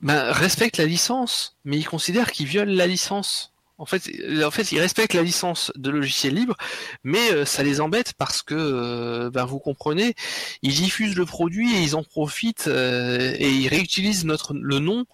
ben, 0.00 0.32
respecte 0.32 0.76
la 0.76 0.86
licence, 0.86 1.56
mais 1.64 1.78
ils 1.78 1.86
considèrent 1.86 2.32
qu'ils 2.32 2.46
violent 2.46 2.74
la 2.74 2.86
licence. 2.86 3.52
En 3.78 3.86
fait, 3.86 4.10
en 4.44 4.50
fait, 4.50 4.72
ils 4.72 4.80
respectent 4.80 5.14
la 5.14 5.22
licence 5.22 5.72
de 5.74 5.88
logiciel 5.88 6.34
libre, 6.34 6.54
mais 7.02 7.46
ça 7.46 7.62
les 7.62 7.80
embête 7.80 8.12
parce 8.12 8.42
que, 8.42 9.30
ben, 9.30 9.46
vous 9.46 9.58
comprenez, 9.58 10.14
ils 10.60 10.74
diffusent 10.74 11.16
le 11.16 11.24
produit 11.24 11.74
et 11.74 11.80
ils 11.80 11.96
en 11.96 12.02
profitent 12.02 12.66
et 12.66 13.50
ils 13.50 13.68
réutilisent 13.68 14.26
notre 14.26 14.52
le 14.52 14.80
nom 14.80 15.06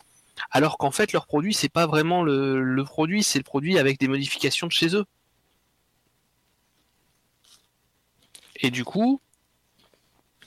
alors 0.51 0.79
qu'en 0.79 0.91
fait 0.91 1.13
leur 1.13 1.27
produit 1.27 1.55
c'est 1.55 1.69
pas 1.69 1.87
vraiment 1.87 2.23
le, 2.23 2.85
produit, 2.85 3.23
c'est 3.23 3.39
le 3.39 3.45
produit 3.45 3.79
avec 3.79 3.99
des 3.99 4.09
modifications 4.09 4.67
de 4.67 4.73
chez 4.73 4.95
eux. 4.95 5.05
Et 8.57 8.71
du 8.71 8.85
coup, 8.85 9.21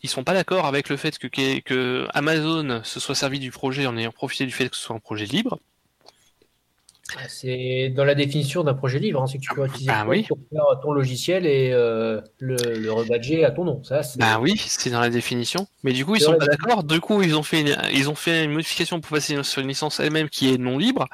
ils 0.01 0.09
sont 0.09 0.23
pas 0.23 0.33
d'accord 0.33 0.65
avec 0.65 0.89
le 0.89 0.97
fait 0.97 1.17
que, 1.19 1.27
que, 1.27 2.07
Amazon 2.13 2.81
se 2.83 2.99
soit 2.99 3.15
servi 3.15 3.39
du 3.39 3.51
projet 3.51 3.85
en 3.85 3.97
ayant 3.97 4.11
profité 4.11 4.45
du 4.45 4.51
fait 4.51 4.69
que 4.69 4.75
ce 4.75 4.83
soit 4.83 4.95
un 4.95 4.99
projet 4.99 5.25
libre. 5.25 5.59
Ah, 7.17 7.27
c'est 7.27 7.89
dans 7.95 8.05
la 8.05 8.15
définition 8.15 8.63
d'un 8.63 8.73
projet 8.73 8.99
libre, 8.99 9.21
hein, 9.21 9.27
c'est 9.27 9.37
que 9.37 9.43
tu 9.43 9.53
peux 9.53 9.65
utiliser 9.65 9.91
pour 10.27 10.37
faire 10.51 10.79
ton 10.81 10.91
logiciel 10.91 11.45
et 11.45 11.71
euh, 11.73 12.21
le, 12.39 12.55
le 12.77 12.91
rebadger 12.91 13.45
à 13.45 13.51
ton 13.51 13.65
nom. 13.65 13.83
Ça, 13.83 14.01
bah 14.17 14.39
oui, 14.39 14.55
c'est 14.57 14.89
dans 14.89 14.99
la 14.99 15.09
définition. 15.09 15.67
Mais 15.83 15.93
du 15.93 16.05
coup, 16.05 16.15
ils 16.15 16.21
sont 16.21 16.37
pas 16.37 16.45
d'accord. 16.45 16.83
Du 16.83 16.99
coup, 16.99 17.21
ils 17.21 17.35
ont 17.35 17.43
fait 17.43 17.61
une, 17.61 17.77
ils 17.93 18.09
ont 18.09 18.15
fait 18.15 18.43
une 18.43 18.51
modification 18.51 18.99
pour 19.01 19.11
passer 19.11 19.41
sur 19.43 19.61
une 19.61 19.67
licence 19.67 19.99
elle-même 19.99 20.29
qui 20.29 20.53
est 20.53 20.57
non 20.57 20.77
libre. 20.77 21.07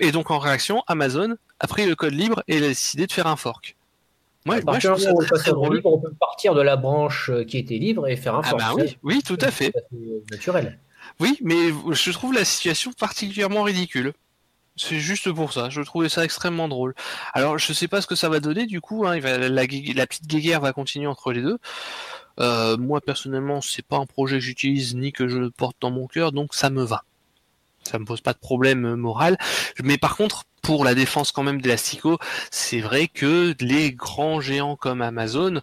Et, 0.00 0.12
donc 0.12 0.30
en 0.30 0.38
réaction, 0.38 0.84
Amazon 0.86 1.34
a 1.58 1.66
pris 1.66 1.86
le 1.86 1.96
code 1.96 2.14
libre 2.14 2.42
et 2.46 2.58
a 2.58 2.60
décidé 2.60 3.06
de 3.06 3.12
faire 3.12 3.26
un 3.26 3.36
fork. 3.36 3.76
Moi, 4.44 4.60
moi 4.64 4.78
je 4.78 4.88
libre, 5.72 5.92
on 5.92 5.98
peut 5.98 6.12
partir 6.18 6.54
de 6.54 6.62
la 6.62 6.76
branche 6.76 7.30
euh, 7.30 7.44
qui 7.44 7.58
était 7.58 7.78
libre 7.78 8.08
et 8.08 8.16
faire 8.16 8.34
un 8.34 8.42
ah 8.44 8.50
fork. 8.50 8.60
bah 8.60 8.72
oui, 8.76 8.96
oui, 9.02 9.22
tout 9.24 9.38
à 9.40 9.50
fait. 9.50 9.72
Naturel. 10.30 10.78
Oui, 11.20 11.38
mais 11.42 11.70
je 11.90 12.10
trouve 12.12 12.32
la 12.32 12.44
situation 12.44 12.92
particulièrement 12.92 13.62
ridicule. 13.62 14.12
C'est 14.76 14.98
juste 14.98 15.30
pour 15.32 15.52
ça. 15.52 15.68
Je 15.68 15.82
trouvais 15.82 16.08
ça 16.08 16.24
extrêmement 16.24 16.68
drôle. 16.68 16.94
Alors, 17.34 17.58
je 17.58 17.72
sais 17.72 17.88
pas 17.88 18.00
ce 18.00 18.06
que 18.06 18.14
ça 18.14 18.28
va 18.28 18.40
donner 18.40 18.66
du 18.66 18.80
coup. 18.80 19.06
Hein. 19.06 19.18
la, 19.20 19.66
petite 19.66 20.26
guéguerre 20.26 20.60
va 20.60 20.72
continuer 20.72 21.06
entre 21.06 21.32
les 21.32 21.42
deux. 21.42 21.58
Euh, 22.40 22.78
moi 22.78 23.00
personnellement, 23.00 23.60
c'est 23.60 23.84
pas 23.84 23.98
un 23.98 24.06
projet 24.06 24.36
que 24.36 24.44
j'utilise 24.44 24.94
ni 24.96 25.12
que 25.12 25.28
je 25.28 25.48
porte 25.48 25.76
dans 25.80 25.90
mon 25.90 26.06
cœur, 26.06 26.32
donc 26.32 26.54
ça 26.54 26.70
me 26.70 26.82
va. 26.82 27.04
Ça 27.82 27.98
me 27.98 28.04
pose 28.04 28.20
pas 28.20 28.32
de 28.32 28.38
problème 28.38 28.94
moral. 28.94 29.36
Mais 29.82 29.98
par 29.98 30.16
contre, 30.16 30.44
pour 30.62 30.84
la 30.84 30.94
défense 30.94 31.32
quand 31.32 31.42
même 31.42 31.60
d'Elastico, 31.60 32.18
c'est 32.50 32.80
vrai 32.80 33.08
que 33.08 33.54
les 33.60 33.92
grands 33.92 34.40
géants 34.40 34.76
comme 34.76 35.02
Amazon 35.02 35.60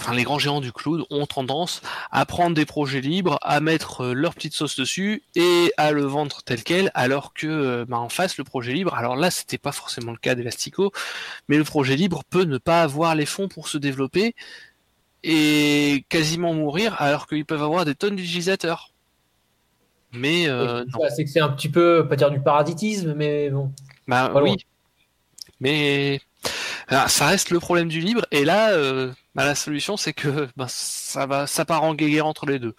enfin 0.00 0.14
les 0.14 0.24
grands 0.24 0.38
géants 0.38 0.60
du 0.60 0.72
cloud 0.72 1.04
ont 1.10 1.26
tendance 1.26 1.82
à 2.10 2.24
prendre 2.24 2.56
des 2.56 2.64
projets 2.64 3.00
libres, 3.00 3.38
à 3.42 3.60
mettre 3.60 4.04
euh, 4.04 4.14
leur 4.14 4.34
petite 4.34 4.54
sauce 4.54 4.76
dessus 4.76 5.22
et 5.34 5.72
à 5.76 5.92
le 5.92 6.02
vendre 6.02 6.40
tel 6.44 6.62
quel, 6.62 6.90
alors 6.94 7.34
que 7.34 7.46
euh, 7.46 7.84
bah, 7.86 7.98
en 7.98 8.08
face 8.08 8.38
le 8.38 8.44
projet 8.44 8.72
libre, 8.72 8.94
alors 8.94 9.16
là 9.16 9.30
c'était 9.30 9.58
pas 9.58 9.72
forcément 9.72 10.12
le 10.12 10.18
cas 10.18 10.34
d'Elastico, 10.34 10.92
mais 11.48 11.58
le 11.58 11.64
projet 11.64 11.96
libre 11.96 12.22
peut 12.28 12.44
ne 12.44 12.58
pas 12.58 12.82
avoir 12.82 13.14
les 13.14 13.26
fonds 13.26 13.48
pour 13.48 13.68
se 13.68 13.76
développer 13.76 14.34
et 15.22 16.06
quasiment 16.08 16.54
mourir 16.54 16.96
alors 16.98 17.26
qu'ils 17.26 17.44
peuvent 17.44 17.62
avoir 17.62 17.84
des 17.84 17.94
tonnes 17.94 18.16
d'utilisateurs. 18.16 18.92
Mais 20.12 20.48
euh, 20.48 20.84
c'est 21.14 21.24
que 21.24 21.30
c'est 21.30 21.40
un 21.40 21.50
petit 21.50 21.68
peu 21.68 22.06
pas 22.08 22.16
dire 22.16 22.30
du 22.30 22.40
paraditisme, 22.40 23.14
mais 23.14 23.50
bon. 23.50 23.70
Bah 24.08 24.32
oui. 24.34 24.56
Mais 25.60 26.20
ça 26.88 27.26
reste 27.26 27.50
le 27.50 27.60
problème 27.60 27.88
du 27.88 28.00
libre 28.00 28.24
et 28.32 28.44
là 28.44 28.72
bah, 29.34 29.44
la 29.44 29.54
solution, 29.54 29.96
c'est 29.96 30.12
que 30.12 30.48
bah, 30.56 30.66
ça 30.68 31.26
va, 31.26 31.46
ça 31.46 31.64
part 31.64 31.84
en 31.84 31.94
guéguerre 31.94 32.26
entre 32.26 32.46
les 32.46 32.58
deux. 32.58 32.74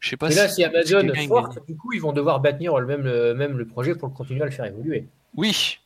Je 0.00 0.10
sais 0.10 0.16
pas. 0.16 0.30
Et 0.30 0.34
là, 0.34 0.48
si, 0.48 0.64
Amazon 0.64 1.06
force, 1.28 1.58
du 1.66 1.76
coup, 1.76 1.92
ils 1.92 2.00
vont 2.00 2.12
devoir 2.12 2.40
bâtir 2.40 2.78
le 2.78 2.86
même, 2.86 3.02
le, 3.02 3.34
même 3.34 3.56
le 3.56 3.66
projet 3.66 3.94
pour 3.94 4.12
continuer 4.12 4.42
à 4.42 4.46
le 4.46 4.50
faire 4.50 4.64
évoluer. 4.64 5.06
Oui. 5.36 5.78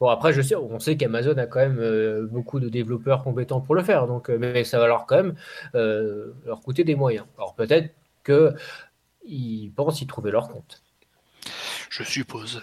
Bon, 0.00 0.08
après, 0.08 0.32
je 0.32 0.42
sais, 0.42 0.54
on 0.54 0.78
sait 0.78 0.96
qu'Amazon 0.96 1.38
a 1.38 1.46
quand 1.46 1.60
même 1.60 1.78
euh, 1.78 2.26
beaucoup 2.26 2.60
de 2.60 2.68
développeurs 2.68 3.22
compétents 3.22 3.60
pour 3.60 3.74
le 3.74 3.82
faire, 3.82 4.06
donc, 4.06 4.28
euh, 4.28 4.36
mais 4.38 4.62
ça 4.64 4.78
va 4.78 4.88
leur 4.88 5.06
quand 5.06 5.16
même 5.16 5.34
euh, 5.74 6.32
leur 6.44 6.60
coûter 6.60 6.84
des 6.84 6.94
moyens. 6.94 7.24
Alors 7.38 7.54
peut-être 7.54 7.94
qu'ils 8.24 9.72
pensent 9.74 10.02
y 10.02 10.06
trouver 10.06 10.30
leur 10.32 10.48
compte. 10.48 10.82
Je 11.88 12.02
suppose. 12.02 12.62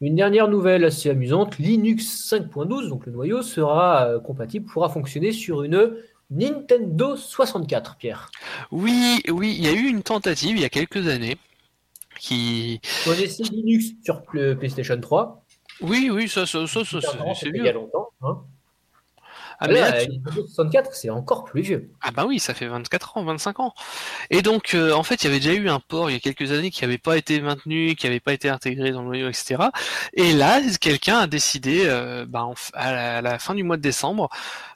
Une 0.00 0.16
dernière 0.16 0.48
nouvelle 0.48 0.84
assez 0.84 1.10
amusante, 1.10 1.58
Linux 1.58 2.28
5.12, 2.32 2.88
donc 2.88 3.06
le 3.06 3.12
noyau, 3.12 3.42
sera 3.42 4.18
compatible, 4.24 4.66
pourra 4.66 4.88
fonctionner 4.88 5.30
sur 5.30 5.62
une 5.62 5.94
Nintendo 6.30 7.16
64, 7.16 7.96
Pierre. 7.96 8.30
Oui, 8.70 9.20
oui, 9.28 9.54
il 9.58 9.64
y 9.64 9.68
a 9.68 9.72
eu 9.72 9.88
une 9.88 10.02
tentative 10.02 10.56
il 10.56 10.62
y 10.62 10.64
a 10.64 10.70
quelques 10.70 11.06
années 11.08 11.36
qui. 12.18 12.80
Connaissez 13.04 13.44
Linux 13.44 13.86
sur 14.02 14.22
le 14.32 14.54
PlayStation 14.54 15.00
3 15.00 15.44
Oui, 15.82 16.10
oui, 16.10 16.28
ça, 16.28 16.46
ça, 16.46 16.66
ça, 16.66 16.82
c'est 16.84 17.48
Il 17.54 17.64
y 17.64 17.68
a 17.68 17.72
longtemps. 17.72 18.08
Hein. 18.22 18.44
Ah, 19.60 19.68
64, 19.68 20.94
c'est 20.94 21.10
encore 21.10 21.44
plus 21.44 21.62
vieux. 21.62 21.90
Ah 22.00 22.10
bah 22.10 22.24
oui, 22.26 22.38
ça 22.38 22.54
fait 22.54 22.66
24 22.66 23.16
ans, 23.16 23.24
25 23.24 23.60
ans. 23.60 23.74
Et 24.30 24.42
donc, 24.42 24.74
euh, 24.74 24.92
en 24.92 25.02
fait, 25.02 25.22
il 25.22 25.24
y 25.24 25.30
avait 25.30 25.40
déjà 25.40 25.54
eu 25.54 25.68
un 25.68 25.80
port 25.80 26.10
il 26.10 26.14
y 26.14 26.16
a 26.16 26.20
quelques 26.20 26.52
années 26.52 26.70
qui 26.70 26.82
n'avait 26.82 26.98
pas 26.98 27.16
été 27.16 27.40
maintenu, 27.40 27.94
qui 27.94 28.06
n'avait 28.06 28.20
pas 28.20 28.32
été 28.32 28.48
intégré 28.48 28.90
dans 28.90 29.02
le 29.02 29.06
noyau, 29.06 29.28
etc. 29.28 29.64
Et 30.14 30.32
là, 30.32 30.60
quelqu'un 30.80 31.18
a 31.18 31.26
décidé, 31.26 31.84
euh, 31.86 32.26
bah, 32.26 32.48
à, 32.74 33.22
la, 33.22 33.38
fin 33.38 33.54
du 33.54 33.62
mois 33.62 33.76
de 33.76 33.82
décembre, 33.82 34.28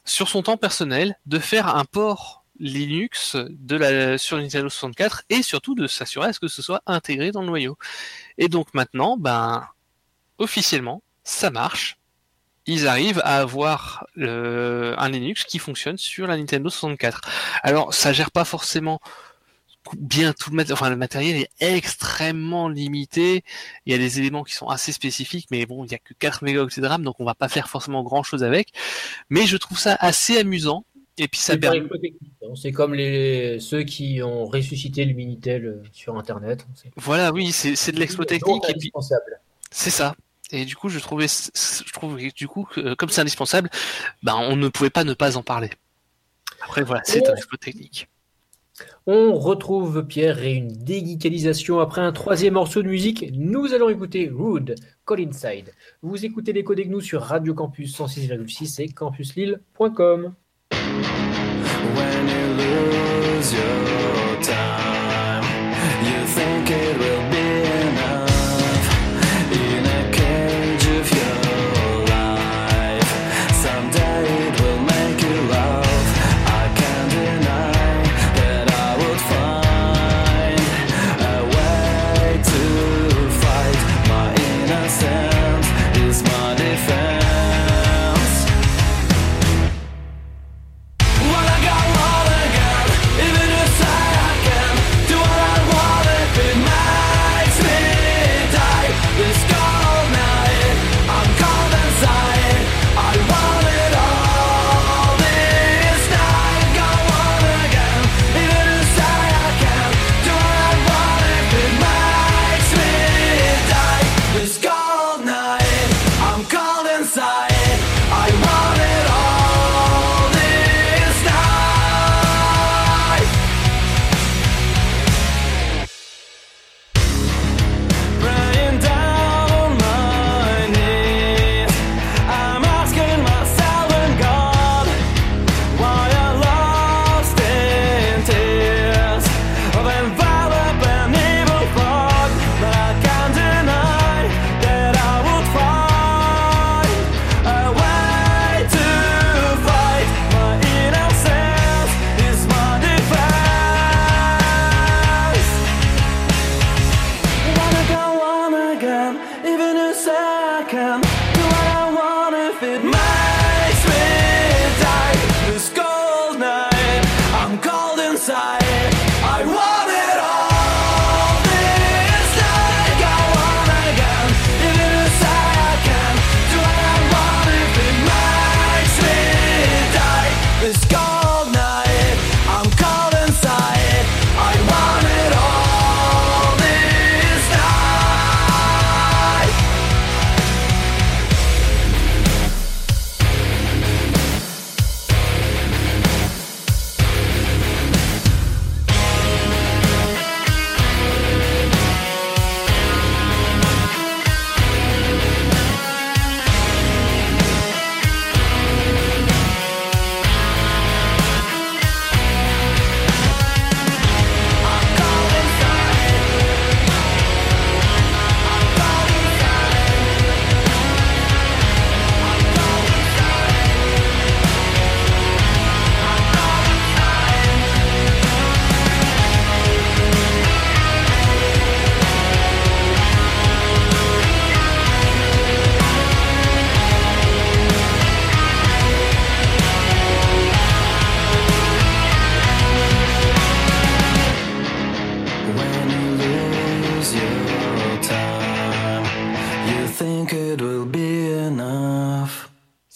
sur 0.05 0.29
son 0.29 0.43
temps 0.43 0.57
personnel, 0.57 1.19
de 1.27 1.39
faire 1.39 1.77
un 1.77 1.85
port 1.85 2.45
Linux 2.61 3.37
de 3.37 3.77
la, 3.77 4.19
sur 4.19 4.37
Nintendo 4.37 4.69
64 4.69 5.23
et 5.31 5.43
surtout 5.43 5.75
de 5.75 5.87
s'assurer 5.87 6.29
à 6.29 6.33
ce 6.33 6.41
que 6.41 6.49
ce 6.49 6.61
soit 6.61 6.83
intégré 6.87 7.31
dans 7.31 7.43
le 7.43 7.47
noyau. 7.47 7.79
Et 8.37 8.49
donc 8.49 8.75
maintenant, 8.75 9.17
ben, 9.17 9.67
officiellement, 10.39 11.03
ça 11.23 11.51
marche. 11.51 11.98
Ils 12.69 12.87
arrivent 12.87 13.21
à 13.25 13.39
avoir 13.41 14.07
le, 14.15 14.95
un 14.99 15.09
Linux 15.09 15.45
qui 15.45 15.59
fonctionne 15.59 15.97
sur 15.97 16.27
la 16.27 16.37
Nintendo 16.37 16.69
64. 16.69 17.23
Alors, 17.63 17.95
ça 17.95 18.13
gère 18.13 18.31
pas 18.31 18.45
forcément 18.45 19.01
bien 19.97 20.35
tout 20.35 20.51
le 20.51 20.57
matériel, 20.57 20.75
enfin 20.75 20.91
le 20.91 20.97
matériel 20.97 21.37
est 21.61 21.77
extrêmement 21.77 22.69
limité. 22.69 23.43
Il 23.87 23.93
y 23.93 23.95
a 23.95 23.99
des 23.99 24.19
éléments 24.19 24.45
qui 24.45 24.55
sont 24.55 24.69
assez 24.69 24.93
spécifiques, 24.93 25.47
mais 25.51 25.65
bon, 25.65 25.87
il 25.87 25.93
y 25.93 25.95
a 25.95 25.99
que 25.99 26.13
4 26.13 26.45
mégaoctets 26.45 26.83
de 26.83 26.87
RAM, 26.87 27.03
donc 27.03 27.19
on 27.21 27.25
va 27.25 27.35
pas 27.35 27.49
faire 27.49 27.71
forcément 27.71 28.03
grand 28.03 28.23
chose 28.23 28.45
avec. 28.45 28.69
Mais 29.31 29.47
je 29.47 29.57
trouve 29.57 29.79
ça 29.79 29.97
assez 29.99 30.39
amusant. 30.39 30.85
Et 31.21 31.27
puis 31.27 31.41
ça 31.41 31.55
C'est 31.55 31.59
permet. 31.59 31.81
comme 32.73 32.95
les, 32.95 33.59
ceux 33.61 33.83
qui 33.83 34.23
ont 34.23 34.45
ressuscité 34.45 35.05
le 35.05 35.15
Minitel 35.15 35.65
euh, 35.65 35.83
sur 35.93 36.17
Internet. 36.17 36.65
Voilà, 36.97 37.33
oui, 37.33 37.51
c'est 37.51 37.91
de 37.91 37.99
l'explo 37.99 38.25
technique 38.25 38.63
c'est 39.71 39.91
ça. 39.91 40.15
Et 40.51 40.65
du 40.65 40.77
coup, 40.77 40.89
je 40.89 40.99
trouvais, 40.99 41.27
je 41.29 41.93
trouve 41.93 42.17
du 42.17 42.49
coup, 42.49 42.65
que, 42.65 42.95
comme 42.95 43.11
c'est 43.11 43.21
indispensable, 43.21 43.69
ben 44.23 44.35
on 44.37 44.57
ne 44.57 44.69
pouvait 44.69 44.91
pas 44.91 45.05
ne 45.05 45.15
pas 45.15 45.37
en 45.37 45.43
parler. 45.43 45.71
Après, 46.63 46.83
voilà, 46.83 47.03
c'est 47.05 47.29
un 47.29 47.35
explo 47.35 47.57
technique. 47.57 48.09
On 49.07 49.35
retrouve 49.35 50.07
Pierre 50.07 50.43
et 50.43 50.53
une 50.53 50.69
déguicalisation 50.69 51.81
après 51.81 52.01
un 52.01 52.13
troisième 52.13 52.55
morceau 52.55 52.83
de 52.83 52.89
musique. 52.89 53.31
Nous 53.33 53.75
allons 53.75 53.89
écouter 53.89 54.31
Rude, 54.33 54.75
Call 55.07 55.21
Inside. 55.21 55.73
Vous 56.03 56.25
écoutez 56.25 56.53
les 56.53 56.63
codes 56.65 56.81
nous 56.87 57.01
sur 57.01 57.23
Radio 57.23 57.55
Campus 57.55 57.97
106,6 57.99 58.83
et 58.83 58.89
campuslille.com. 58.89 60.35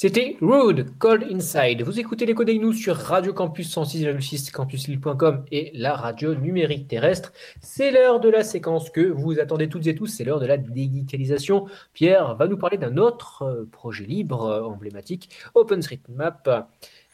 C'était 0.02 0.36
Rude, 0.40 0.98
Cold 0.98 1.22
Inside. 1.30 1.82
Vous 1.82 2.00
écoutez 2.00 2.26
les 2.26 2.34
codes 2.34 2.50
nous 2.50 2.72
sur 2.72 2.96
Radio 2.96 3.32
Campus 3.32 3.72
106,6 3.72 4.50
campuslille.com 4.50 5.44
et 5.52 5.70
la 5.74 5.94
radio 5.94 6.34
numérique 6.34 6.88
terrestre. 6.88 7.32
C'est 7.60 7.92
l'heure 7.92 8.18
de 8.18 8.28
la 8.28 8.42
séquence 8.42 8.90
que 8.90 9.00
vous 9.00 9.38
attendez 9.38 9.68
toutes 9.68 9.86
et 9.86 9.94
tous. 9.94 10.08
C'est 10.08 10.24
l'heure 10.24 10.40
de 10.40 10.46
la 10.46 10.56
déguicalisation. 10.56 11.66
Pierre 11.92 12.34
va 12.34 12.48
nous 12.48 12.56
parler 12.56 12.78
d'un 12.78 12.96
autre 12.96 13.42
euh, 13.42 13.64
projet 13.70 14.02
libre 14.04 14.46
euh, 14.46 14.64
emblématique, 14.64 15.30
OpenStreetMap, 15.54 16.68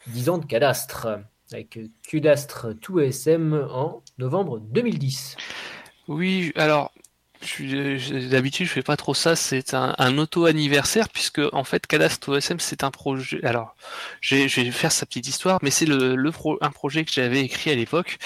10 0.06 0.30
ans 0.30 0.38
de 0.38 0.46
cadastre, 0.46 1.08
avec 1.52 1.78
Qdastre 2.10 2.68
2SM 2.72 3.66
en 3.68 4.02
novembre 4.16 4.60
2010. 4.60 5.36
Oui, 6.08 6.52
alors 6.56 6.90
d'habitude 8.30 8.66
je 8.66 8.72
fais 8.72 8.82
pas 8.82 8.96
trop 8.96 9.14
ça. 9.14 9.36
C'est 9.36 9.74
un, 9.74 9.94
un 9.98 10.18
auto-anniversaire 10.18 11.08
puisque 11.08 11.40
en 11.52 11.64
fait 11.64 11.86
Cadastre 11.86 12.30
OSM 12.30 12.58
c'est 12.58 12.84
un 12.84 12.90
projet. 12.90 13.44
Alors 13.44 13.74
je 14.20 14.36
vais, 14.36 14.70
faire 14.70 14.92
sa 14.92 15.06
petite 15.06 15.28
histoire, 15.28 15.58
mais 15.62 15.70
c'est 15.70 15.86
le, 15.86 16.16
le 16.16 16.32
pro- 16.32 16.58
un 16.60 16.70
projet 16.70 17.04
que 17.04 17.12
j'avais 17.12 17.40
écrit 17.40 17.70
à 17.70 17.74
l'époque 17.74 18.18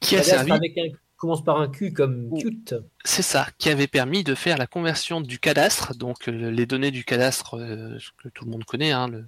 qui 0.00 0.16
a 0.16 0.22
servi. 0.22 0.52
avec 0.52 0.76
un, 0.78 0.88
commence 1.16 1.44
par 1.44 1.58
un 1.58 1.68
Q 1.68 1.92
comme 1.92 2.30
cute. 2.38 2.74
C'est 3.04 3.22
ça, 3.22 3.48
qui 3.58 3.70
avait 3.70 3.86
permis 3.86 4.24
de 4.24 4.34
faire 4.34 4.58
la 4.58 4.66
conversion 4.66 5.20
du 5.22 5.38
cadastre, 5.38 5.94
donc 5.94 6.28
euh, 6.28 6.50
les 6.50 6.66
données 6.66 6.90
du 6.90 7.04
cadastre 7.04 7.56
euh, 7.58 7.98
que 8.22 8.28
tout 8.28 8.44
le 8.44 8.50
monde 8.50 8.64
connaît, 8.64 8.92
hein, 8.92 9.08
le, 9.08 9.24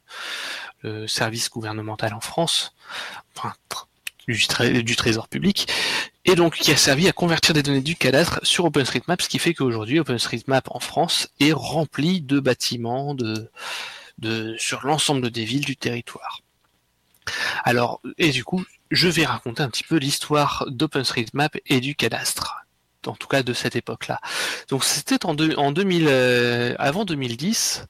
le 0.82 1.06
service 1.06 1.48
gouvernemental 1.48 2.12
en 2.12 2.20
France, 2.20 2.74
enfin, 3.34 3.54
du, 4.28 4.46
tré- 4.46 4.82
du 4.82 4.96
trésor 4.96 5.28
public, 5.28 5.68
et 6.24 6.34
donc 6.34 6.56
qui 6.56 6.72
a 6.72 6.76
servi 6.76 7.08
à 7.08 7.12
convertir 7.12 7.54
des 7.54 7.62
données 7.62 7.80
du 7.80 7.96
cadastre 7.96 8.40
sur 8.42 8.64
OpenStreetMap, 8.64 9.22
ce 9.22 9.28
qui 9.28 9.38
fait 9.38 9.54
qu'aujourd'hui 9.54 10.00
OpenStreetMap 10.00 10.68
en 10.70 10.80
France 10.80 11.28
est 11.40 11.52
rempli 11.52 12.20
de 12.20 12.40
bâtiments 12.40 13.14
de, 13.14 13.48
sur 14.58 14.84
l'ensemble 14.86 15.30
des 15.30 15.44
villes 15.44 15.64
du 15.64 15.76
territoire. 15.76 16.40
Alors, 17.64 18.00
et 18.18 18.30
du 18.30 18.44
coup, 18.44 18.64
je 18.90 19.08
vais 19.08 19.24
raconter 19.24 19.62
un 19.62 19.68
petit 19.68 19.84
peu 19.84 19.96
l'histoire 19.96 20.64
d'OpenStreetMap 20.68 21.56
et 21.66 21.80
du 21.80 21.94
cadastre, 21.96 22.56
en 23.06 23.14
tout 23.14 23.28
cas 23.28 23.42
de 23.42 23.52
cette 23.52 23.76
époque-là. 23.76 24.20
Donc 24.68 24.84
c'était 24.84 25.24
en, 25.26 25.36
en 25.56 25.72
2000, 25.72 26.06
euh, 26.08 26.74
avant 26.78 27.04
2010, 27.04 27.84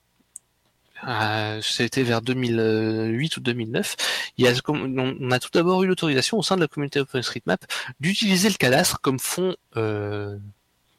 euh, 1.07 1.61
c'était 1.63 2.03
vers 2.03 2.23
2008 2.23 3.37
ou 3.37 3.41
2009, 3.41 3.97
il 4.39 4.45
y 4.45 4.49
a, 4.49 4.53
on 4.69 5.31
a 5.31 5.39
tout 5.39 5.51
d'abord 5.53 5.83
eu 5.83 5.87
l'autorisation 5.87 6.39
au 6.39 6.43
sein 6.43 6.57
de 6.57 6.61
la 6.61 6.69
communauté 6.69 7.01
OpenStreetMap 7.01 7.65
d'utiliser 8.01 8.49
le 8.49 8.57
cadastre 8.57 9.01
comme 9.01 9.19
fond 9.19 9.55
euh, 9.77 10.37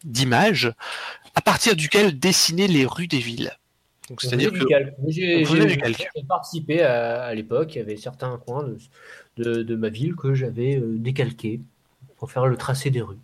d'image 0.04 0.74
à 1.36 1.42
partir 1.42 1.76
duquel 1.76 2.18
dessiner 2.18 2.68
les 2.68 2.86
rues 2.86 3.08
des 3.08 3.20
villes. 3.20 3.52
Donc 4.10 4.22
c'est-à-dire 4.22 4.52
que 4.54 4.60
J'ai 5.08 6.24
participé 6.28 6.82
à, 6.82 7.24
à 7.24 7.34
l'époque. 7.34 7.76
Il 7.76 7.80
y 7.80 7.82
avait 7.82 7.98
certains 7.98 8.38
coins 8.38 8.64
de, 8.64 8.78
de, 9.44 9.64
de 9.64 9.76
ma 9.76 9.90
ville 9.90 10.16
que 10.16 10.34
j'avais 10.34 10.78
euh, 10.78 10.96
décalqués 10.98 11.60
pour 12.18 12.32
faire 12.32 12.48
le 12.48 12.56
tracé 12.56 12.90
des 12.90 13.02
rues. 13.02 13.20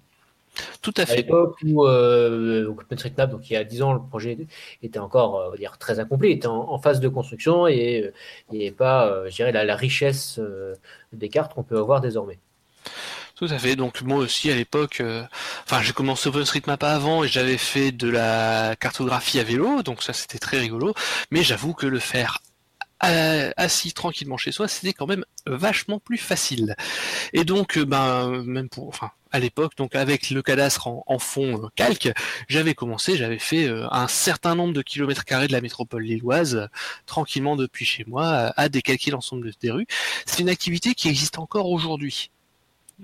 Tout 0.82 0.94
à 0.98 1.06
À 1.06 1.06
fait. 1.06 1.16
l'époque 1.18 1.58
où 1.64 1.86
euh, 1.88 2.68
OpenStreetMap, 2.68 3.30
donc 3.32 3.50
il 3.50 3.54
y 3.54 3.56
a 3.58 3.64
10 3.64 3.82
ans, 3.82 3.94
le 3.94 4.00
projet 4.02 4.38
était 4.84 5.00
encore 5.00 5.38
euh, 5.40 5.48
on 5.48 5.52
va 5.52 5.58
dire, 5.58 5.78
très 5.78 6.00
incomplet, 6.00 6.32
était 6.32 6.48
en, 6.48 6.70
en 6.72 6.80
phase 6.80 7.00
de 7.00 7.08
construction 7.10 7.68
et 7.68 8.12
il 8.52 8.58
n'y 8.60 8.66
avait 8.68 8.72
pas, 8.76 9.08
euh, 9.08 9.30
je 9.30 9.36
dirais, 9.36 9.52
la, 9.52 9.64
la 9.66 9.76
richesse 9.76 10.38
euh, 10.40 10.76
des 11.12 11.30
cartes 11.30 11.54
qu'on 11.54 11.64
peut 11.64 11.78
avoir 11.78 12.02
désormais. 12.02 12.40
Tout 13.36 13.48
à 13.50 13.58
fait. 13.58 13.76
Donc 13.76 14.02
moi 14.02 14.18
aussi 14.18 14.52
à 14.52 14.56
l'époque, 14.56 15.02
euh, 15.02 15.24
enfin 15.64 15.82
j'ai 15.82 15.94
commencé 15.94 16.30
OpenStreetMap 16.30 16.84
avant 16.84 17.24
et 17.24 17.28
j'avais 17.28 17.58
fait 17.58 17.92
de 17.92 18.08
la 18.10 18.76
cartographie 18.80 19.40
à 19.40 19.44
vélo, 19.44 19.82
donc 19.84 20.04
ça 20.04 20.14
c'était 20.14 20.38
très 20.38 20.60
rigolo. 20.60 20.94
Mais 21.32 21.44
j'avoue 21.44 21.74
que 21.74 21.88
le 21.88 22.00
faire 22.00 22.40
assis 23.04 23.94
tranquillement 23.94 24.38
chez 24.38 24.52
soi, 24.52 24.68
c'était 24.68 24.94
quand 24.94 25.08
même 25.08 25.26
vachement 25.46 26.00
plus 26.00 26.18
facile. 26.18 26.76
Et 27.34 27.44
donc 27.44 27.78
euh, 27.78 27.86
ben 27.86 28.44
même 28.46 28.70
pour, 28.70 28.88
enfin 28.88 29.12
à 29.32 29.40
l'époque, 29.40 29.76
donc 29.78 29.96
avec 29.96 30.30
le 30.30 30.44
cadastre 30.44 30.88
en, 30.88 31.20
fond 31.20 31.66
euh, 31.66 31.68
calque, 31.76 32.12
j'avais 32.48 32.76
commencé, 32.76 33.18
j'avais 33.18 33.40
fait 33.40 33.68
euh, 33.68 33.88
un 33.92 34.08
certain 34.08 34.54
nombre 34.54 34.74
de 34.74 34.82
kilomètres 34.84 35.26
carrés 35.26 35.48
de 35.48 35.54
la 35.54 35.62
métropole 35.62 36.04
lilloise 36.04 36.70
tranquillement 37.08 37.56
depuis 37.56 37.84
chez 37.84 38.06
moi 38.06 38.54
à, 38.56 38.70
décalquer 38.70 39.10
l'ensemble 39.12 39.48
de- 39.48 39.54
des 39.60 39.72
rues. 39.72 39.88
C'est 40.28 40.40
une 40.42 40.50
activité 40.50 40.94
qui 40.94 41.10
existe 41.10 41.40
encore 41.40 41.70
aujourd'hui 41.72 42.30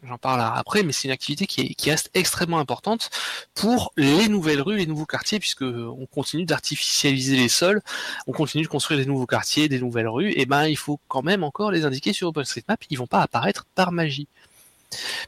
j'en 0.03 0.17
parlerai 0.17 0.57
après, 0.57 0.83
mais 0.83 0.91
c'est 0.91 1.07
une 1.07 1.13
activité 1.13 1.45
qui, 1.45 1.75
qui 1.75 1.91
reste 1.91 2.09
extrêmement 2.13 2.59
importante 2.59 3.09
pour 3.53 3.91
les 3.97 4.27
nouvelles 4.27 4.61
rues, 4.61 4.77
les 4.77 4.85
nouveaux 4.85 5.05
quartiers, 5.05 5.39
puisque 5.39 5.63
on 5.63 6.05
continue 6.05 6.45
d'artificialiser 6.45 7.37
les 7.37 7.49
sols, 7.49 7.81
on 8.27 8.31
continue 8.31 8.63
de 8.63 8.69
construire 8.69 8.99
des 8.99 9.05
nouveaux 9.05 9.25
quartiers, 9.25 9.67
des 9.69 9.79
nouvelles 9.79 10.07
rues, 10.07 10.33
et 10.35 10.45
ben 10.45 10.67
il 10.67 10.77
faut 10.77 10.99
quand 11.07 11.23
même 11.23 11.43
encore 11.43 11.71
les 11.71 11.85
indiquer 11.85 12.13
sur 12.13 12.27
OpenStreetMap, 12.29 12.83
ils 12.89 12.97
vont 12.97 13.07
pas 13.07 13.21
apparaître 13.21 13.65
par 13.75 13.91
magie. 13.91 14.27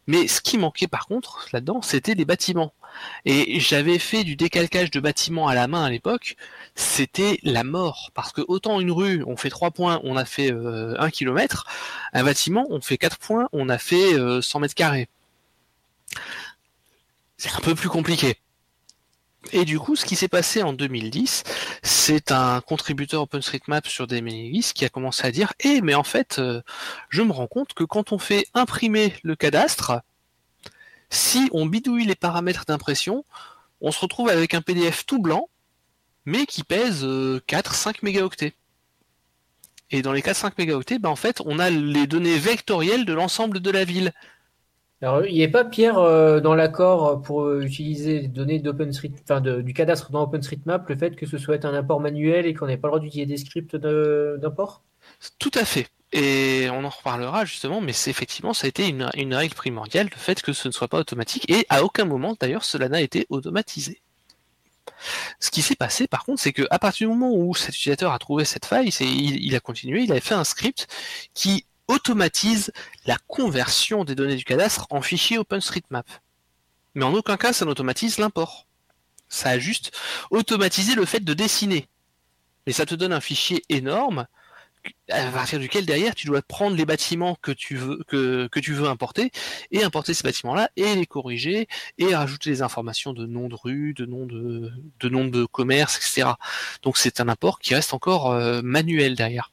Mais 0.07 0.27
ce 0.27 0.41
qui 0.41 0.57
manquait 0.57 0.87
par 0.87 1.07
contre 1.07 1.47
là-dedans, 1.53 1.81
c'était 1.81 2.15
les 2.15 2.25
bâtiments. 2.25 2.73
Et 3.25 3.59
j'avais 3.59 3.99
fait 3.99 4.23
du 4.23 4.35
décalcage 4.35 4.91
de 4.91 4.99
bâtiments 4.99 5.47
à 5.47 5.55
la 5.55 5.67
main 5.67 5.83
à 5.83 5.89
l'époque, 5.89 6.35
c'était 6.75 7.39
la 7.43 7.63
mort. 7.63 8.11
Parce 8.13 8.31
que 8.31 8.41
autant 8.47 8.79
une 8.79 8.91
rue, 8.91 9.23
on 9.25 9.37
fait 9.37 9.49
3 9.49 9.71
points, 9.71 9.99
on 10.03 10.17
a 10.17 10.25
fait 10.25 10.51
euh, 10.51 10.95
1 10.99 11.09
km, 11.09 11.65
un 12.13 12.23
bâtiment, 12.23 12.65
on 12.69 12.81
fait 12.81 12.97
4 12.97 13.17
points, 13.17 13.49
on 13.53 13.69
a 13.69 13.77
fait 13.77 14.13
euh, 14.13 14.41
100 14.41 14.59
mètres 14.59 14.75
carrés. 14.75 15.07
C'est 17.37 17.53
un 17.55 17.59
peu 17.59 17.75
plus 17.75 17.89
compliqué. 17.89 18.37
Et 19.51 19.65
du 19.65 19.79
coup, 19.79 19.95
ce 19.95 20.05
qui 20.05 20.15
s'est 20.15 20.27
passé 20.27 20.61
en 20.61 20.71
2010, 20.71 21.43
c'est 21.81 22.31
un 22.31 22.61
contributeur 22.61 23.23
OpenStreetMap 23.23 23.87
sur 23.87 24.05
DMX 24.05 24.73
qui 24.73 24.85
a 24.85 24.89
commencé 24.89 25.25
à 25.25 25.31
dire 25.31 25.53
Eh, 25.59 25.81
mais 25.81 25.95
en 25.95 26.03
fait, 26.03 26.37
euh, 26.37 26.61
je 27.09 27.23
me 27.23 27.31
rends 27.31 27.47
compte 27.47 27.73
que 27.73 27.83
quand 27.83 28.11
on 28.11 28.19
fait 28.19 28.45
imprimer 28.53 29.15
le 29.23 29.35
cadastre, 29.35 30.01
si 31.09 31.49
on 31.51 31.65
bidouille 31.65 32.05
les 32.05 32.15
paramètres 32.15 32.65
d'impression, 32.65 33.25
on 33.81 33.91
se 33.91 33.99
retrouve 33.99 34.29
avec 34.29 34.53
un 34.53 34.61
PDF 34.61 35.05
tout 35.05 35.19
blanc, 35.19 35.49
mais 36.25 36.45
qui 36.45 36.63
pèse 36.63 37.03
4-5 37.03 37.97
mégaoctets. 38.03 38.53
Et 39.89 40.01
dans 40.01 40.13
les 40.13 40.21
4-5 40.21 40.53
mégaoctets, 40.57 40.99
ben 40.99 41.09
en 41.09 41.15
fait, 41.15 41.41
on 41.45 41.59
a 41.59 41.69
les 41.69 42.07
données 42.07 42.37
vectorielles 42.37 43.05
de 43.05 43.13
l'ensemble 43.13 43.59
de 43.59 43.71
la 43.71 43.83
ville. 43.83 44.13
Alors, 45.01 45.25
il 45.25 45.33
n'y 45.33 45.43
a 45.43 45.47
pas 45.47 45.65
Pierre 45.65 45.97
euh, 45.97 46.39
dans 46.41 46.53
l'accord 46.53 47.21
pour 47.23 47.51
utiliser 47.59 48.21
les 48.21 48.27
données 48.27 48.59
d'OpenStreet, 48.59 49.13
enfin 49.23 49.41
du 49.41 49.73
cadastre 49.73 50.11
dans 50.11 50.23
OpenStreetMap, 50.23 50.87
le 50.87 50.95
fait 50.95 51.15
que 51.15 51.25
ce 51.25 51.39
soit 51.39 51.65
un 51.65 51.73
import 51.73 51.99
manuel 51.99 52.45
et 52.45 52.53
qu'on 52.53 52.67
n'ait 52.67 52.77
pas 52.77 52.87
le 52.87 52.91
droit 52.91 52.99
d'utiliser 52.99 53.25
des 53.25 53.37
scripts 53.37 53.75
d'import? 53.75 54.83
Tout 55.39 55.51
à 55.55 55.65
fait. 55.65 55.87
Et 56.13 56.67
on 56.71 56.83
en 56.83 56.89
reparlera 56.89 57.45
justement, 57.45 57.81
mais 57.81 57.93
c'est 57.93 58.11
effectivement, 58.11 58.53
ça 58.53 58.65
a 58.65 58.69
été 58.69 58.87
une, 58.87 59.33
règle 59.33 59.55
primordiale, 59.55 60.09
le 60.11 60.17
fait 60.17 60.41
que 60.41 60.53
ce 60.53 60.67
ne 60.67 60.73
soit 60.73 60.89
pas 60.89 60.99
automatique, 60.99 61.49
et 61.49 61.65
à 61.69 61.83
aucun 61.83 62.05
moment 62.05 62.35
d'ailleurs 62.39 62.65
cela 62.65 62.89
n'a 62.89 63.01
été 63.01 63.25
automatisé. 63.29 64.01
Ce 65.39 65.49
qui 65.49 65.61
s'est 65.61 65.75
passé 65.75 66.07
par 66.07 66.25
contre, 66.25 66.41
c'est 66.41 66.53
qu'à 66.53 66.79
partir 66.79 67.07
du 67.07 67.15
moment 67.15 67.33
où 67.33 67.55
cet 67.55 67.75
utilisateur 67.75 68.11
a 68.11 68.19
trouvé 68.19 68.45
cette 68.45 68.65
faille, 68.65 68.89
il, 68.89 69.43
il 69.43 69.55
a 69.55 69.61
continué, 69.61 70.01
il 70.01 70.11
avait 70.11 70.19
fait 70.19 70.35
un 70.35 70.43
script 70.43 70.87
qui 71.33 71.65
automatise 71.91 72.71
la 73.05 73.17
conversion 73.27 74.03
des 74.03 74.15
données 74.15 74.35
du 74.35 74.45
cadastre 74.45 74.87
en 74.89 75.01
fichier 75.01 75.37
OpenStreetMap. 75.37 76.07
Mais 76.95 77.03
en 77.03 77.13
aucun 77.13 77.37
cas 77.37 77.53
ça 77.53 77.65
n'automatise 77.65 78.17
l'import. 78.17 78.67
Ça 79.29 79.49
a 79.49 79.59
juste 79.59 79.91
automatisé 80.29 80.95
le 80.95 81.05
fait 81.05 81.21
de 81.21 81.33
dessiner. 81.33 81.87
Et 82.65 82.73
ça 82.73 82.85
te 82.85 82.95
donne 82.95 83.13
un 83.13 83.21
fichier 83.21 83.63
énorme 83.69 84.27
à 85.09 85.25
partir 85.31 85.59
duquel 85.59 85.85
derrière 85.85 86.15
tu 86.15 86.25
dois 86.25 86.41
prendre 86.41 86.75
les 86.75 86.85
bâtiments 86.85 87.37
que 87.41 87.51
tu 87.51 87.75
veux 87.75 88.03
que, 88.07 88.59
tu 88.59 88.73
veux 88.73 88.87
importer 88.87 89.31
et 89.69 89.83
importer 89.83 90.13
ces 90.13 90.23
bâtiments 90.23 90.55
là 90.55 90.69
et 90.75 90.95
les 90.95 91.05
corriger 91.05 91.67
et 91.97 92.15
rajouter 92.15 92.49
des 92.49 92.61
informations 92.61 93.13
de 93.13 93.25
nom 93.25 93.47
de 93.47 93.55
rue, 93.55 93.93
de 93.93 94.05
nom 94.05 94.25
de, 94.25 94.71
de 94.99 95.45
commerce, 95.45 95.97
etc. 95.97 96.31
Donc 96.81 96.97
c'est 96.97 97.19
un 97.19 97.29
import 97.29 97.59
qui 97.59 97.75
reste 97.75 97.93
encore 97.93 98.31
euh, 98.31 98.61
manuel 98.63 99.15
derrière. 99.15 99.51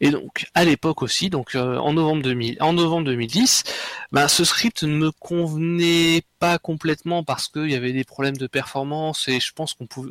Et 0.00 0.10
donc 0.10 0.46
à 0.54 0.64
l'époque 0.64 1.02
aussi, 1.02 1.30
donc 1.30 1.54
euh, 1.54 1.76
en 1.78 1.92
novembre 1.92 2.22
2000, 2.22 2.58
en 2.60 2.72
novembre 2.72 3.06
2010, 3.06 3.64
ben, 4.12 4.28
ce 4.28 4.44
script 4.44 4.82
ne 4.82 4.96
me 4.96 5.10
convenait 5.12 6.22
pas 6.38 6.58
complètement 6.58 7.24
parce 7.24 7.48
qu'il 7.48 7.70
y 7.70 7.74
avait 7.74 7.92
des 7.92 8.04
problèmes 8.04 8.36
de 8.36 8.46
performance 8.46 9.28
et 9.28 9.40
je 9.40 9.52
pense 9.52 9.74
pouvait, 9.74 10.10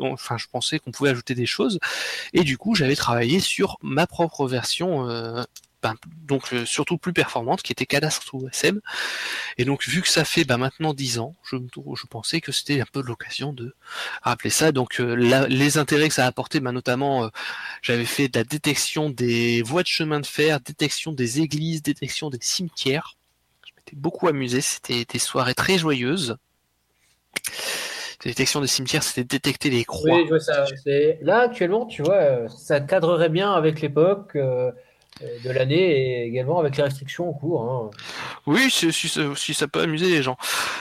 pensais 0.51 0.79
qu'on 0.79 0.91
pouvait 0.91 1.09
ajouter 1.09 1.35
des 1.35 1.45
choses. 1.45 1.79
Et 2.33 2.41
du 2.41 2.57
coup, 2.57 2.75
j'avais 2.75 2.95
travaillé 2.95 3.39
sur 3.39 3.77
ma 3.81 4.07
propre 4.07 4.47
version, 4.47 5.09
euh, 5.09 5.43
ben, 5.83 5.95
donc 6.25 6.53
euh, 6.53 6.65
surtout 6.65 6.97
plus 6.97 7.11
performante, 7.11 7.61
qui 7.61 7.73
était 7.73 7.85
Cadastre 7.85 8.33
OSM. 8.33 8.79
Et 9.57 9.65
donc, 9.65 9.85
vu 9.85 10.01
que 10.01 10.07
ça 10.07 10.23
fait 10.23 10.45
ben, 10.45 10.57
maintenant 10.57 10.93
10 10.93 11.19
ans, 11.19 11.35
je, 11.43 11.57
je 11.57 12.07
pensais 12.07 12.39
que 12.39 12.53
c'était 12.53 12.79
un 12.79 12.85
peu 12.91 13.01
l'occasion 13.03 13.51
de 13.51 13.75
rappeler 14.21 14.49
ça. 14.49 14.71
Donc, 14.71 15.01
euh, 15.01 15.13
les 15.49 15.77
intérêts 15.77 16.07
que 16.07 16.13
ça 16.13 16.23
a 16.23 16.27
apporté, 16.27 16.61
ben, 16.61 16.71
notamment, 16.71 17.25
euh, 17.25 17.27
j'avais 17.81 18.05
fait 18.05 18.29
de 18.29 18.39
la 18.39 18.45
détection 18.45 19.09
des 19.09 19.61
voies 19.61 19.83
de 19.83 19.87
chemin 19.87 20.21
de 20.21 20.25
fer, 20.25 20.61
détection 20.61 21.11
des 21.11 21.41
églises, 21.41 21.83
détection 21.83 22.29
des 22.29 22.39
cimetières. 22.39 23.17
Je 23.65 23.73
m'étais 23.75 23.97
beaucoup 23.97 24.29
amusé, 24.29 24.61
c'était 24.61 25.03
des 25.03 25.19
soirées 25.19 25.53
très 25.53 25.77
joyeuses. 25.77 26.37
La 28.23 28.31
détection 28.31 28.61
des 28.61 28.67
cimetières, 28.67 29.03
c'était 29.03 29.25
détecter 29.25 29.69
les 29.69 29.83
croix. 29.83 30.21
Là, 31.21 31.39
actuellement, 31.39 31.85
tu 31.85 32.03
vois, 32.03 32.15
euh, 32.15 32.47
ça 32.47 32.79
cadrerait 32.79 33.27
bien 33.27 33.51
avec 33.51 33.81
l'époque 33.81 34.37
de 35.21 35.49
l'année 35.51 36.21
et 36.21 36.25
également 36.27 36.59
avec 36.59 36.77
les 36.77 36.83
restrictions 36.83 37.29
en 37.29 37.33
cours. 37.33 37.61
hein. 37.63 37.91
Oui, 38.45 38.69
si, 38.69 38.91
ça- 39.53 39.67
peut 39.67 39.81
amuser 39.81 40.09
les 40.09 40.21
gens. 40.23 40.37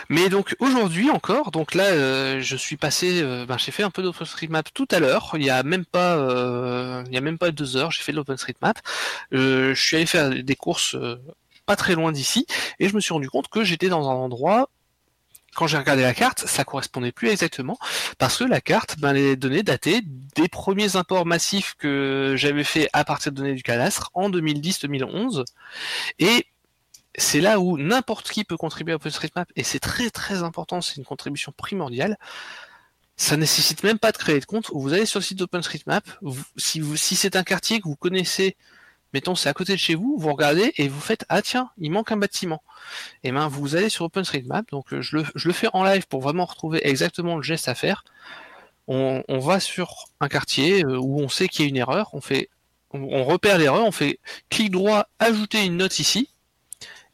Mais 0.09 0.29
donc 0.29 0.57
aujourd'hui 0.59 1.11
encore, 1.11 1.51
donc 1.51 1.75
là, 1.75 1.85
euh, 1.85 2.41
je 2.41 2.57
suis 2.57 2.77
passé, 2.77 3.23
euh, 3.23 3.47
ben, 3.47 3.57
j'ai 3.59 3.71
fait 3.73 3.83
un 3.83 3.91
peu 3.91 4.03
d'OpenStreetMap 4.03 4.69
tout 4.75 4.89
à 4.91 4.99
l'heure. 5.01 5.31
Il 5.35 5.45
y 5.45 5.51
a 5.51 5.63
même 5.63 5.85
pas, 5.85 6.17
euh, 6.17 7.05
il 7.09 7.15
y 7.15 7.19
a 7.19 7.21
même 7.21 7.39
pas 7.39 7.51
deux 7.51 7.77
heures, 7.77 7.91
j'ai 7.91 8.03
fait 8.03 8.13
de 8.13 8.17
l'OpenStreetMap. 8.17 8.79
Euh, 9.33 9.75
je 9.75 9.81
suis 9.83 9.97
allé 9.97 10.07
faire 10.07 10.31
des 10.31 10.57
courses 10.57 10.95
euh, 10.97 11.17
pas 11.67 11.77
très 11.77 11.95
loin 11.95 12.11
d'ici 12.13 12.47
et 12.81 12.89
je 12.89 12.95
me 12.95 13.01
suis 13.01 13.13
rendu 13.15 13.31
compte 13.31 13.49
que 13.49 13.63
j'étais 13.65 13.89
dans 13.89 14.09
un 14.11 14.15
endroit. 14.15 14.69
Quand 15.55 15.67
j'ai 15.67 15.77
regardé 15.77 16.03
la 16.03 16.15
carte, 16.15 16.47
ça 16.47 16.65
correspondait 16.65 17.13
plus 17.13 17.29
exactement 17.29 17.79
parce 18.19 18.39
que 18.39 18.45
la 18.45 18.61
carte, 18.61 18.99
ben, 18.99 19.13
les 19.13 19.37
données 19.37 19.63
dataient 19.63 20.01
des 20.03 20.49
premiers 20.49 20.97
imports 20.97 21.27
massifs 21.27 21.75
que 21.79 22.35
j'avais 22.37 22.65
fait 22.65 22.89
à 22.93 23.05
partir 23.05 23.33
de 23.33 23.37
données 23.37 23.55
du 23.55 23.63
cadastre 23.63 24.11
en 24.15 24.31
2010-2011 24.31 25.45
et 26.19 26.47
c'est 27.17 27.41
là 27.41 27.61
où 27.61 27.77
n'importe 27.77 28.31
qui 28.31 28.45
peut 28.45 28.57
contribuer 28.57 28.93
à 28.93 28.97
OpenStreetMap 28.97 29.51
et 29.55 29.63
c'est 29.63 29.81
très 29.81 30.09
très 30.09 30.43
important, 30.43 30.81
c'est 30.81 30.97
une 30.97 31.05
contribution 31.05 31.53
primordiale. 31.53 32.17
Ça 33.17 33.37
nécessite 33.37 33.83
même 33.85 33.99
pas 33.99 34.11
de 34.11 34.17
créer 34.17 34.41
de 34.41 34.47
compte. 34.47 34.71
Vous 34.73 34.95
allez 34.95 35.05
sur 35.05 35.21
le 35.21 35.25
site 35.25 35.39
d'OpenStreetMap. 35.39 36.05
si 36.57 36.83
si 36.97 37.15
c'est 37.15 37.37
un 37.37 37.45
quartier 37.45 37.81
que 37.81 37.89
vous 37.89 37.97
connaissez 37.97 38.57
mettons 39.13 39.35
c'est 39.35 39.49
à 39.49 39.55
côté 39.55 39.73
de 39.73 39.79
chez 39.79 39.95
vous, 39.95 40.17
vous 40.19 40.33
regardez 40.33 40.73
et 40.77 40.89
vous 40.89 41.01
faites 41.01 41.25
ah 41.29 41.43
tiens, 41.43 41.71
il 41.79 41.91
manque 41.91 42.13
un 42.13 42.17
bâtiment. 42.17 42.63
Et 43.25 43.33
ben 43.33 43.49
vous 43.49 43.77
allez 43.77 43.89
sur 43.89 44.05
OpenStreetMap, 44.07 44.71
donc 44.71 44.87
je 44.91 45.17
le, 45.17 45.25
je 45.35 45.49
le 45.49 45.55
fais 45.55 45.69
en 45.73 45.85
live 45.85 46.07
pour 46.09 46.21
vraiment 46.21 46.45
retrouver 46.45 46.87
exactement 46.87 47.37
le 47.37 47.43
geste 47.43 47.69
à 47.69 47.75
faire. 47.75 48.05
On, 48.89 49.23
on 49.29 49.39
va 49.39 49.61
sur 49.61 50.07
un 50.21 50.29
quartier 50.29 50.85
euh, 50.85 50.99
où 50.99 51.21
on 51.21 51.29
sait 51.29 51.49
qu'il 51.49 51.65
y 51.65 51.67
a 51.67 51.69
une 51.69 51.77
erreur, 51.77 52.11
on 52.15 52.21
fait 52.21 52.49
on, 52.91 53.01
on 53.01 53.25
repère 53.25 53.59
l'erreur, 53.59 53.85
on 53.85 53.93
fait 53.93 54.19
clic 54.51 54.71
droit, 54.71 55.07
ajouter 55.19 55.65
une 55.65 55.77
note 55.77 55.99
ici, 55.99 56.29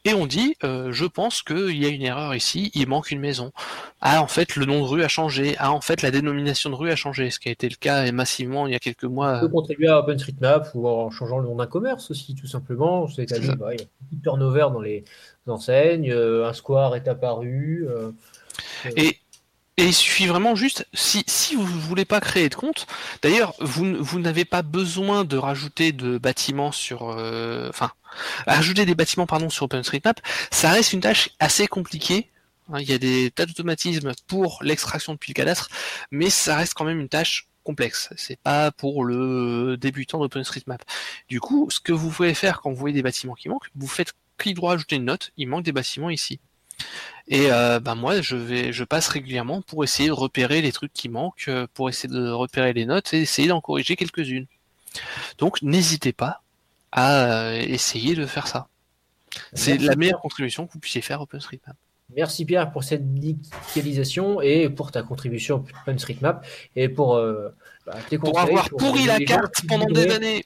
et 0.08 0.14
on 0.14 0.26
dit 0.26 0.56
euh, 0.64 0.90
je 0.92 1.04
pense 1.04 1.42
qu'il 1.42 1.76
y 1.76 1.84
a 1.84 1.88
une 1.88 2.02
erreur 2.02 2.34
ici, 2.34 2.70
il 2.74 2.88
manque 2.88 3.10
une 3.10 3.20
maison. 3.20 3.52
Ah 4.00 4.22
en 4.22 4.26
fait 4.26 4.56
le 4.56 4.64
nom 4.64 4.80
de 4.80 4.84
rue 4.86 5.02
a 5.02 5.08
changé, 5.08 5.54
ah 5.58 5.72
en 5.72 5.80
fait 5.80 6.02
la 6.02 6.10
dénomination 6.10 6.70
de 6.70 6.74
rue 6.74 6.90
a 6.90 6.96
changé, 6.96 7.30
ce 7.30 7.38
qui 7.38 7.48
a 7.48 7.52
été 7.52 7.68
le 7.68 7.76
cas 7.76 8.10
massivement 8.12 8.66
il 8.66 8.72
y 8.72 8.76
a 8.76 8.78
quelques 8.78 9.04
mois. 9.04 9.36
On 9.36 9.40
peut 9.40 9.48
contribuer 9.48 9.88
à 9.88 9.98
OpenStreetMap 9.98 10.70
ou 10.74 10.88
en 10.88 11.10
changeant 11.10 11.38
le 11.38 11.44
nom 11.44 11.56
d'un 11.56 11.66
commerce 11.66 12.10
aussi, 12.10 12.34
tout 12.34 12.46
simplement. 12.46 13.06
C'est 13.08 13.28
C'est-à-dire, 13.28 13.56
bah, 13.56 13.74
il 13.74 13.80
y 13.80 13.82
a 13.82 13.86
beaucoup 14.00 14.16
de 14.16 14.22
turnover 14.22 14.66
dans 14.72 14.80
les 14.80 15.04
enseignes, 15.46 16.10
euh, 16.10 16.48
un 16.48 16.52
square 16.52 16.96
est 16.96 17.08
apparu. 17.08 17.86
euh, 17.88 18.10
Et, 18.96 19.18
et 19.78 19.86
il 19.86 19.94
suffit 19.94 20.26
vraiment 20.26 20.56
juste, 20.56 20.86
si, 20.92 21.24
si 21.28 21.54
vous 21.56 21.62
ne 21.62 21.80
voulez 21.80 22.04
pas 22.04 22.20
créer 22.20 22.50
de 22.50 22.56
compte, 22.56 22.86
d'ailleurs, 23.22 23.54
vous, 23.60 23.96
vous 24.02 24.18
n'avez 24.20 24.44
pas 24.44 24.62
besoin 24.62 25.24
de 25.24 25.36
rajouter 25.38 25.92
de 25.92 26.18
bâtiments 26.18 26.72
sur... 26.72 27.10
euh, 27.10 27.68
Enfin, 27.70 27.92
rajouter 28.46 28.86
des 28.86 28.96
bâtiments 28.96 29.26
pardon, 29.26 29.50
sur 29.50 29.64
OpenStreetMap, 29.66 30.20
ça 30.50 30.70
reste 30.70 30.92
une 30.92 31.00
tâche 31.00 31.30
assez 31.40 31.68
compliquée. 31.68 32.30
hein, 32.72 32.80
Il 32.80 32.90
y 32.90 32.92
a 32.94 32.98
des 32.98 33.30
tas 33.30 33.46
d'automatismes 33.46 34.12
pour 34.26 34.58
l'extraction 34.64 35.14
depuis 35.14 35.32
le 35.32 35.34
cadastre, 35.34 35.68
mais 36.10 36.30
ça 36.30 36.56
reste 36.56 36.74
quand 36.74 36.84
même 36.84 37.00
une 37.00 37.08
tâche 37.08 37.48
complexe. 37.64 38.10
C'est 38.16 38.40
pas 38.40 38.72
pour 38.72 39.04
le 39.04 39.76
débutant 39.78 40.18
d'OpenStreetMap. 40.18 40.84
Du 41.28 41.40
coup, 41.40 41.68
ce 41.70 41.80
que 41.80 41.92
vous 41.92 42.10
pouvez 42.10 42.34
faire 42.34 42.60
quand 42.60 42.70
vous 42.70 42.76
voyez 42.76 42.94
des 42.94 43.02
bâtiments 43.02 43.34
qui 43.34 43.48
manquent, 43.48 43.70
vous 43.76 43.88
faites 43.88 44.14
clic 44.38 44.56
droit, 44.56 44.74
ajouter 44.74 44.96
une 44.96 45.04
note, 45.06 45.32
il 45.36 45.48
manque 45.48 45.64
des 45.64 45.72
bâtiments 45.72 46.10
ici. 46.10 46.40
Et 47.30 47.52
euh, 47.52 47.78
ben 47.78 47.94
moi, 47.94 48.20
je 48.22 48.36
vais, 48.36 48.72
je 48.72 48.84
passe 48.84 49.08
régulièrement 49.08 49.60
pour 49.62 49.84
essayer 49.84 50.08
de 50.08 50.14
repérer 50.14 50.62
les 50.62 50.72
trucs 50.72 50.92
qui 50.92 51.08
manquent, 51.08 51.48
euh, 51.48 51.66
pour 51.74 51.88
essayer 51.88 52.12
de 52.12 52.30
repérer 52.30 52.72
les 52.72 52.86
notes 52.86 53.12
et 53.12 53.20
essayer 53.20 53.48
d'en 53.48 53.60
corriger 53.60 53.96
quelques-unes. 53.96 54.46
Donc, 55.36 55.60
n'hésitez 55.62 56.12
pas 56.12 56.42
à 56.90 57.50
euh, 57.50 57.60
essayer 57.60 58.14
de 58.14 58.24
faire 58.24 58.46
ça. 58.46 58.68
C'est 59.52 59.76
la 59.78 59.94
meilleure 59.94 60.20
contribution 60.20 60.66
que 60.66 60.72
vous 60.72 60.78
puissiez 60.78 61.02
faire 61.02 61.20
OpenStreetMap. 61.20 61.76
Merci 62.16 62.46
Pierre 62.46 62.72
pour 62.72 62.84
cette 62.84 63.12
digitalisation 63.12 64.40
et 64.40 64.70
pour 64.70 64.90
ta 64.90 65.02
contribution 65.02 65.56
à 65.56 65.82
OpenStreetMap 65.82 66.46
et 66.74 66.88
pour 66.88 67.16
euh, 67.16 67.50
bah, 67.84 67.98
tes 68.08 68.16
Pour 68.16 68.38
avoir 68.38 68.70
pour 68.70 68.78
pourri 68.78 69.04
la 69.04 69.18
carte 69.20 69.66
pendant 69.68 69.84
des 69.84 70.06
voudraient- 70.06 70.44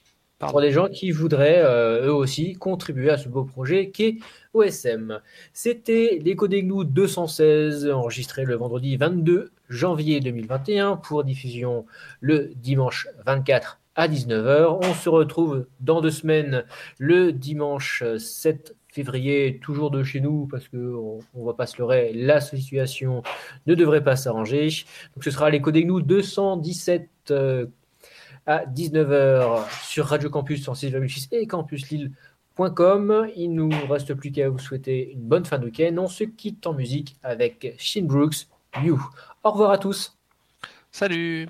Pour 0.49 0.61
les 0.61 0.73
gens 0.73 0.89
qui 0.89 1.11
voudraient 1.11 1.63
euh, 1.65 2.07
eux 2.07 2.13
aussi 2.13 2.55
contribuer 2.55 3.11
à 3.11 3.17
ce 3.17 3.29
beau 3.29 3.45
projet 3.45 3.91
qu'est 3.91 4.17
OSM. 4.55 5.21
C'était 5.53 6.19
l'écho 6.23 6.49
des 6.49 6.63
gnous 6.63 6.85
216 6.85 7.89
enregistré 7.89 8.45
le 8.45 8.57
vendredi 8.57 8.97
22 8.97 9.51
janvier 9.69 10.21
2021 10.21 10.97
pour 10.97 11.25
diffusion 11.25 11.87
le 12.21 12.51
dimanche 12.57 13.09
24 13.25 13.81
à 13.95 14.09
19h. 14.09 14.79
On 14.83 14.95
se 14.95 15.09
retrouve 15.09 15.67
dans 15.81 16.01
deux 16.01 16.11
semaines 16.11 16.65
le 16.99 17.33
dimanche 17.33 18.03
7 18.19 18.75
février, 18.89 19.59
toujours 19.63 19.91
de 19.91 20.03
chez 20.03 20.21
nous, 20.21 20.47
parce 20.47 20.69
que 20.69 20.77
on, 21.35 21.45
va 21.45 21.55
pas 21.55 21.67
se 21.67 21.79
leurrer, 21.79 22.13
la 22.15 22.41
situation 22.41 23.23
ne 23.67 23.75
devrait 23.75 24.05
pas 24.05 24.17
s'arranger. 24.17 24.69
Donc 25.15 25.25
ce 25.25 25.31
sera 25.31 25.49
l'écho 25.51 25.71
des 25.71 25.85
gnous 25.85 26.03
217 26.03 27.09
euh, 27.31 27.67
à 28.47 28.65
19h 28.67 29.65
sur 29.85 30.07
Radio 30.07 30.31
Campus 30.31 30.67
106,6 30.67 31.29
et 31.33 31.47
campuslille.com. 31.47 33.29
Il 33.37 33.55
nous 33.55 33.71
reste 33.89 34.15
plus 34.15 34.33
qu'à 34.33 34.49
vous 34.49 34.59
souhaiter 34.59 35.13
une 35.13 35.23
bonne 35.23 35.45
fin 35.45 35.59
de 35.59 35.67
week-end. 35.67 35.95
On 35.99 36.09
se 36.09 36.25
quitte 36.25 36.67
en 36.67 36.75
musique 36.75 37.17
avec 37.23 37.75
Shin 37.79 38.05
Brooks, 38.05 38.47
You. 38.83 39.01
Au 39.45 39.51
revoir 39.51 39.71
à 39.71 39.79
tous. 39.79 40.17
Salut 40.91 41.49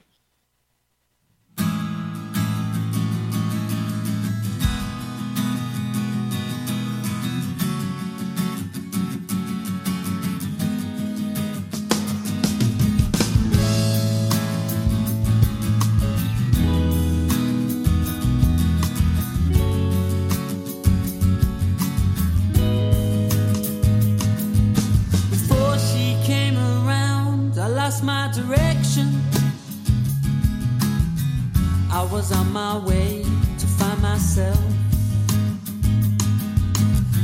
on 32.55 32.81
my 32.81 32.87
way 32.87 33.23
to 33.59 33.67
find 33.67 34.01
myself. 34.03 34.59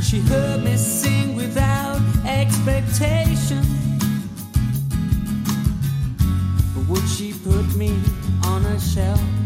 She 0.01 0.19
heard 0.21 0.63
me 0.63 0.75
sing 0.75 1.35
without 1.35 2.01
expectation. 2.25 3.61
But 6.73 6.87
would 6.87 7.07
she 7.07 7.33
put 7.33 7.75
me 7.75 7.99
on 8.43 8.65
a 8.65 8.79
shelf? 8.79 9.38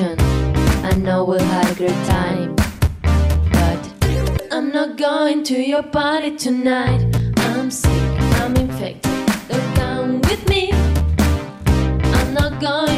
I 0.00 0.94
know 0.96 1.22
we'll 1.22 1.38
have 1.38 1.70
a 1.70 1.74
great 1.74 2.06
time. 2.06 2.56
But 3.52 4.48
I'm 4.50 4.72
not 4.72 4.96
going 4.96 5.44
to 5.44 5.54
your 5.54 5.82
party 5.82 6.34
tonight. 6.34 7.14
I'm 7.36 7.70
sick, 7.70 7.90
I'm 8.40 8.56
infected. 8.56 9.12
Don't 9.50 9.74
come 9.74 10.20
with 10.22 10.48
me. 10.48 10.70
I'm 10.72 12.32
not 12.32 12.58
going. 12.58 12.91